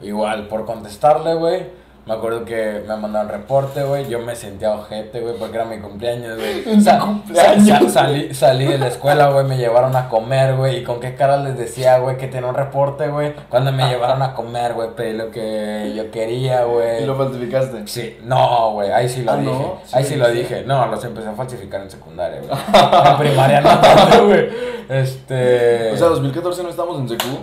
[0.01, 1.65] igual, por contestarle, güey.
[2.07, 4.07] Me acuerdo que me mandaron reporte, güey.
[4.07, 6.63] Yo me sentía ojete, güey, porque era mi cumpleaños, güey.
[6.99, 7.91] Cumpleaños.
[7.91, 9.45] sa- salí, salí de la escuela, güey.
[9.45, 10.77] Me llevaron a comer, güey.
[10.77, 13.33] Y con qué cara les decía, güey, que tenía un reporte, güey.
[13.49, 17.03] Cuando me llevaron a comer, güey, pedí lo que yo quería, güey.
[17.03, 17.85] Y lo falsificaste.
[17.87, 19.51] Sí, no, güey, ahí sí lo Ah, dije.
[19.51, 19.79] ¿no?
[19.85, 20.63] Sí ahí sí lo dije.
[20.65, 22.51] No, los empecé a falsificar en secundaria, güey.
[23.11, 24.47] en primaria no güey.
[24.87, 25.91] Este.
[25.91, 27.37] O sea, 2014 no estábamos en secu.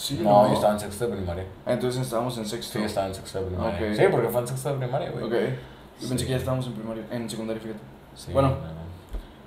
[0.00, 1.44] Sí, no, yo estaba en sexto de primaria.
[1.66, 2.78] Entonces estábamos en sexto.
[2.78, 3.94] Sí, estaba en sexto de primaria.
[3.96, 5.24] Sí, porque fue en sexto de primaria, güey.
[5.24, 5.32] Ok.
[6.00, 6.24] Yo pensé Sí.
[6.24, 7.80] que ya estábamos en primaria, en secundaria, fíjate.
[8.14, 8.80] Sí, Bueno, no, no.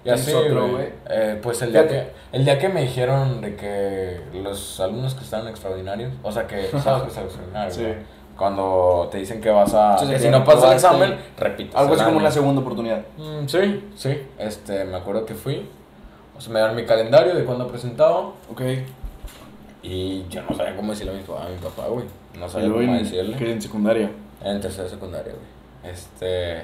[0.06, 0.72] Ya ¿tienes sí, otro, güey.
[0.74, 0.88] güey?
[1.10, 5.24] Eh, pues el día, que, el día que me dijeron de que los alumnos que
[5.24, 7.74] estaban extraordinarios, o sea que, ¿sabes que es extraordinario?
[7.74, 7.88] Sí.
[8.38, 9.98] Cuando te dicen que vas a.
[9.98, 11.76] Sí, que si no pasas el examen, repites.
[11.76, 13.02] Algo así como una segunda oportunidad.
[13.18, 14.22] Mm, sí, sí.
[14.38, 15.68] Este, me acuerdo que fui.
[16.38, 18.20] O sea, me dieron mi calendario de cuando presentaba.
[18.52, 18.62] Ok.
[19.84, 22.06] Y yo no sabía cómo decirle a mi papá, a mi papá, güey.
[22.40, 23.36] No sabía cómo en, decirle.
[23.36, 24.12] que en secundaria.
[24.42, 25.94] En tercera secundaria, güey.
[25.94, 26.64] Este.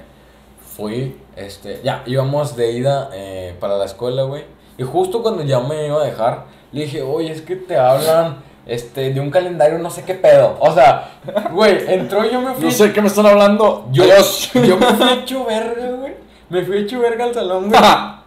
[0.62, 1.82] Fui, este.
[1.84, 4.44] Ya, íbamos de ida eh, para la escuela, güey.
[4.78, 8.48] Y justo cuando ya me iba a dejar, le dije, oye, es que te hablan.
[8.66, 10.56] Este, de un calendario, no sé qué pedo.
[10.60, 11.20] O sea,
[11.52, 12.66] güey, entró y yo me fui.
[12.66, 13.88] No sé qué me están hablando.
[13.92, 14.52] Yo, Dios.
[14.54, 16.14] yo me fui hecho verga, güey.
[16.50, 17.82] Me fui hecho verga al salón, güey.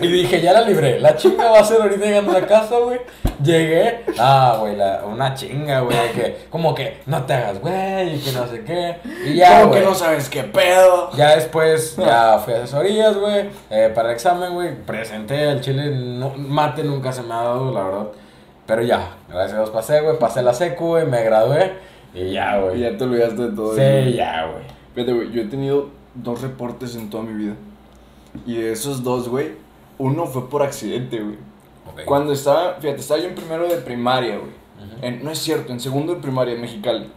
[0.00, 1.00] Y dije, ya la libré.
[1.00, 3.00] La chinga va a ser ahorita llegando a la casa, güey.
[3.42, 4.04] Llegué.
[4.18, 5.96] Ah, güey, la- una chinga, güey.
[6.12, 8.96] Que, como que no te hagas, güey, y que no sé qué.
[9.26, 9.90] Y ya, Como que güey.
[9.90, 11.10] no sabes qué pedo.
[11.16, 15.90] Ya después, ya fui a asesorías, güey, eh, para el examen, güey, presenté al chile,
[15.90, 18.06] no, mate nunca se me ha dado, la verdad,
[18.66, 21.72] pero ya, gracias a Dios pasé, güey, pasé la secu, güey, me gradué,
[22.14, 24.10] y ya, Y güey, ya te olvidaste de todo sí, eso.
[24.16, 24.64] ya, güey,
[24.94, 27.54] Fíjate, güey, yo he tenido dos reportes en toda mi vida.
[28.46, 29.52] Y de esos dos, güey,
[30.00, 31.36] uno fue por accidente, güey.
[31.92, 32.04] Ok.
[32.04, 34.50] Cuando estaba, fíjate, estaba yo en primero de primaria, güey.
[35.02, 37.10] En- no es cierto, en segundo de primaria en Mexicali.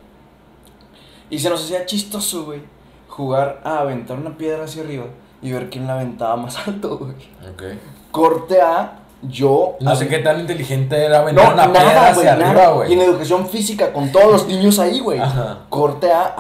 [1.29, 2.61] Y se nos hacía chistoso, güey,
[3.07, 5.05] jugar a aventar una piedra hacia arriba
[5.41, 7.13] y ver quién la aventaba más alto, güey.
[7.51, 7.63] Ok.
[8.11, 8.99] Corte A,
[9.29, 9.75] yo...
[9.79, 12.71] No sé qué tan inteligente era aventar No, una nada, güey, hacia arriba, nada.
[12.71, 12.89] güey.
[12.89, 15.21] Y en educación física, con todos los niños ahí, güey.
[15.69, 16.35] Corte A,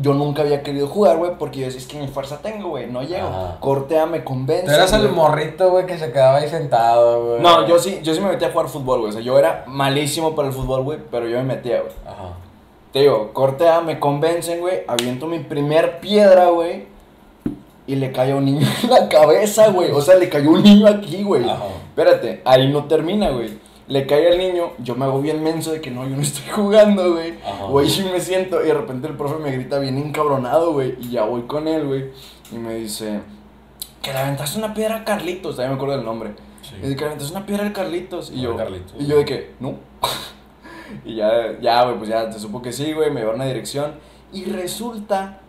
[0.00, 2.86] yo nunca había querido jugar, güey, porque yo decía, es que ni fuerza tengo, güey,
[2.86, 3.28] no llego.
[3.28, 3.56] Ajá.
[3.60, 4.66] Corte A me convence.
[4.66, 7.40] Tú eras el morrito, güey, que se quedaba ahí sentado, güey.
[7.40, 9.10] No, yo sí, yo sí me metía a jugar fútbol, güey.
[9.10, 11.92] O sea, yo era malísimo para el fútbol, güey, pero yo me metía, güey.
[12.06, 12.34] Ajá.
[12.92, 14.82] Te digo, corte A, me convencen, güey.
[14.88, 16.86] Aviento mi primer piedra, güey.
[17.90, 19.90] Y le cae a un niño en la cabeza, güey.
[19.90, 21.44] O sea, le cayó un niño aquí, güey.
[21.88, 23.58] Espérate, ahí no termina, güey.
[23.88, 26.48] Le cae al niño, yo me hago bien menso de que no, yo no estoy
[26.52, 27.34] jugando, güey.
[27.68, 30.94] Güey, sí me siento y de repente el profe me grita bien encabronado, güey.
[31.00, 32.12] Y ya voy con él, güey.
[32.52, 33.22] Y me dice,
[34.00, 36.30] que le aventaste una piedra a Carlitos, todavía me acuerdo del nombre.
[36.62, 36.76] Sí.
[36.76, 38.30] Y dice, que le aventaste una piedra al Carlitos.
[38.32, 38.94] Y yo, Carlitos.
[39.00, 39.74] y yo de que, no.
[41.04, 43.94] y ya, ya, güey, pues ya se supo que sí, güey, me llevaron a dirección.
[44.32, 45.40] Y resulta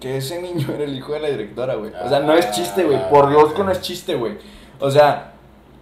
[0.00, 1.92] que ese niño era el hijo de la directora, güey.
[2.04, 2.98] O sea, no es chiste, güey.
[3.10, 4.38] Por Dios que no es chiste, güey.
[4.80, 5.34] O sea,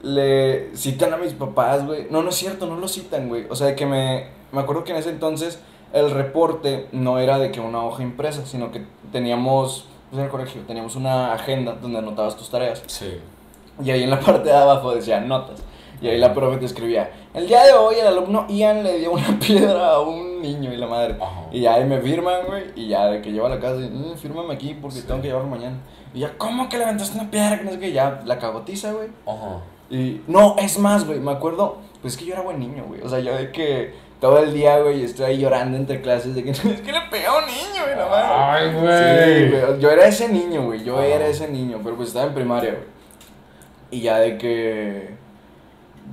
[0.02, 2.08] le citan a mis papás, güey.
[2.10, 3.46] No, no es cierto, no lo citan, güey.
[3.48, 5.60] O sea, de que me, me acuerdo que en ese entonces
[5.92, 10.30] el reporte no era de que una hoja impresa, sino que teníamos, pues en el
[10.30, 12.82] colegio, teníamos una agenda donde anotabas tus tareas.
[12.86, 13.18] Sí.
[13.82, 15.62] Y ahí en la parte de abajo decía notas.
[16.00, 19.10] Y ahí la profe te escribía, el día de hoy el alumno Ian le dio
[19.12, 21.16] una piedra a un niño y la madre.
[21.50, 23.88] Y ya ahí me firman, güey, y ya de que llevo a la casa, y,
[23.90, 25.06] "Mm, fírmame aquí porque Sí.
[25.06, 25.76] tengo que llevarlo mañana.
[26.14, 27.58] Y ya, ¿cómo que levantaste una piedra?
[27.58, 29.08] Que no sé qué, ya la cagotiza, güey.
[29.26, 29.60] Ajá.
[29.90, 33.00] Y no, es más, güey, me acuerdo, pues es que yo era buen niño, güey.
[33.02, 36.44] O sea, yo de que todo el día, güey, estoy ahí llorando entre clases de
[36.44, 38.28] que es que le pegué a un niño, güey, la madre.
[38.30, 38.76] Ay, Sí,
[39.50, 39.50] güey.
[39.66, 40.84] güey, Yo era ese niño, güey.
[40.84, 42.84] Yo era ese niño, pero pues estaba en primaria, güey.
[43.90, 45.14] Y ya de que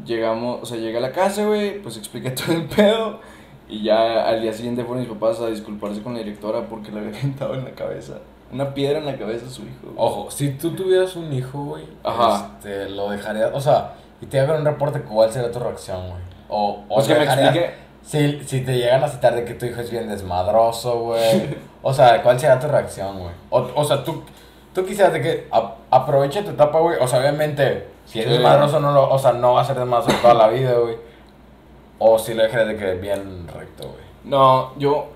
[0.06, 3.20] llegamos, o sea, llegué a la casa, güey, pues expliqué todo el pedo.
[3.68, 7.00] Y ya al día siguiente fueron mis papás a disculparse con la directora porque le
[7.00, 8.16] había aventado en la cabeza.
[8.52, 9.72] Una piedra en la cabeza a su hijo.
[9.84, 9.96] güey.
[9.98, 12.52] Ojo, si tú tuvieras un hijo, güey, Ajá.
[12.58, 16.22] este, lo dejarías, o sea, y te hagan un reporte, ¿cuál sería tu reacción, güey?
[16.48, 17.72] O, o Pues que me explique.
[18.04, 21.58] Si, si te llegan a citar de que tu hijo es bien desmadroso, güey.
[21.88, 23.32] O sea, ¿cuál sería tu reacción, güey?
[23.52, 24.24] O, o sea, tú,
[24.74, 26.98] tú quisieras de que a- aproveche tu etapa, güey.
[27.00, 28.32] O sea, obviamente, si es Sí.
[28.32, 30.96] desmadroso, no lo, o sea, no va a ser desmadroso toda la vida, güey.
[32.00, 34.04] O si lo dejarías de que bien recto, güey.
[34.24, 35.08] No, yo.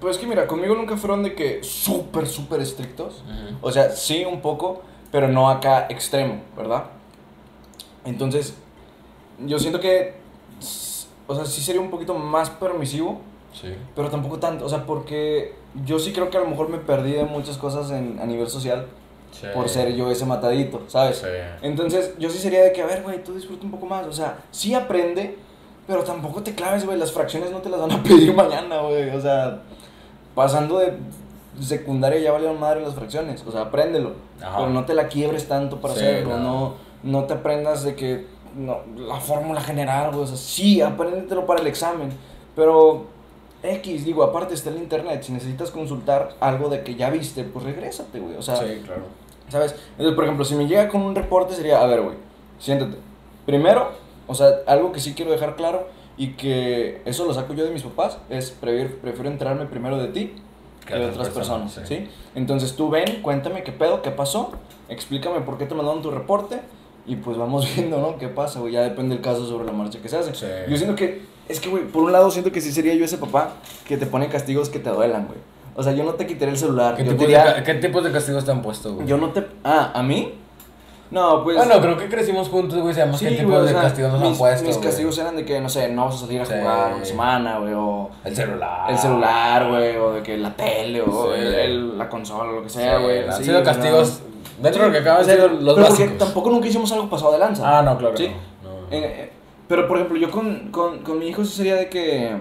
[0.00, 3.24] Pues que mira, conmigo nunca fueron de que súper, súper estrictos.
[3.62, 6.84] O sea, sí un poco, pero no acá extremo, ¿verdad?
[8.04, 8.56] Entonces,
[9.44, 10.14] yo siento que,
[11.26, 13.20] o sea, sí sería un poquito más permisivo,
[13.52, 13.74] Sí.
[13.96, 15.54] pero tampoco tanto, o sea, porque
[15.84, 18.48] yo sí creo que a lo mejor me perdí de muchas cosas en, a nivel
[18.48, 18.86] social
[19.54, 21.18] por ser yo ese matadito, ¿sabes?
[21.18, 21.26] Sí.
[21.62, 24.12] Entonces, yo sí sería de que, a ver, güey, tú disfruta un poco más, o
[24.12, 25.38] sea, sí aprende,
[25.86, 29.10] pero tampoco te claves, güey, las fracciones no te las van a pedir mañana, güey,
[29.10, 29.60] o sea,
[30.34, 30.94] pasando de
[31.60, 34.58] secundaria ya valieron madre las fracciones, o sea, apréndelo, Ajá.
[34.58, 36.42] pero no te la quiebres tanto para Sí, hacerlo, no.
[36.42, 36.74] no.
[37.02, 38.26] no, te aprendas de que,
[38.56, 42.10] no, la fórmula general, güey, o sea, sí, apréndetelo para el examen,
[42.54, 43.06] pero
[43.62, 47.64] X, digo, aparte está el internet, si necesitas consultar algo de que ya viste, pues
[47.64, 49.02] regrésate, güey, o sea, sí, claro.
[49.48, 49.74] ¿Sabes?
[49.92, 52.16] Entonces, por ejemplo, si me llega con un reporte sería, a ver, güey,
[52.58, 52.96] siéntate.
[53.46, 53.90] Primero,
[54.26, 57.70] o sea, algo que sí quiero dejar claro y que eso lo saco yo de
[57.70, 60.34] mis papás, es prefiero, prefiero enterarme primero de ti
[60.86, 62.08] que de otras personas, ¿sí?
[62.34, 64.52] Entonces tú ven, cuéntame qué pedo, qué pasó,
[64.88, 66.60] explícame por qué te mandaron tu reporte
[67.06, 68.18] y pues vamos viendo, ¿no?
[68.18, 68.72] ¿Qué pasa, güey?
[68.72, 70.34] Ya depende del caso sobre la marcha que se hace.
[70.34, 70.46] Sí.
[70.68, 73.18] Yo siento que, es que, güey, por un lado siento que sí sería yo ese
[73.18, 73.52] papá
[73.86, 75.38] que te pone castigos que te duelan, güey.
[75.76, 76.96] O sea, yo no te quitaría el celular.
[76.96, 79.06] ¿Qué, yo de, diría- ca- ¿Qué tipos de castigos te han puesto, güey?
[79.06, 79.46] yo no te.
[79.64, 80.34] Ah, ¿a mí?
[81.10, 81.56] No, pues.
[81.56, 82.92] Bueno, creo que crecimos juntos, güey.
[82.94, 84.66] Sabemos qué sí, tipos güey, o de castigos nos mis, han puesto.
[84.66, 86.52] Mis castigos eran de que, no sé, no vas a salir a Sí.
[86.58, 88.10] jugar una semana, güey, o.
[88.24, 88.90] El celular.
[88.90, 91.40] El celular, güey, o de que la tele, o Sí.
[91.40, 93.26] el- el- la consola, lo que sea, güey.
[93.26, 94.20] Han sido castigos.
[94.60, 96.18] Dentro de lo que sea, de ser los pero porque básicos.
[96.18, 97.78] tampoco nunca hicimos algo pasado de lanza.
[97.78, 98.16] Ah, no, claro.
[98.16, 98.26] Sí.
[98.64, 98.76] No, no.
[98.90, 99.32] Eh, eh,
[99.68, 102.36] pero, por ejemplo, yo con, con, con mi hijo sí sería de que.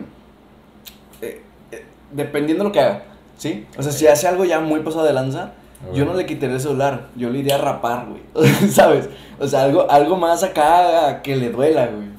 [1.21, 3.03] eh, eh, dependiendo de lo que haga,
[3.37, 3.65] ¿sí?
[3.77, 5.53] O sea, si hace algo ya muy pasado de lanza,
[5.93, 8.21] yo no le quitaría el celular, yo le iría a rapar, güey.
[8.71, 9.09] ¿Sabes?
[9.39, 12.16] O sea, algo, algo más acá que le duela, güey.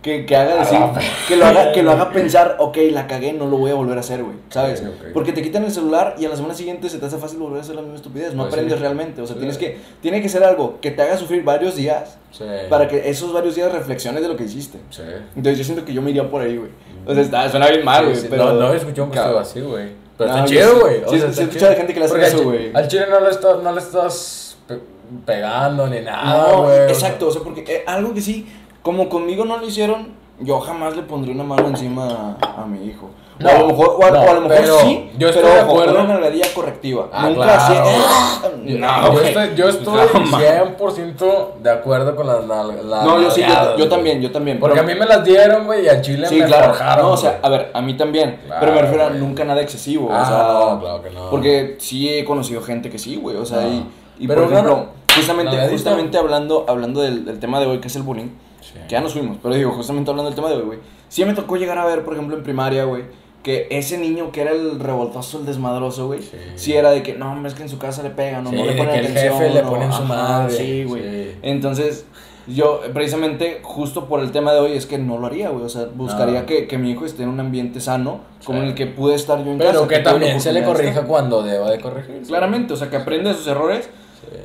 [0.00, 0.78] Que, que haga decir,
[1.26, 3.96] que lo haga, que lo haga pensar, ok, la cagué, no lo voy a volver
[3.96, 4.36] a hacer, güey.
[4.48, 4.80] ¿Sabes?
[4.80, 5.06] Ok, ok.
[5.12, 7.58] Porque te quitan el celular y a la semana siguiente se te hace fácil volver
[7.58, 8.32] a hacer la misma estupidez.
[8.32, 8.80] No Pues aprendes sí.
[8.80, 9.20] realmente.
[9.22, 9.40] O sea, Sí.
[9.40, 12.44] tienes que, tiene que ser algo que te haga sufrir varios días Sí.
[12.70, 14.78] para que esos varios días reflexiones de lo que hiciste.
[14.90, 15.02] Sí.
[15.34, 16.70] Entonces yo siento que yo me iría por ahí, güey.
[17.04, 18.16] O sea, está, suena bien mal, güey.
[18.30, 18.44] Pero...
[18.44, 19.88] No, no he escuchado un caso así, güey.
[20.16, 20.96] Pero No, está chido, güey.
[21.08, 21.70] sí, escuchado chido.
[21.70, 22.70] de gente que le hace eso, güey.
[22.72, 24.78] Al chile no le estás, no le estás pe-
[25.26, 26.70] pegando ni nada, No, güey.
[26.72, 26.88] o sea.
[26.88, 28.46] exacto, o sea, porque eh, algo que sí,
[28.88, 30.08] como conmigo no lo hicieron,
[30.40, 33.10] yo jamás le pondría una mano encima a, a mi hijo.
[33.38, 35.28] O No, a lo mejor, o a, no, o a lo mejor pero sí, yo
[35.28, 35.92] estoy pero de acuerdo.
[35.92, 37.08] una nalgadilla correctiva.
[37.12, 37.62] Ah, Nunca claro.
[37.62, 37.74] así.
[37.76, 38.42] ¡ah!
[38.64, 40.42] Yo- No, yo estoy, yo estoy Jamás.
[40.42, 44.58] 100% de acuerdo con las las No, yo sí, yo, yo también, yo también.
[44.58, 46.68] Porque a pero- mí me las dieron, güey, y a Chile Sí, me claro.
[46.68, 47.04] forjaron.
[47.06, 48.40] No, o sea, a ver, a mí también.
[48.46, 50.08] Claro, pero me refiero a nunca nada excesivo.
[50.10, 50.38] Ah, o sea,
[50.74, 51.28] no, claro que no.
[51.30, 53.36] Porque sí he conocido gente que sí, güey.
[53.36, 53.68] O sea, No.
[53.68, 53.84] y,
[54.24, 57.94] y Pero por ejemplo, justamente, justamente hablando, hablando del, del tema de hoy, que es
[57.96, 58.30] el bullying,
[58.72, 58.78] Sí.
[58.86, 60.78] que ya nos fuimos, pero digo, justamente hablando del tema de hoy, güey.
[61.08, 63.04] Sí me tocó llegar a ver, por ejemplo, en primaria, güey,
[63.42, 66.36] que ese niño que era el revoltoso, el desmadroso, güey, Sí.
[66.56, 66.72] sí.
[66.74, 68.64] era de que, no, hombre, es que en su casa le pegan, o Sí, no
[68.64, 69.38] le de ponen el atención.
[69.38, 71.32] jefe le o- pone en su ajá, madre, Sí, güey.
[71.42, 72.04] Entonces,
[72.46, 75.64] yo, precisamente, justo por el tema de hoy, es que no lo haría, güey.
[75.64, 76.46] O sea, buscaría Ah.
[76.46, 78.62] que, que mi hijo esté en un ambiente sano, como Sí.
[78.64, 79.70] en el que pude estar yo en casa.
[79.72, 82.22] Pero que también se le de corrija cuando deba de corregir.
[82.26, 83.88] Claramente, o sea, que aprenda de sus errores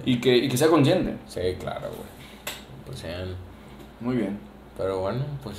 [0.06, 1.16] y que, y que sea consciente.
[1.28, 2.14] sí claro, güey.
[2.86, 3.08] Pues sí.
[4.00, 4.40] Muy bien.
[4.78, 5.58] Pero bueno, pues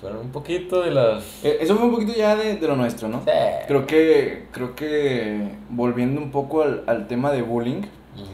[0.00, 1.44] fueron un poquito de las...
[1.44, 3.20] Eh, Eso fue un poquito ya de, de lo nuestro, ¿no?
[3.24, 3.30] Sí.
[3.68, 8.26] Creo que, creo que volviendo un poco al, al tema de bullying, Ujú.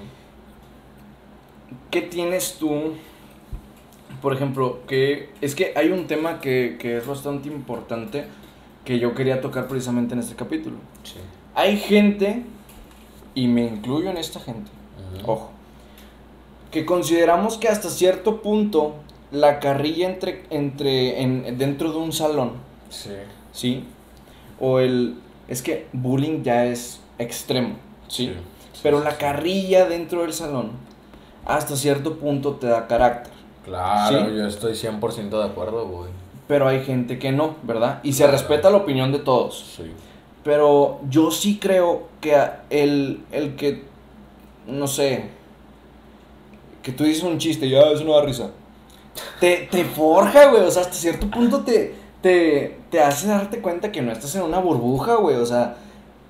[1.90, 2.94] ¿qué tienes tú?
[4.22, 8.26] Por ejemplo, que es que hay un tema que, que es bastante importante
[8.84, 10.76] que yo quería tocar precisamente en este capítulo.
[11.05, 11.16] Sí.
[11.55, 12.42] Hay gente,
[13.34, 14.70] y me incluyo en esta gente,
[15.20, 15.30] Ujú.
[15.32, 15.51] ojo,
[16.70, 18.94] que consideramos que hasta cierto punto
[19.30, 22.52] la carrilla entre, entre en, dentro de un salón,
[22.90, 23.10] Sí.
[23.52, 23.84] ¿sí?
[24.60, 25.16] O el...
[25.48, 27.76] Es que bullying ya es extremo,
[28.08, 28.32] ¿sí?
[28.82, 30.72] Pero sí, la carrilla dentro del salón,
[31.44, 33.32] hasta cierto punto te da carácter.
[33.64, 36.10] Claro, yo estoy 100% de acuerdo, güey.
[36.46, 38.00] Pero hay gente que no, ¿verdad?
[38.02, 39.74] Y se respeta la opinión de todos.
[39.76, 39.90] Sí.
[40.44, 42.34] Pero yo sí creo que
[42.70, 43.84] el, el que,
[44.66, 45.24] no sé,
[46.82, 48.50] que tú dices un chiste y ya eso no da risa.
[49.40, 50.62] Te, te forja, güey.
[50.62, 54.42] O sea, hasta cierto punto te, te, te hace darte cuenta que no estás en
[54.42, 55.36] una burbuja, güey.
[55.36, 55.76] O sea,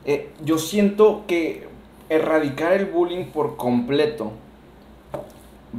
[0.05, 1.69] eh, yo siento que
[2.09, 4.33] erradicar el bullying por completo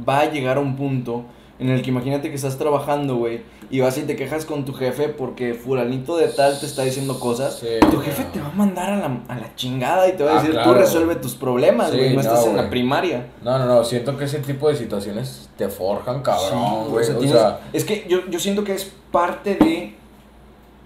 [0.08, 1.24] va a llegar a un punto
[1.60, 4.72] en el que imagínate que estás trabajando, güey, y vas y te quejas con tu
[4.72, 7.58] jefe porque fulanito de tal te está diciendo cosas.
[7.60, 8.28] Sí, tu jefe no.
[8.30, 10.52] te va a mandar a la, a la chingada y te va a Ah, decir,
[10.54, 10.72] claro.
[10.72, 13.26] tú resuelve tus problemas, güey, no, no, estás en la primaria.
[13.44, 17.02] No, no, no, siento que ese tipo de situaciones te forjan, cabrón, Sí, güey.
[17.04, 19.94] o sea, O tienes- sea, es que yo, yo siento que es parte de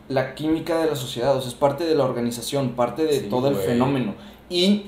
[0.09, 3.49] la química de la sociedad, o sea, es parte de la organización, parte de todo
[3.49, 4.15] el fenómeno.
[4.51, 4.87] Y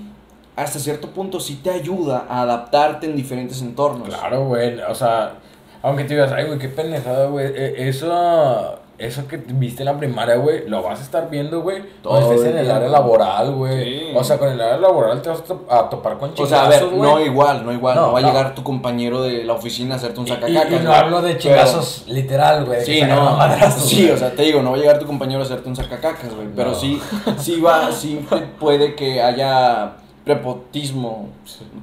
[0.56, 4.08] hasta cierto punto sí te ayuda a adaptarte en diferentes entornos.
[4.08, 4.78] claro, güey.
[4.80, 5.36] O sea,
[5.82, 7.46] aunque te digas, ay, güey, qué pendejada, güey.
[7.46, 11.82] e- Eso, eso que viste en la primaria, güey, lo vas a estar viendo, güey.
[12.02, 13.84] Todo estés en el área laboral, güey.
[13.84, 14.06] Sí.
[14.14, 16.48] O sea, con el área laboral te vas a, to- a topar con O chingazos,
[16.48, 19.44] sea, a ver, no igual, no igual, no, No, va a llegar tu compañero de
[19.44, 20.70] la oficina a hacerte un sacacacas.
[20.72, 22.84] Y, y no hablo de Pero- chingazos literal, güey.
[22.84, 23.38] Sí, no,
[23.70, 26.34] sí, o sea, te digo, no va a llegar tu compañero a hacerte un sacacacas,
[26.34, 26.74] güey, pero No.
[26.76, 27.00] sí,
[27.38, 28.26] sí va, sí
[28.58, 29.92] puede que haya
[30.24, 31.28] prepotismo,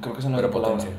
[0.00, 0.48] creo que es palabra.
[0.50, 0.90] Prepotencia.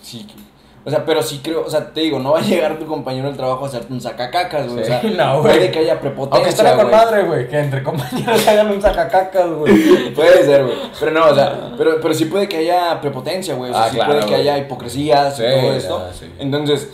[0.00, 0.47] Sí, que-
[0.88, 3.28] o sea, pero sí creo, o sea, te digo, no va a llegar tu compañero
[3.28, 5.54] del trabajo a hacerte un sacacacas, güey, Sí, o sea, no, güey.
[5.54, 9.50] puede que haya prepotencia, Aunque estará con madre, güey, que entre compañeros hagan un sacacacas,
[9.50, 10.14] güey.
[10.14, 10.76] Puede ser, güey.
[10.98, 13.70] Pero no, o sea, pero, pero sí puede que haya prepotencia, güey.
[13.70, 15.98] O sea, Ah, sí claro, puede que haya hipocresías Sí, y todo esto.
[16.00, 16.32] no, sí.
[16.38, 16.88] Entonces,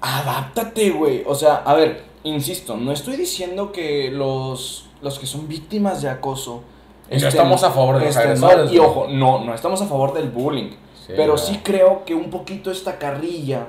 [0.00, 1.22] adáptate, güey.
[1.26, 6.08] O sea, a ver, insisto, no estoy diciendo que los, los que son víctimas de
[6.08, 6.62] acoso.
[7.10, 8.72] Y no estamos a favor de los estén.
[8.72, 10.70] Y ojo, no, no estamos a favor del bullying.
[11.16, 13.66] Pero sí creo que un poquito esta carrilla.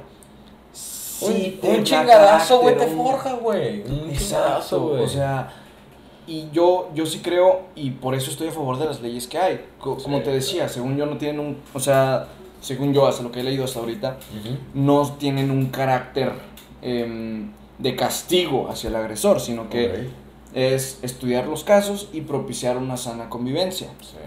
[0.74, 3.82] Sí un, un da chingadazo, güey, te forja, güey.
[3.84, 4.18] Un chingadazo,
[4.78, 5.04] Exacto, güey.
[5.04, 5.54] o sea,
[6.28, 9.38] y yo, yo sí creo, y por eso estoy a favor de las leyes que
[9.38, 9.66] hay.
[9.80, 10.24] Co- Como Sí.
[10.24, 12.28] te decía, según yo no tienen un, o sea,
[12.62, 14.18] según yo, hasta lo que he leído hasta ahorita,
[14.74, 16.32] no tienen un carácter
[16.82, 20.10] em, de castigo hacia el agresor, sino que
[20.54, 23.88] es estudiar los casos y propiciar una sana convivencia.
[24.02, 24.18] Sí.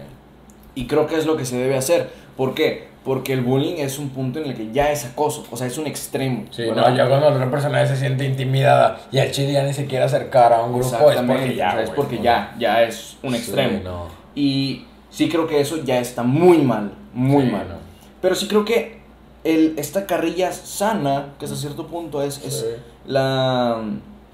[0.75, 2.09] Y creo que es lo que se debe hacer.
[2.37, 2.87] ¿Por qué?
[3.05, 5.77] Porque el bullying es un punto en el que ya es acoso, o sea, es
[5.77, 6.45] un extremo.
[6.49, 6.89] Sí, ¿verdad?
[6.89, 9.85] no, ya cuando la otra persona se siente intimidada y al chile ya ni se
[9.85, 13.37] quiere acercar a un grupo es porque ya, es porque ya, ya es un Sí,
[13.37, 13.79] extremo.
[13.83, 14.07] no.
[14.33, 17.67] Y sí creo que eso ya está muy mal, muy Sí, mal.
[17.69, 17.75] no.
[18.21, 18.97] Pero sí creo que
[19.43, 22.65] el, esta carrilla sana, que hasta cierto punto es, es
[23.05, 23.81] la,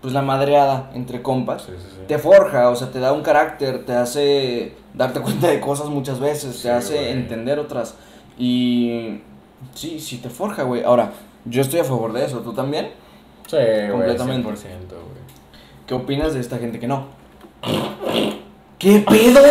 [0.02, 1.98] pues la madreada entre compas, Sí, sí, sí.
[2.08, 6.22] te forja, o sea, te da un carácter, te hace darte cuenta de cosas muchas
[6.22, 7.10] veces, te hace güey.
[7.12, 7.96] entender otras.
[8.42, 9.22] Y
[9.76, 10.84] sí, sí te forja, güey.
[10.84, 11.14] Ahora,
[11.46, 12.92] yo estoy a favor de eso, ¿tú también?
[13.46, 13.58] Sí,
[13.92, 14.50] Completamente.
[14.50, 14.56] 100%,
[14.90, 15.22] güey.
[15.86, 17.06] ¿Qué opinas de esta gente que no?
[18.80, 19.42] ¿Qué pedo?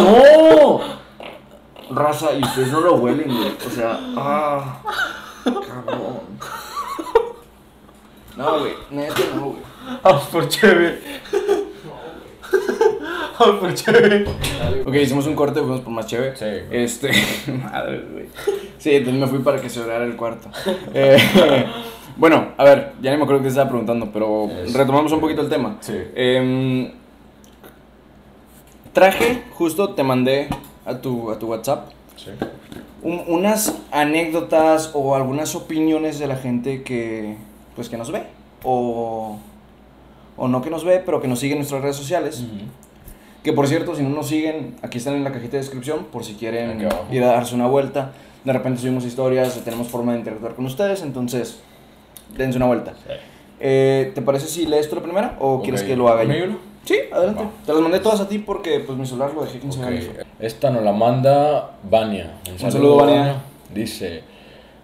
[0.00, 0.80] ¡No!
[1.94, 3.52] Raza, y ustedes no lo huelen, güey.
[3.66, 4.80] O sea, ah,
[5.44, 6.20] cabrón.
[8.34, 9.62] No, güey, neta no, güey.
[10.02, 11.20] Vamos por chévere.
[13.40, 14.24] Vamos por chévere.
[14.86, 16.36] Ok, hicimos un corte, fuimos por más chévere.
[16.36, 16.84] Sí, güey.
[16.84, 17.10] Este,
[17.64, 18.26] madre, güey.
[18.78, 20.48] Sí, entonces me fui para que se orara el cuarto.
[20.94, 21.16] Eh,
[22.16, 25.48] bueno, a ver, ya ni me acuerdo qué estaba preguntando, pero retomamos un poquito el
[25.48, 25.76] tema.
[25.80, 25.94] Sí.
[26.14, 26.90] Em,
[28.92, 30.48] traje, justo te mandé
[30.84, 32.30] a tu, a tu WhatsApp Sí.
[33.02, 37.36] un- unas anécdotas o algunas opiniones de la gente que,
[37.74, 38.24] pues, que nos ve.
[38.64, 39.38] O,
[40.36, 42.44] o no que nos ve, pero que nos sigue en nuestras redes sociales.
[43.42, 46.24] Que por cierto, si no nos siguen, aquí están en la cajita de descripción por
[46.24, 48.12] si quieren ir a darse una vuelta.
[48.44, 51.60] De repente subimos historias, tenemos forma de interactuar con ustedes, entonces
[52.36, 52.92] dense una vuelta.
[53.06, 53.12] Sí.
[53.60, 55.86] Eh, ¿Te parece si lees tú la primera o quieres Ok.
[55.88, 56.46] que lo haga yo?
[56.84, 57.42] Sí, adelante.
[57.44, 57.50] Va.
[57.66, 60.04] Te las mandé todas a ti porque pues mi celular lo dejé 15 Ok, años.
[60.38, 62.32] Esta nos la manda Vania.
[62.50, 63.36] Un saludo, Vania.
[63.74, 64.22] Dice,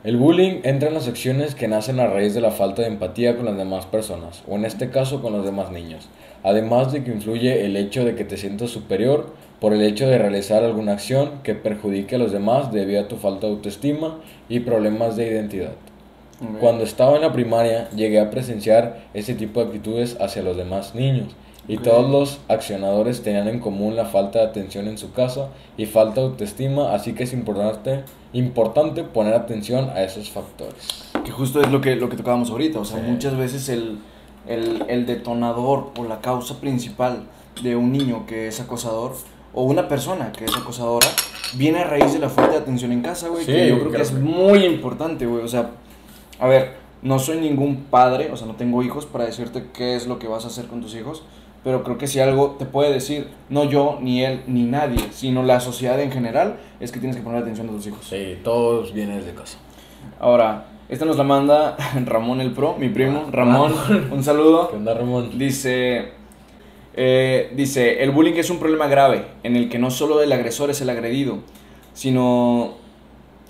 [0.04, 3.36] el bullying entra en las acciones que nacen a raíz de la falta de empatía
[3.36, 6.09] con las demás personas, o en este caso con los demás niños.
[6.47, 10.16] Además de que influye el hecho de que te sientas superior por el hecho de
[10.16, 14.61] realizar alguna acción que perjudique a los demás debido a tu falta de autoestima y
[14.61, 15.72] problemas de identidad.
[16.61, 20.94] Cuando estaba en la primaria llegué a presenciar ese tipo de actitudes hacia los demás
[20.94, 21.34] niños
[21.66, 25.86] y todos los accionadores tenían en común la falta de atención en su casa y
[25.86, 31.11] falta de autoestima, así que es importante, importante poner atención a esos factores.
[31.24, 32.78] Que justo es lo que, lo que tocábamos ahorita.
[32.78, 33.11] O sea, Sí.
[33.11, 33.99] muchas veces el,
[34.47, 37.24] el, el detonador o la causa principal
[37.62, 39.12] de un niño que es acosador
[39.55, 41.09] o una persona que es acosadora
[41.55, 43.44] viene a raíz de la falta de atención en casa, güey.
[43.44, 45.42] Sí, que yo creo que es muy importante, güey.
[45.42, 45.70] O sea,
[46.38, 50.07] a ver, no soy ningún padre, o sea, no tengo hijos para decirte qué es
[50.07, 51.22] lo que vas a hacer con tus hijos.
[51.64, 55.42] Pero creo que si algo te puede decir, no yo, ni él, ni nadie, sino
[55.42, 58.07] la sociedad en general, es que tienes que poner atención a tus hijos.
[58.09, 59.59] Sí, todos vienen de casa.
[60.20, 63.28] Ahora, esta nos la manda Ramón el Pro, mi primo.
[63.30, 63.74] Ramón,
[64.11, 64.70] un saludo.
[64.70, 65.39] ¿Qué onda, Ramón?
[65.39, 66.12] Dice,
[66.95, 70.70] eh, dice, el bullying es un problema grave en el que no solo el agresor
[70.70, 71.39] es el agredido,
[71.93, 72.74] sino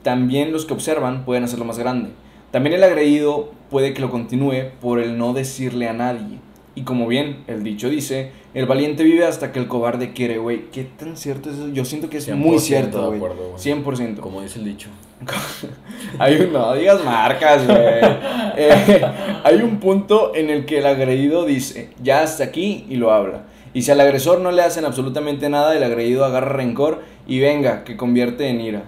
[0.03, 2.11] también los que observan pueden hacerlo más grande.
[2.51, 6.39] También el agredido puede que lo continúe por el no decirle a nadie.
[6.77, 10.71] Y como bien el dicho dice, el valiente vive hasta que el cobarde quiere, güey.
[10.71, 11.69] ¿Qué tan cierto es eso?
[11.69, 13.17] Yo siento que es muy 100% cierto, güey.
[13.17, 13.59] acuerdo, güey.
[13.59, 14.21] 100%.
[14.21, 14.91] Como dice el dicho.
[16.19, 17.79] Hay un, no digas marcas, güey.
[18.59, 19.03] Eh,
[19.45, 23.43] hay un punto en el que el agredido dice, ya hasta aquí, y lo habla.
[23.75, 27.85] Y si al agresor no le hacen absolutamente nada, el agredido agarra rencor y venga,
[27.85, 28.85] que convierte en ira.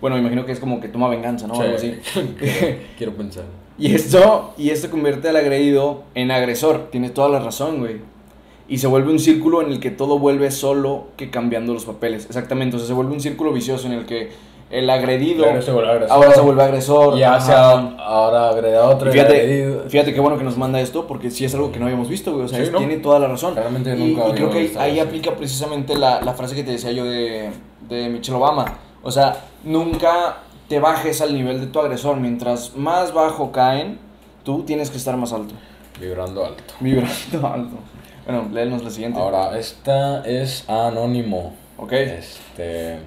[0.00, 1.60] Bueno, me imagino que es como que toma venganza, ¿no?
[1.60, 1.98] Algo así.
[2.38, 3.42] quiero, quiero pensar.
[3.78, 6.88] Y esto, y esto convierte al agredido en agresor.
[6.90, 7.96] Tienes toda la razón, güey.
[8.68, 12.26] Y se vuelve un círculo en el que todo vuelve solo que cambiando los papeles.
[12.26, 12.76] Exactamente.
[12.76, 14.30] O sea, se vuelve un círculo vicioso en el que
[14.70, 15.70] el agredido Claro, se
[16.10, 17.18] ahora se vuelve agresor.
[17.18, 19.10] Y hace ahora agrede a otro.
[19.10, 19.84] Y fíjate, agredido.
[19.88, 22.32] fíjate qué bueno que nos manda esto, porque sí es algo que no habíamos visto,
[22.32, 22.44] güey.
[22.44, 22.78] O sea, Sí, ¿no?
[22.78, 23.54] tiene toda la razón.
[23.54, 26.92] Realmente y, nunca y creo que ahí, aplica precisamente la, la frase que te decía
[26.92, 27.50] yo de,
[27.88, 28.64] de Michelle Obama.
[29.02, 30.38] O sea, nunca
[30.74, 32.16] te bajes al nivel de tu agresor.
[32.16, 34.00] Mientras más bajo caen,
[34.42, 35.54] tú tienes que estar más alto.
[36.00, 36.74] Vibrando alto.
[36.80, 37.76] Vibrando alto.
[38.26, 39.20] Bueno, léenos la siguiente.
[39.20, 41.52] Ahora, esta es anónimo.
[41.76, 41.92] Ok.
[41.92, 42.98] Este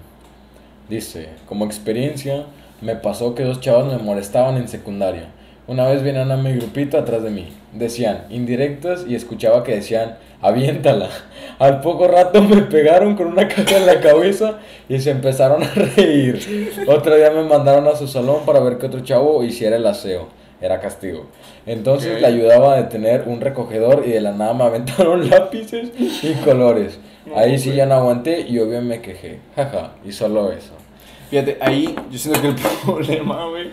[0.88, 2.46] dice, como experiencia,
[2.80, 5.28] me pasó que dos chavos me molestaban en secundaria.
[5.68, 7.50] Una vez venían a mi grupito atrás de mí.
[7.74, 11.10] Decían indirectas y escuchaba que decían, aviéntala.
[11.60, 15.74] Al poco rato me pegaron con una caja en la cabeza y se empezaron a
[15.74, 16.76] reír.
[16.88, 20.28] Otro día me mandaron a su salón para ver que otro chavo hiciera el aseo.
[20.60, 21.28] Era castigo.
[21.68, 25.90] Entonces le ayudaba a detener un recogedor y de la nada me aventaron lápices
[26.24, 27.00] y colores.
[27.36, 29.40] Ahí sí ya no aguanté y obvio me quejé.
[29.56, 30.74] Jaja, y solo eso.
[31.30, 32.56] Fíjate, ahí yo siento que el
[32.86, 33.72] problema, güey.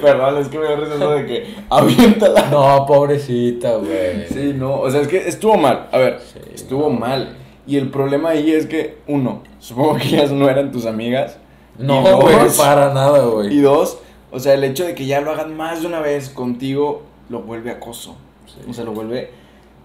[0.00, 2.48] Perdón, es que me da risa eso de que aviéntala.
[2.50, 4.26] No, pobrecita, güey.
[4.28, 5.88] Sí, no, o sea, es que estuvo mal.
[5.92, 7.36] A ver, Sí, estuvo no, mal.
[7.66, 11.36] Y el problema ahí es que, uno, supongo que ellas no eran tus amigas.
[11.78, 13.60] Y No, güey, para nada, Y güey.
[13.60, 13.98] dos,
[14.30, 17.42] o sea, el hecho de que ya lo hagan más de una vez contigo lo
[17.42, 18.16] vuelve acoso.
[18.46, 18.60] Sí.
[18.68, 19.30] O sea, lo vuelve.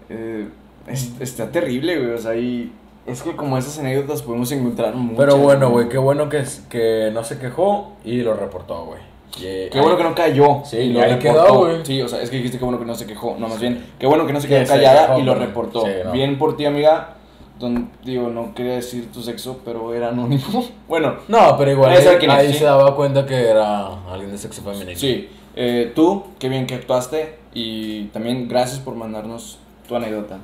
[0.08, 0.48] eh,
[0.86, 2.10] es- está terrible, güey.
[2.12, 2.72] O sea, y
[3.06, 5.18] Es que como esas anécdotas podemos encontrar muchas.
[5.18, 9.00] Pero bueno, güey, qué bueno que, que no se quejó y lo reportó, güey.
[9.38, 10.62] Qué bueno que no cayó.
[10.64, 11.84] Sí, y y ahí quedó, güey.
[11.84, 13.36] Sí, o sea, es que dijiste qué bueno que no se quejó.
[13.38, 15.34] No, más bien, qué bueno que no se Que quedó se callada quejó, y lo
[15.34, 15.82] reportó.
[15.84, 16.12] Sí, no.
[16.12, 17.16] Bien por ti, amiga.
[17.58, 20.64] Don, digo, no quería decir tu sexo, pero era anónimo.
[20.88, 22.58] bueno, No, pero igual ahí, sabe quién es, ahí ¿sí?
[22.58, 24.98] se daba cuenta que era alguien de sexo femenino.
[24.98, 25.28] sí.
[25.56, 27.38] Eh, tú, qué bien que actuaste.
[27.54, 30.38] Y también gracias por mandarnos tu anécdota.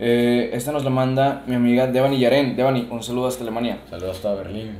[0.00, 2.54] Eh, esta nos la manda mi amiga Devani Yaren.
[2.54, 3.78] Devani, un saludo hasta Alemania.
[3.90, 4.70] Saludos hasta Berlín.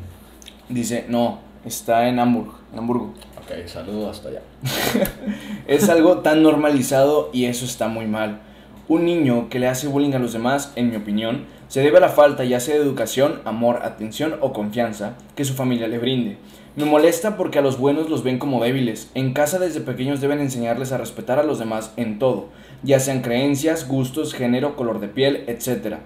[0.69, 2.55] Dice, no, está en Hamburgo.
[2.73, 3.15] En Hamburgo.
[3.37, 4.43] Ok, saludos hasta allá.
[5.67, 8.41] Es algo tan normalizado y eso está muy mal.
[8.87, 12.01] Un niño que le hace bullying a los demás, en mi opinión, se debe a
[12.01, 16.39] la falta ya sea de educación, amor, atención o confianza que su familia le brinde.
[16.77, 19.11] Me molesta porque a los buenos los ven como débiles.
[19.15, 22.51] En casa desde pequeños deben enseñarles a respetar a los demás en todo,
[22.83, 25.97] ya sean creencias, gustos, género, color de piel, etc.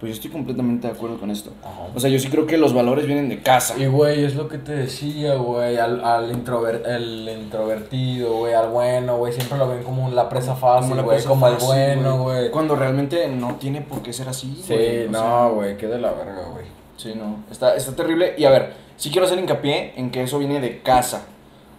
[0.00, 1.52] Pues yo estoy completamente de acuerdo con esto.
[1.62, 1.88] Ajá.
[1.94, 3.74] O sea, yo sí creo que los valores vienen de casa.
[3.78, 8.70] Y, güey, es lo que te decía, güey, al, al introver- el introvertido, güey, al
[8.70, 12.50] bueno, güey, siempre lo ven como la presa fácil, güey, como el bueno, güey.
[12.50, 14.62] Cuando realmente no tiene por qué ser así.
[14.66, 16.64] Sí, no, güey, qué de la verga, güey.
[16.96, 17.44] Sí, no.
[17.50, 18.34] Está, está terrible.
[18.38, 21.26] Y a ver, sí quiero hacer hincapié en que eso viene de casa.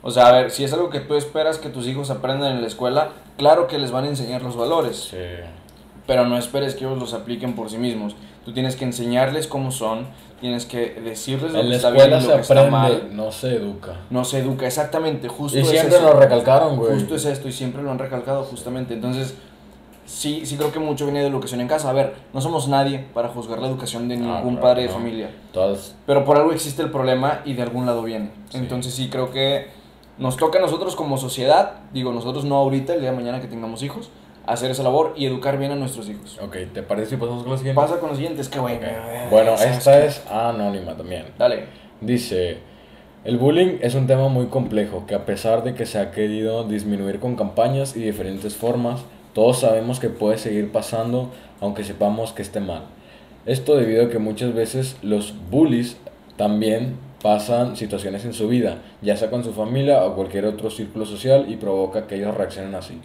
[0.04, 2.62] O sea, a ver, si es algo que tú esperas que tus hijos aprendan en
[2.62, 5.10] la escuela, claro que les van a enseñar los valores.
[5.12, 5.18] Sí.
[6.08, 8.16] Pero no esperes que ellos los apliquen por sí mismos.
[8.43, 10.08] Tú tienes que enseñarles cómo son,
[10.39, 12.91] tienes que decirles lo En que está bien escuela y se lo está mal.
[12.93, 13.93] aprende, no se educa.
[14.10, 16.06] No se educa, exactamente, justo Y es siempre eso.
[16.08, 16.93] nos recalcaron, güey.
[16.95, 18.95] Justo es esto y siempre lo han recalcado justamente.
[18.95, 19.36] Entonces,
[20.08, 21.91] sí, sí creo que mucho viene de educación en casa.
[21.91, 24.93] A ver, no somos nadie para juzgar la educación de Ah, ningún padre de no.
[24.95, 25.30] familia.
[25.54, 28.32] Todas, Pero por algo existe el problema y de algún lado viene.
[28.49, 28.58] Sí.
[28.58, 29.68] Entonces sí creo que
[30.22, 33.47] nos toca a nosotros como sociedad, digo nosotros no ahorita, el día de mañana que
[33.47, 34.11] tengamos hijos,
[34.45, 36.39] hacer esa labor y educar bien a nuestros hijos.
[36.41, 37.82] ok, ¿te parece si pasamos con la siguiente?
[37.82, 40.05] Pasa con los siguientes, que Bueno, ¿sabes esta qué?
[40.05, 41.26] es anónima también.
[41.39, 41.65] Dale.
[42.01, 42.59] Dice,
[43.24, 46.65] el bullying es un tema muy complejo que a pesar de que se ha querido
[46.65, 49.01] disminuir con campañas y diferentes formas,
[49.34, 52.84] todos sabemos que puede seguir pasando aunque sepamos que esté mal.
[53.47, 55.97] Esto debido a que muchas veces los bullies
[56.38, 61.05] también pasan situaciones en su vida, ya sea con su familia o cualquier otro círculo
[61.05, 62.99] social y provoca que ellos reaccionen así.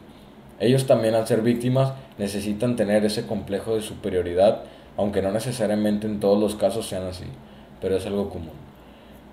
[0.58, 4.62] Ellos también al ser víctimas necesitan tener ese complejo de superioridad,
[4.96, 7.26] aunque no necesariamente en todos los casos sean así,
[7.80, 8.66] pero es algo común.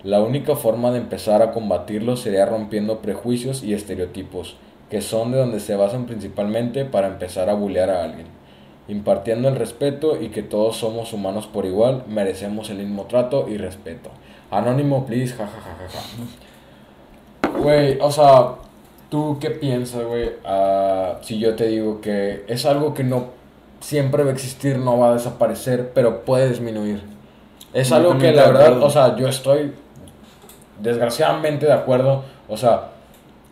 [0.02, 4.56] La única forma de empezar a combatirlo sería rompiendo prejuicios y estereotipos,
[4.90, 8.26] que son de donde se basan principalmente para empezar a bullear a alguien.
[8.86, 13.56] Impartiendo el respeto y que todos somos humanos por igual, merecemos el mismo trato y
[13.56, 14.10] respeto.
[14.54, 16.00] Anónimo, please, jajajaja.
[17.58, 18.54] Güey, o sea,
[19.10, 20.30] ¿tú qué piensas, güey?
[20.44, 23.30] Ah, si yo te digo que es algo que no
[23.80, 27.02] siempre va a existir, no va a desaparecer, pero puede disminuir.
[27.72, 29.72] Es algo que la verdad, o sea, yo estoy
[30.80, 32.22] desgraciadamente de acuerdo.
[32.48, 32.90] O sea,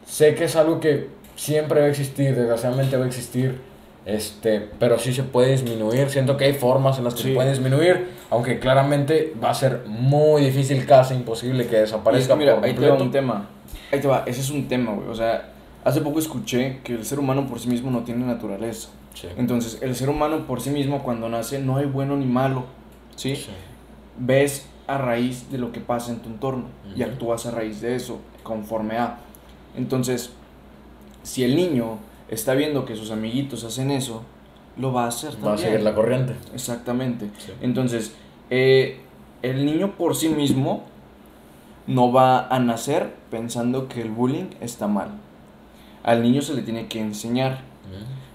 [0.06, 3.60] sé que es algo que siempre va a existir, desgraciadamente va a existir.
[4.04, 6.10] Este, pero sí se puede disminuir.
[6.10, 7.28] Siento que hay formas en las que Sí.
[7.28, 11.82] se puede disminuir, aunque claramente va a ser muy difícil, casi imposible que Y es
[11.82, 12.34] desaparezca.
[12.34, 13.48] que mira, por ahí te va un tema.
[13.92, 15.08] Ahí te va, ese es un tema, güey.
[15.08, 15.50] O sea,
[15.84, 18.88] hace poco escuché que el ser humano por sí mismo no tiene naturaleza.
[19.14, 19.28] Sí.
[19.36, 22.64] Entonces, el ser humano por sí mismo cuando nace no hay bueno ni malo,
[23.14, 23.36] ¿sí?
[23.36, 23.50] Sí.
[24.18, 26.64] Ves a raíz de lo que pasa en tu entorno
[26.96, 27.12] y Ujú.
[27.12, 29.18] actúas a raíz de eso, conforme a.
[29.76, 30.30] Entonces,
[31.22, 31.98] si el niño
[32.32, 34.22] está viendo que sus amiguitos hacen eso,
[34.78, 35.50] lo va a hacer también.
[35.50, 36.34] Va a seguir la corriente.
[36.54, 37.30] Exactamente.
[37.38, 37.52] Sí.
[37.60, 38.14] Entonces,
[38.48, 39.00] eh,
[39.42, 40.84] el niño por sí mismo
[41.86, 45.10] no va a nacer pensando que el bullying está mal.
[46.02, 47.60] Al niño se le tiene que enseñar.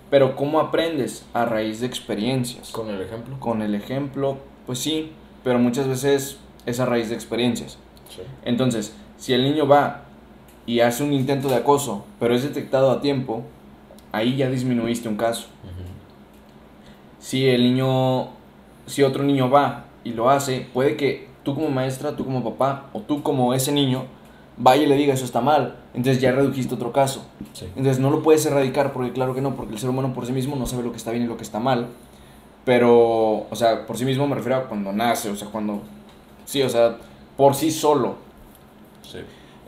[0.10, 1.26] Pero ¿cómo aprendes?
[1.34, 2.70] A raíz de experiencias.
[2.70, 3.39] Con el ejemplo.
[3.39, 5.12] Con el ejemplo, pues sí,
[5.43, 7.78] pero muchas veces es a raíz de experiencias.
[8.10, 8.22] Sí.
[8.45, 10.04] Entonces, si el niño va
[10.66, 13.43] y hace un intento de acoso, pero es detectado a tiempo,
[14.12, 15.47] ahí ya disminuiste un caso.
[17.20, 18.30] Si el niño,
[18.86, 22.89] si otro niño va y lo hace, puede que tú como maestra, tú como papá
[22.93, 24.05] o tú como ese niño
[24.58, 25.76] vaya y le diga eso está mal.
[25.93, 27.26] Entonces ya redujiste otro caso.
[27.53, 27.66] Sí.
[27.76, 30.32] Entonces no lo puedes erradicar porque claro que no, porque el ser humano por sí
[30.32, 31.88] mismo no sabe lo que está bien y lo que está mal.
[32.66, 35.82] Pero, o sea, por sí mismo me refiero a cuando nace, o sea, cuando...
[36.45, 36.97] Sí, o sea,
[37.38, 38.16] por sí solo.
[39.03, 39.20] Sí.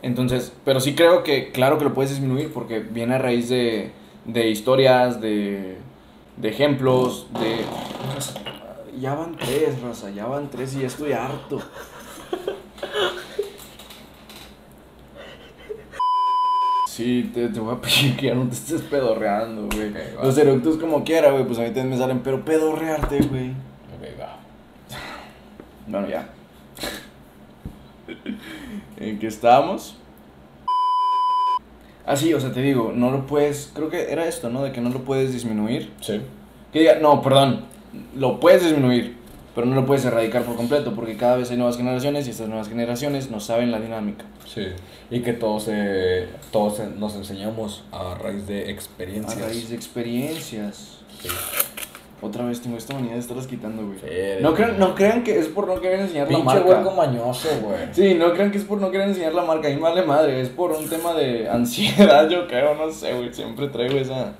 [0.02, 3.92] Entonces, pero sí creo que, claro que lo puedes disminuir porque viene a raíz de,
[4.32, 5.78] de historias, de,
[6.36, 7.64] de ejemplos, de...
[9.00, 11.60] Ya van tres, raza, ya van tres y ya estoy harto.
[16.86, 19.90] Sí, te, te voy a pedir que ya no te estés pedorreando, güey.
[19.90, 20.24] Ok, va.
[20.24, 23.50] Los eructos como quiera, güey, pues a mí también me salen, pero pedorrearte, güey.
[23.50, 24.36] Ok, va.
[25.86, 26.28] Bueno, ya.
[28.98, 29.96] ¿En qué estábamos?
[32.10, 33.70] Ah, sí, o sea, te digo, no lo puedes.
[33.72, 34.64] Creo que era esto, ¿no?
[34.64, 35.92] De que no lo puedes disminuir.
[36.00, 36.20] Sí.
[36.72, 37.66] Que diga, no, perdón,
[38.16, 39.14] lo puedes disminuir,
[39.54, 42.48] pero no lo puedes erradicar por completo, porque cada vez hay nuevas generaciones y estas
[42.48, 44.24] nuevas generaciones no saben la dinámica.
[44.52, 44.66] Sí.
[45.08, 49.36] Y que todos, eh, todos nos enseñamos a raíz de experiencias.
[49.40, 50.98] A raíz de experiencias.
[51.22, 51.28] Sí.
[52.22, 53.98] Otra vez tengo esta manía de estarlas quitando, güey.
[53.98, 56.68] Sí, No crean, no crean que es por no querer enseñar la Pinche marca.
[56.68, 57.78] hueco mañoso, güey.
[57.92, 60.50] Sí, no crean que es por no querer enseñar la marca, me vale madre, es
[60.50, 64.32] por un tema de ansiedad, yo creo, no sé, güey, siempre traigo esa...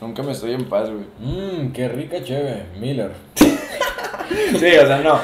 [0.00, 1.04] Nunca me estoy en paz, güey.
[1.20, 2.64] Mmm, qué rica cheve.
[2.80, 3.10] Miller.
[4.58, 5.18] Sí, o sea, no.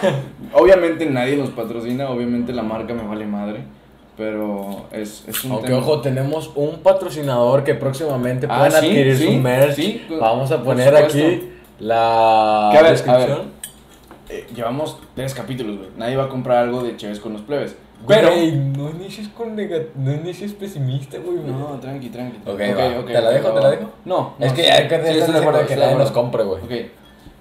[0.55, 3.61] Obviamente nadie nos patrocina, obviamente la marca me vale madre,
[4.17, 9.17] pero es, es un Aunque, ojo, tenemos un patrocinador que próximamente Ah, pueden sí, adquirir
[9.17, 9.75] sí, su merch.
[9.75, 11.51] sí, Vamos a poner aquí
[11.85, 13.39] la Que a ver, a descripción.
[13.39, 14.39] ver.
[14.39, 15.89] Eh, llevamos tres capítulos, güey.
[15.97, 17.76] Nadie va a comprar algo de Chévez con los plebes.
[18.07, 18.28] Pero...
[18.30, 21.39] Güey, no inicies con no inicies pesimista, güey.
[21.39, 22.39] No, tranqui, tranqui.
[22.49, 23.05] Ok, va.
[23.07, 23.91] ¿Te la dejo, te la dejo?
[24.05, 24.68] No, Es no, que sí.
[24.68, 26.62] ya que Sí, te estoy estás de que nadie nos compre, güey.
[26.62, 26.91] Ok.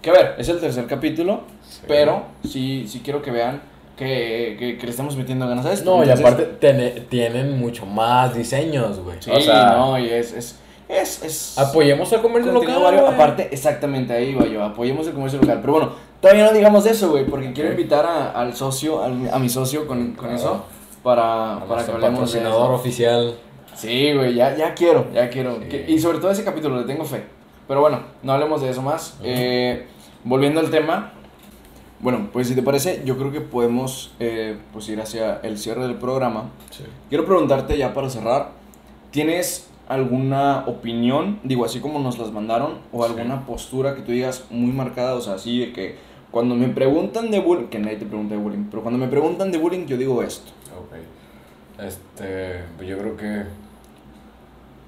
[0.01, 1.81] Que a ver, es el tercer capítulo, Sí.
[1.87, 3.61] pero sí, sí quiero que vean
[3.97, 5.89] que, que, que le estamos metiendo ganas a esto.
[5.89, 9.17] No, y Entonces, aparte tene- tienen mucho más diseños, güey.
[9.21, 10.33] Sí, o sea, no, y es...
[10.33, 10.59] es,
[10.93, 12.97] es, es apoyemos al comercio local.
[13.07, 15.59] Aparte, exactamente ahí iba yo, apoyemos el comercio local.
[15.61, 15.91] Pero bueno,
[16.21, 17.77] todavía no digamos eso, güey, porque quiero Ok.
[17.77, 20.65] invitar a- al socio, al- a mi socio con, con eso,
[21.03, 22.73] para, A para que hablemos de patrocinador eso.
[22.75, 23.35] oficial.
[23.75, 25.57] Sí, güey, ya, ya quiero, ya quiero.
[25.61, 25.67] Sí.
[25.69, 27.23] Que- y sobre todo ese capítulo, le tengo fe.
[27.67, 29.17] Pero bueno, no hablemos de eso más.
[29.23, 29.87] Eh,
[30.23, 31.13] volviendo al tema,
[31.99, 35.81] bueno, pues si te parece, yo creo que podemos eh, pues ir hacia el cierre
[35.83, 36.49] del programa.
[36.69, 36.83] Sí.
[37.09, 38.49] Quiero preguntarte ya para cerrar,
[39.11, 43.11] ¿tienes alguna opinión, digo, así como nos las mandaron, o Sí.
[43.13, 45.97] alguna postura que tú digas muy marcada, o sea, así de que
[46.31, 49.51] cuando me preguntan de bullying, que nadie te pregunta de bullying, pero cuando me preguntan
[49.51, 50.51] de bullying yo digo esto.
[50.79, 51.84] Ok.
[51.84, 53.43] Este, pues yo creo que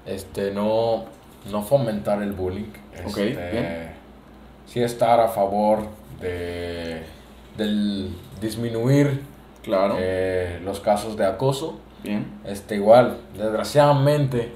[0.06, 1.04] este no
[1.50, 2.70] no fomentar el bullying.
[3.06, 3.90] Ok, Este, bien.
[4.66, 5.80] Sí estar a favor
[6.20, 7.02] de
[7.56, 9.22] del disminuir
[9.62, 9.96] Claro.
[9.98, 11.78] eh, los casos de acoso.
[12.02, 12.24] Bien.
[12.44, 14.50] Este igual, desgraciadamente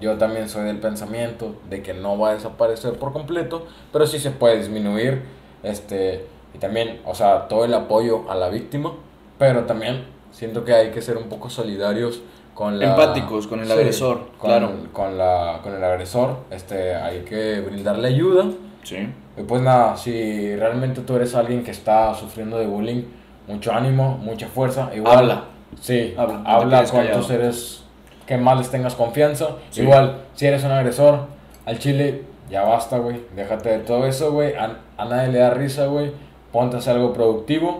[0.00, 4.18] yo también soy del pensamiento de que no va a desaparecer por completo, pero sí
[4.18, 5.22] se puede disminuir
[5.62, 8.92] este y también, o sea, todo el apoyo a la víctima,
[9.38, 12.22] pero también siento que hay que ser un poco solidarios
[12.54, 14.72] con la Empáticos con el agresor, con, claro.
[14.92, 18.46] con la con el agresor, este hay que brindarle ayuda.
[18.82, 19.08] Sí.
[19.36, 23.04] Y pues nada, si realmente tú eres alguien que está sufriendo de bullying,
[23.46, 25.44] mucho ánimo, mucha fuerza, igual Habla.
[25.80, 27.84] Sí, Habla, habla con tus seres
[28.30, 29.56] que más les tengas confianza.
[29.70, 29.82] Sí.
[29.82, 31.26] Igual, si eres un agresor,
[31.66, 33.22] al chile, ya basta, güey.
[33.34, 34.54] Déjate de todo eso, güey.
[34.54, 36.12] A, a nadie le da risa, güey.
[36.52, 37.76] Ponte a hacer algo productivo.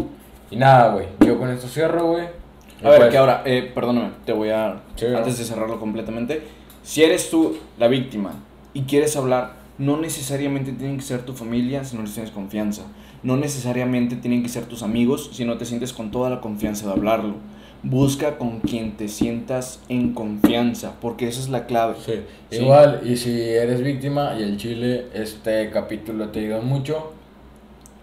[0.51, 1.07] Y nada, güey.
[1.24, 2.24] Yo con esto cierro, güey.
[2.82, 4.80] A ver, pues, que ahora, eh, perdóname, te voy a.
[4.96, 6.42] Sí, antes de cerrarlo completamente.
[6.82, 8.32] Si eres tú la víctima
[8.74, 12.82] y quieres hablar, no necesariamente tienen que ser tu familia si no les tienes confianza.
[13.22, 16.86] No necesariamente tienen que ser tus amigos si no te sientes con toda la confianza
[16.86, 17.34] de hablarlo.
[17.83, 21.95] Busca con quien te sientas en confianza, porque esa es la clave.
[22.05, 22.12] Sí.
[22.51, 22.57] Sí.
[22.62, 27.12] Igual, y si eres víctima y el chile, este capítulo te ayuda mucho.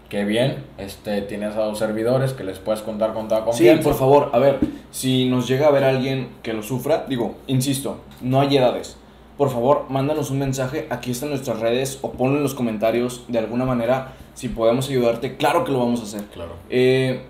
[0.08, 3.82] Qué bien, este, tienes a dos servidores que les puedes contar con toda Sí, confianza.
[3.84, 4.58] por favor, a ver,
[4.90, 8.96] si nos llega a ver alguien que lo sufra, digo, insisto, no hay edades.
[9.36, 13.38] Por favor, mándanos un mensaje, aquí están nuestras redes, o ponlo en los comentarios de
[13.38, 16.22] alguna manera, si podemos ayudarte, claro que lo vamos a hacer.
[16.32, 16.52] Claro.
[16.70, 17.20] Eh,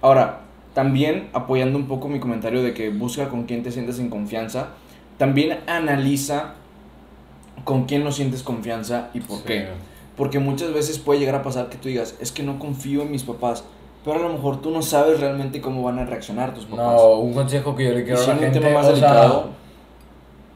[0.00, 0.42] ahora,
[0.74, 4.68] también apoyando un poco mi comentario de que busca con quién te sientes en confianza,
[5.16, 6.54] también analiza
[7.64, 9.44] con quién no sientes confianza y por Sí.
[9.46, 9.68] qué.
[10.16, 13.10] Porque muchas veces puede llegar a pasar que tú digas, es que no confío en
[13.10, 13.64] mis papás,
[14.04, 16.94] pero a lo mejor tú no sabes realmente cómo van a reaccionar tus papás.
[16.96, 19.48] No, un consejo que yo le quiero a la gente, tema más o sea, delicado,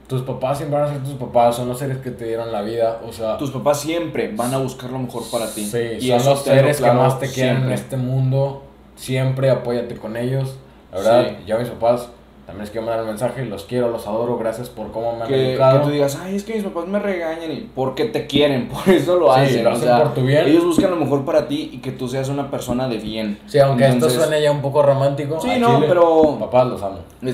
[0.08, 2.62] tus papás siempre van a ser tus papás, son los seres que te dieron la
[2.62, 5.64] vida, o sea, tus papás siempre van a buscar lo mejor para ti.
[5.64, 8.62] sí, y son los seres claro que más te quieren en este mundo,
[8.96, 10.56] siempre apóyate con ellos,
[10.92, 11.44] la verdad, Sí.
[11.46, 12.08] yo a mis papás
[12.46, 15.28] también les quiero mandar un mensaje, los quiero, los adoro, gracias por cómo me han
[15.28, 15.80] Que, que educado.
[15.82, 19.16] tú digas, ay, es que mis papás me regañan y porque te quieren, por eso
[19.16, 19.64] lo Sí, hacen.
[19.64, 20.46] lo o hacen sea, por tu bien.
[20.46, 23.38] Ellos buscan lo mejor para ti y que tú seas una persona de bien.
[23.46, 26.82] Sí, aunque Entonces- esto suene ya un poco romántico, Sí, no, chile, pero- papás los
[26.82, 26.98] amo.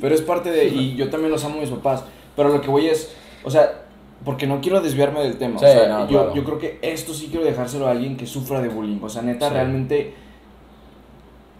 [0.00, 0.66] Pero es parte de.
[0.66, 2.04] Y yo también los amo a mis papás.
[2.36, 3.14] Pero lo que voy es.
[3.44, 3.84] O sea,
[4.24, 5.58] porque no quiero desviarme del tema.
[5.58, 6.34] Sí, o sea, no, yo, claro.
[6.34, 8.98] yo creo que esto sí quiero dejárselo a alguien que sufra de bullying.
[9.02, 9.54] O sea, neta, Sí.
[9.54, 10.14] realmente.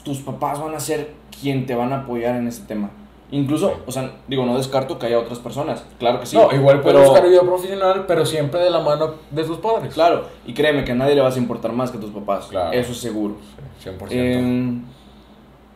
[0.05, 2.91] Tus papás van a ser quien te van a apoyar en este tema.
[3.31, 5.85] Incluso, o sea, digo, no descarto que haya otras personas.
[5.99, 6.37] Claro que sí.
[6.37, 9.93] no, igual puede pero- buscar ayuda profesional, pero siempre de la mano de sus padres.
[9.95, 12.47] Claro, y créeme que a nadie le vas a importar más que a tus papás.
[12.47, 12.73] Claro.
[12.73, 13.37] Eso es seguro.
[13.83, 14.09] Sí, 100%.
[14.13, 14.85] Em,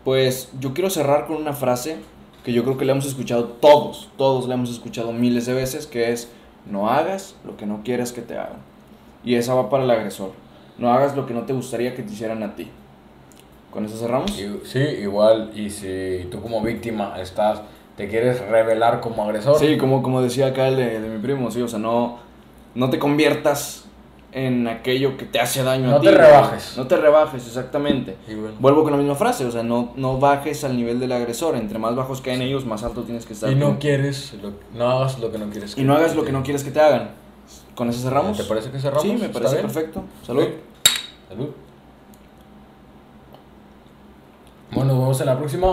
[0.05, 1.97] pues yo quiero cerrar con una frase
[2.45, 5.87] que yo creo que le hemos escuchado todos, todos la hemos escuchado miles de veces,
[5.87, 6.31] que es,
[6.65, 8.59] no hagas lo que no quieres que te hagan.
[9.25, 10.33] Y esa va para el agresor.
[10.79, 12.71] No hagas lo que no te gustaría que te hicieran a ti.
[13.71, 14.31] ¿Con eso cerramos?
[14.39, 17.61] Y- sí, igual, y si tú como víctima estás,
[17.97, 21.51] te quieres revelar como agresor, Sí, como, como decía acá el de, de mi primo,
[21.51, 22.19] sí, o sea, no,
[22.75, 23.85] no te conviertas
[24.33, 26.07] en aquello que te hace daño a No ti.
[26.07, 26.19] te ¿no?
[26.19, 26.75] rebajes.
[26.77, 28.17] No te rebajes, exactamente.
[28.29, 28.55] Y bueno.
[28.61, 31.57] Vuelvo con la misma frase, o sea, no, no bajes al nivel del agresor.
[31.57, 33.51] Entre más bajos caen ellos, más alto tienes que estar.
[33.51, 33.61] y tú.
[33.61, 35.77] no quieres, lo- no hagas lo que no quieres.
[35.79, 37.11] Y no hagas lo que no quieres que te hagan.
[37.75, 38.37] ¿Con eso cerramos?
[38.37, 39.03] ¿Te parece que cerramos?
[39.03, 40.05] Sí, me ¿Está parece perfecto.
[40.25, 40.47] Salud.
[41.29, 41.49] Salud.
[44.71, 45.69] Bueno, nos vemos en la próxima.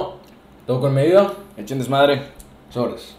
[0.66, 1.34] Todo con medida.
[1.58, 2.30] Echen desmadre.
[2.70, 3.16] Sobres.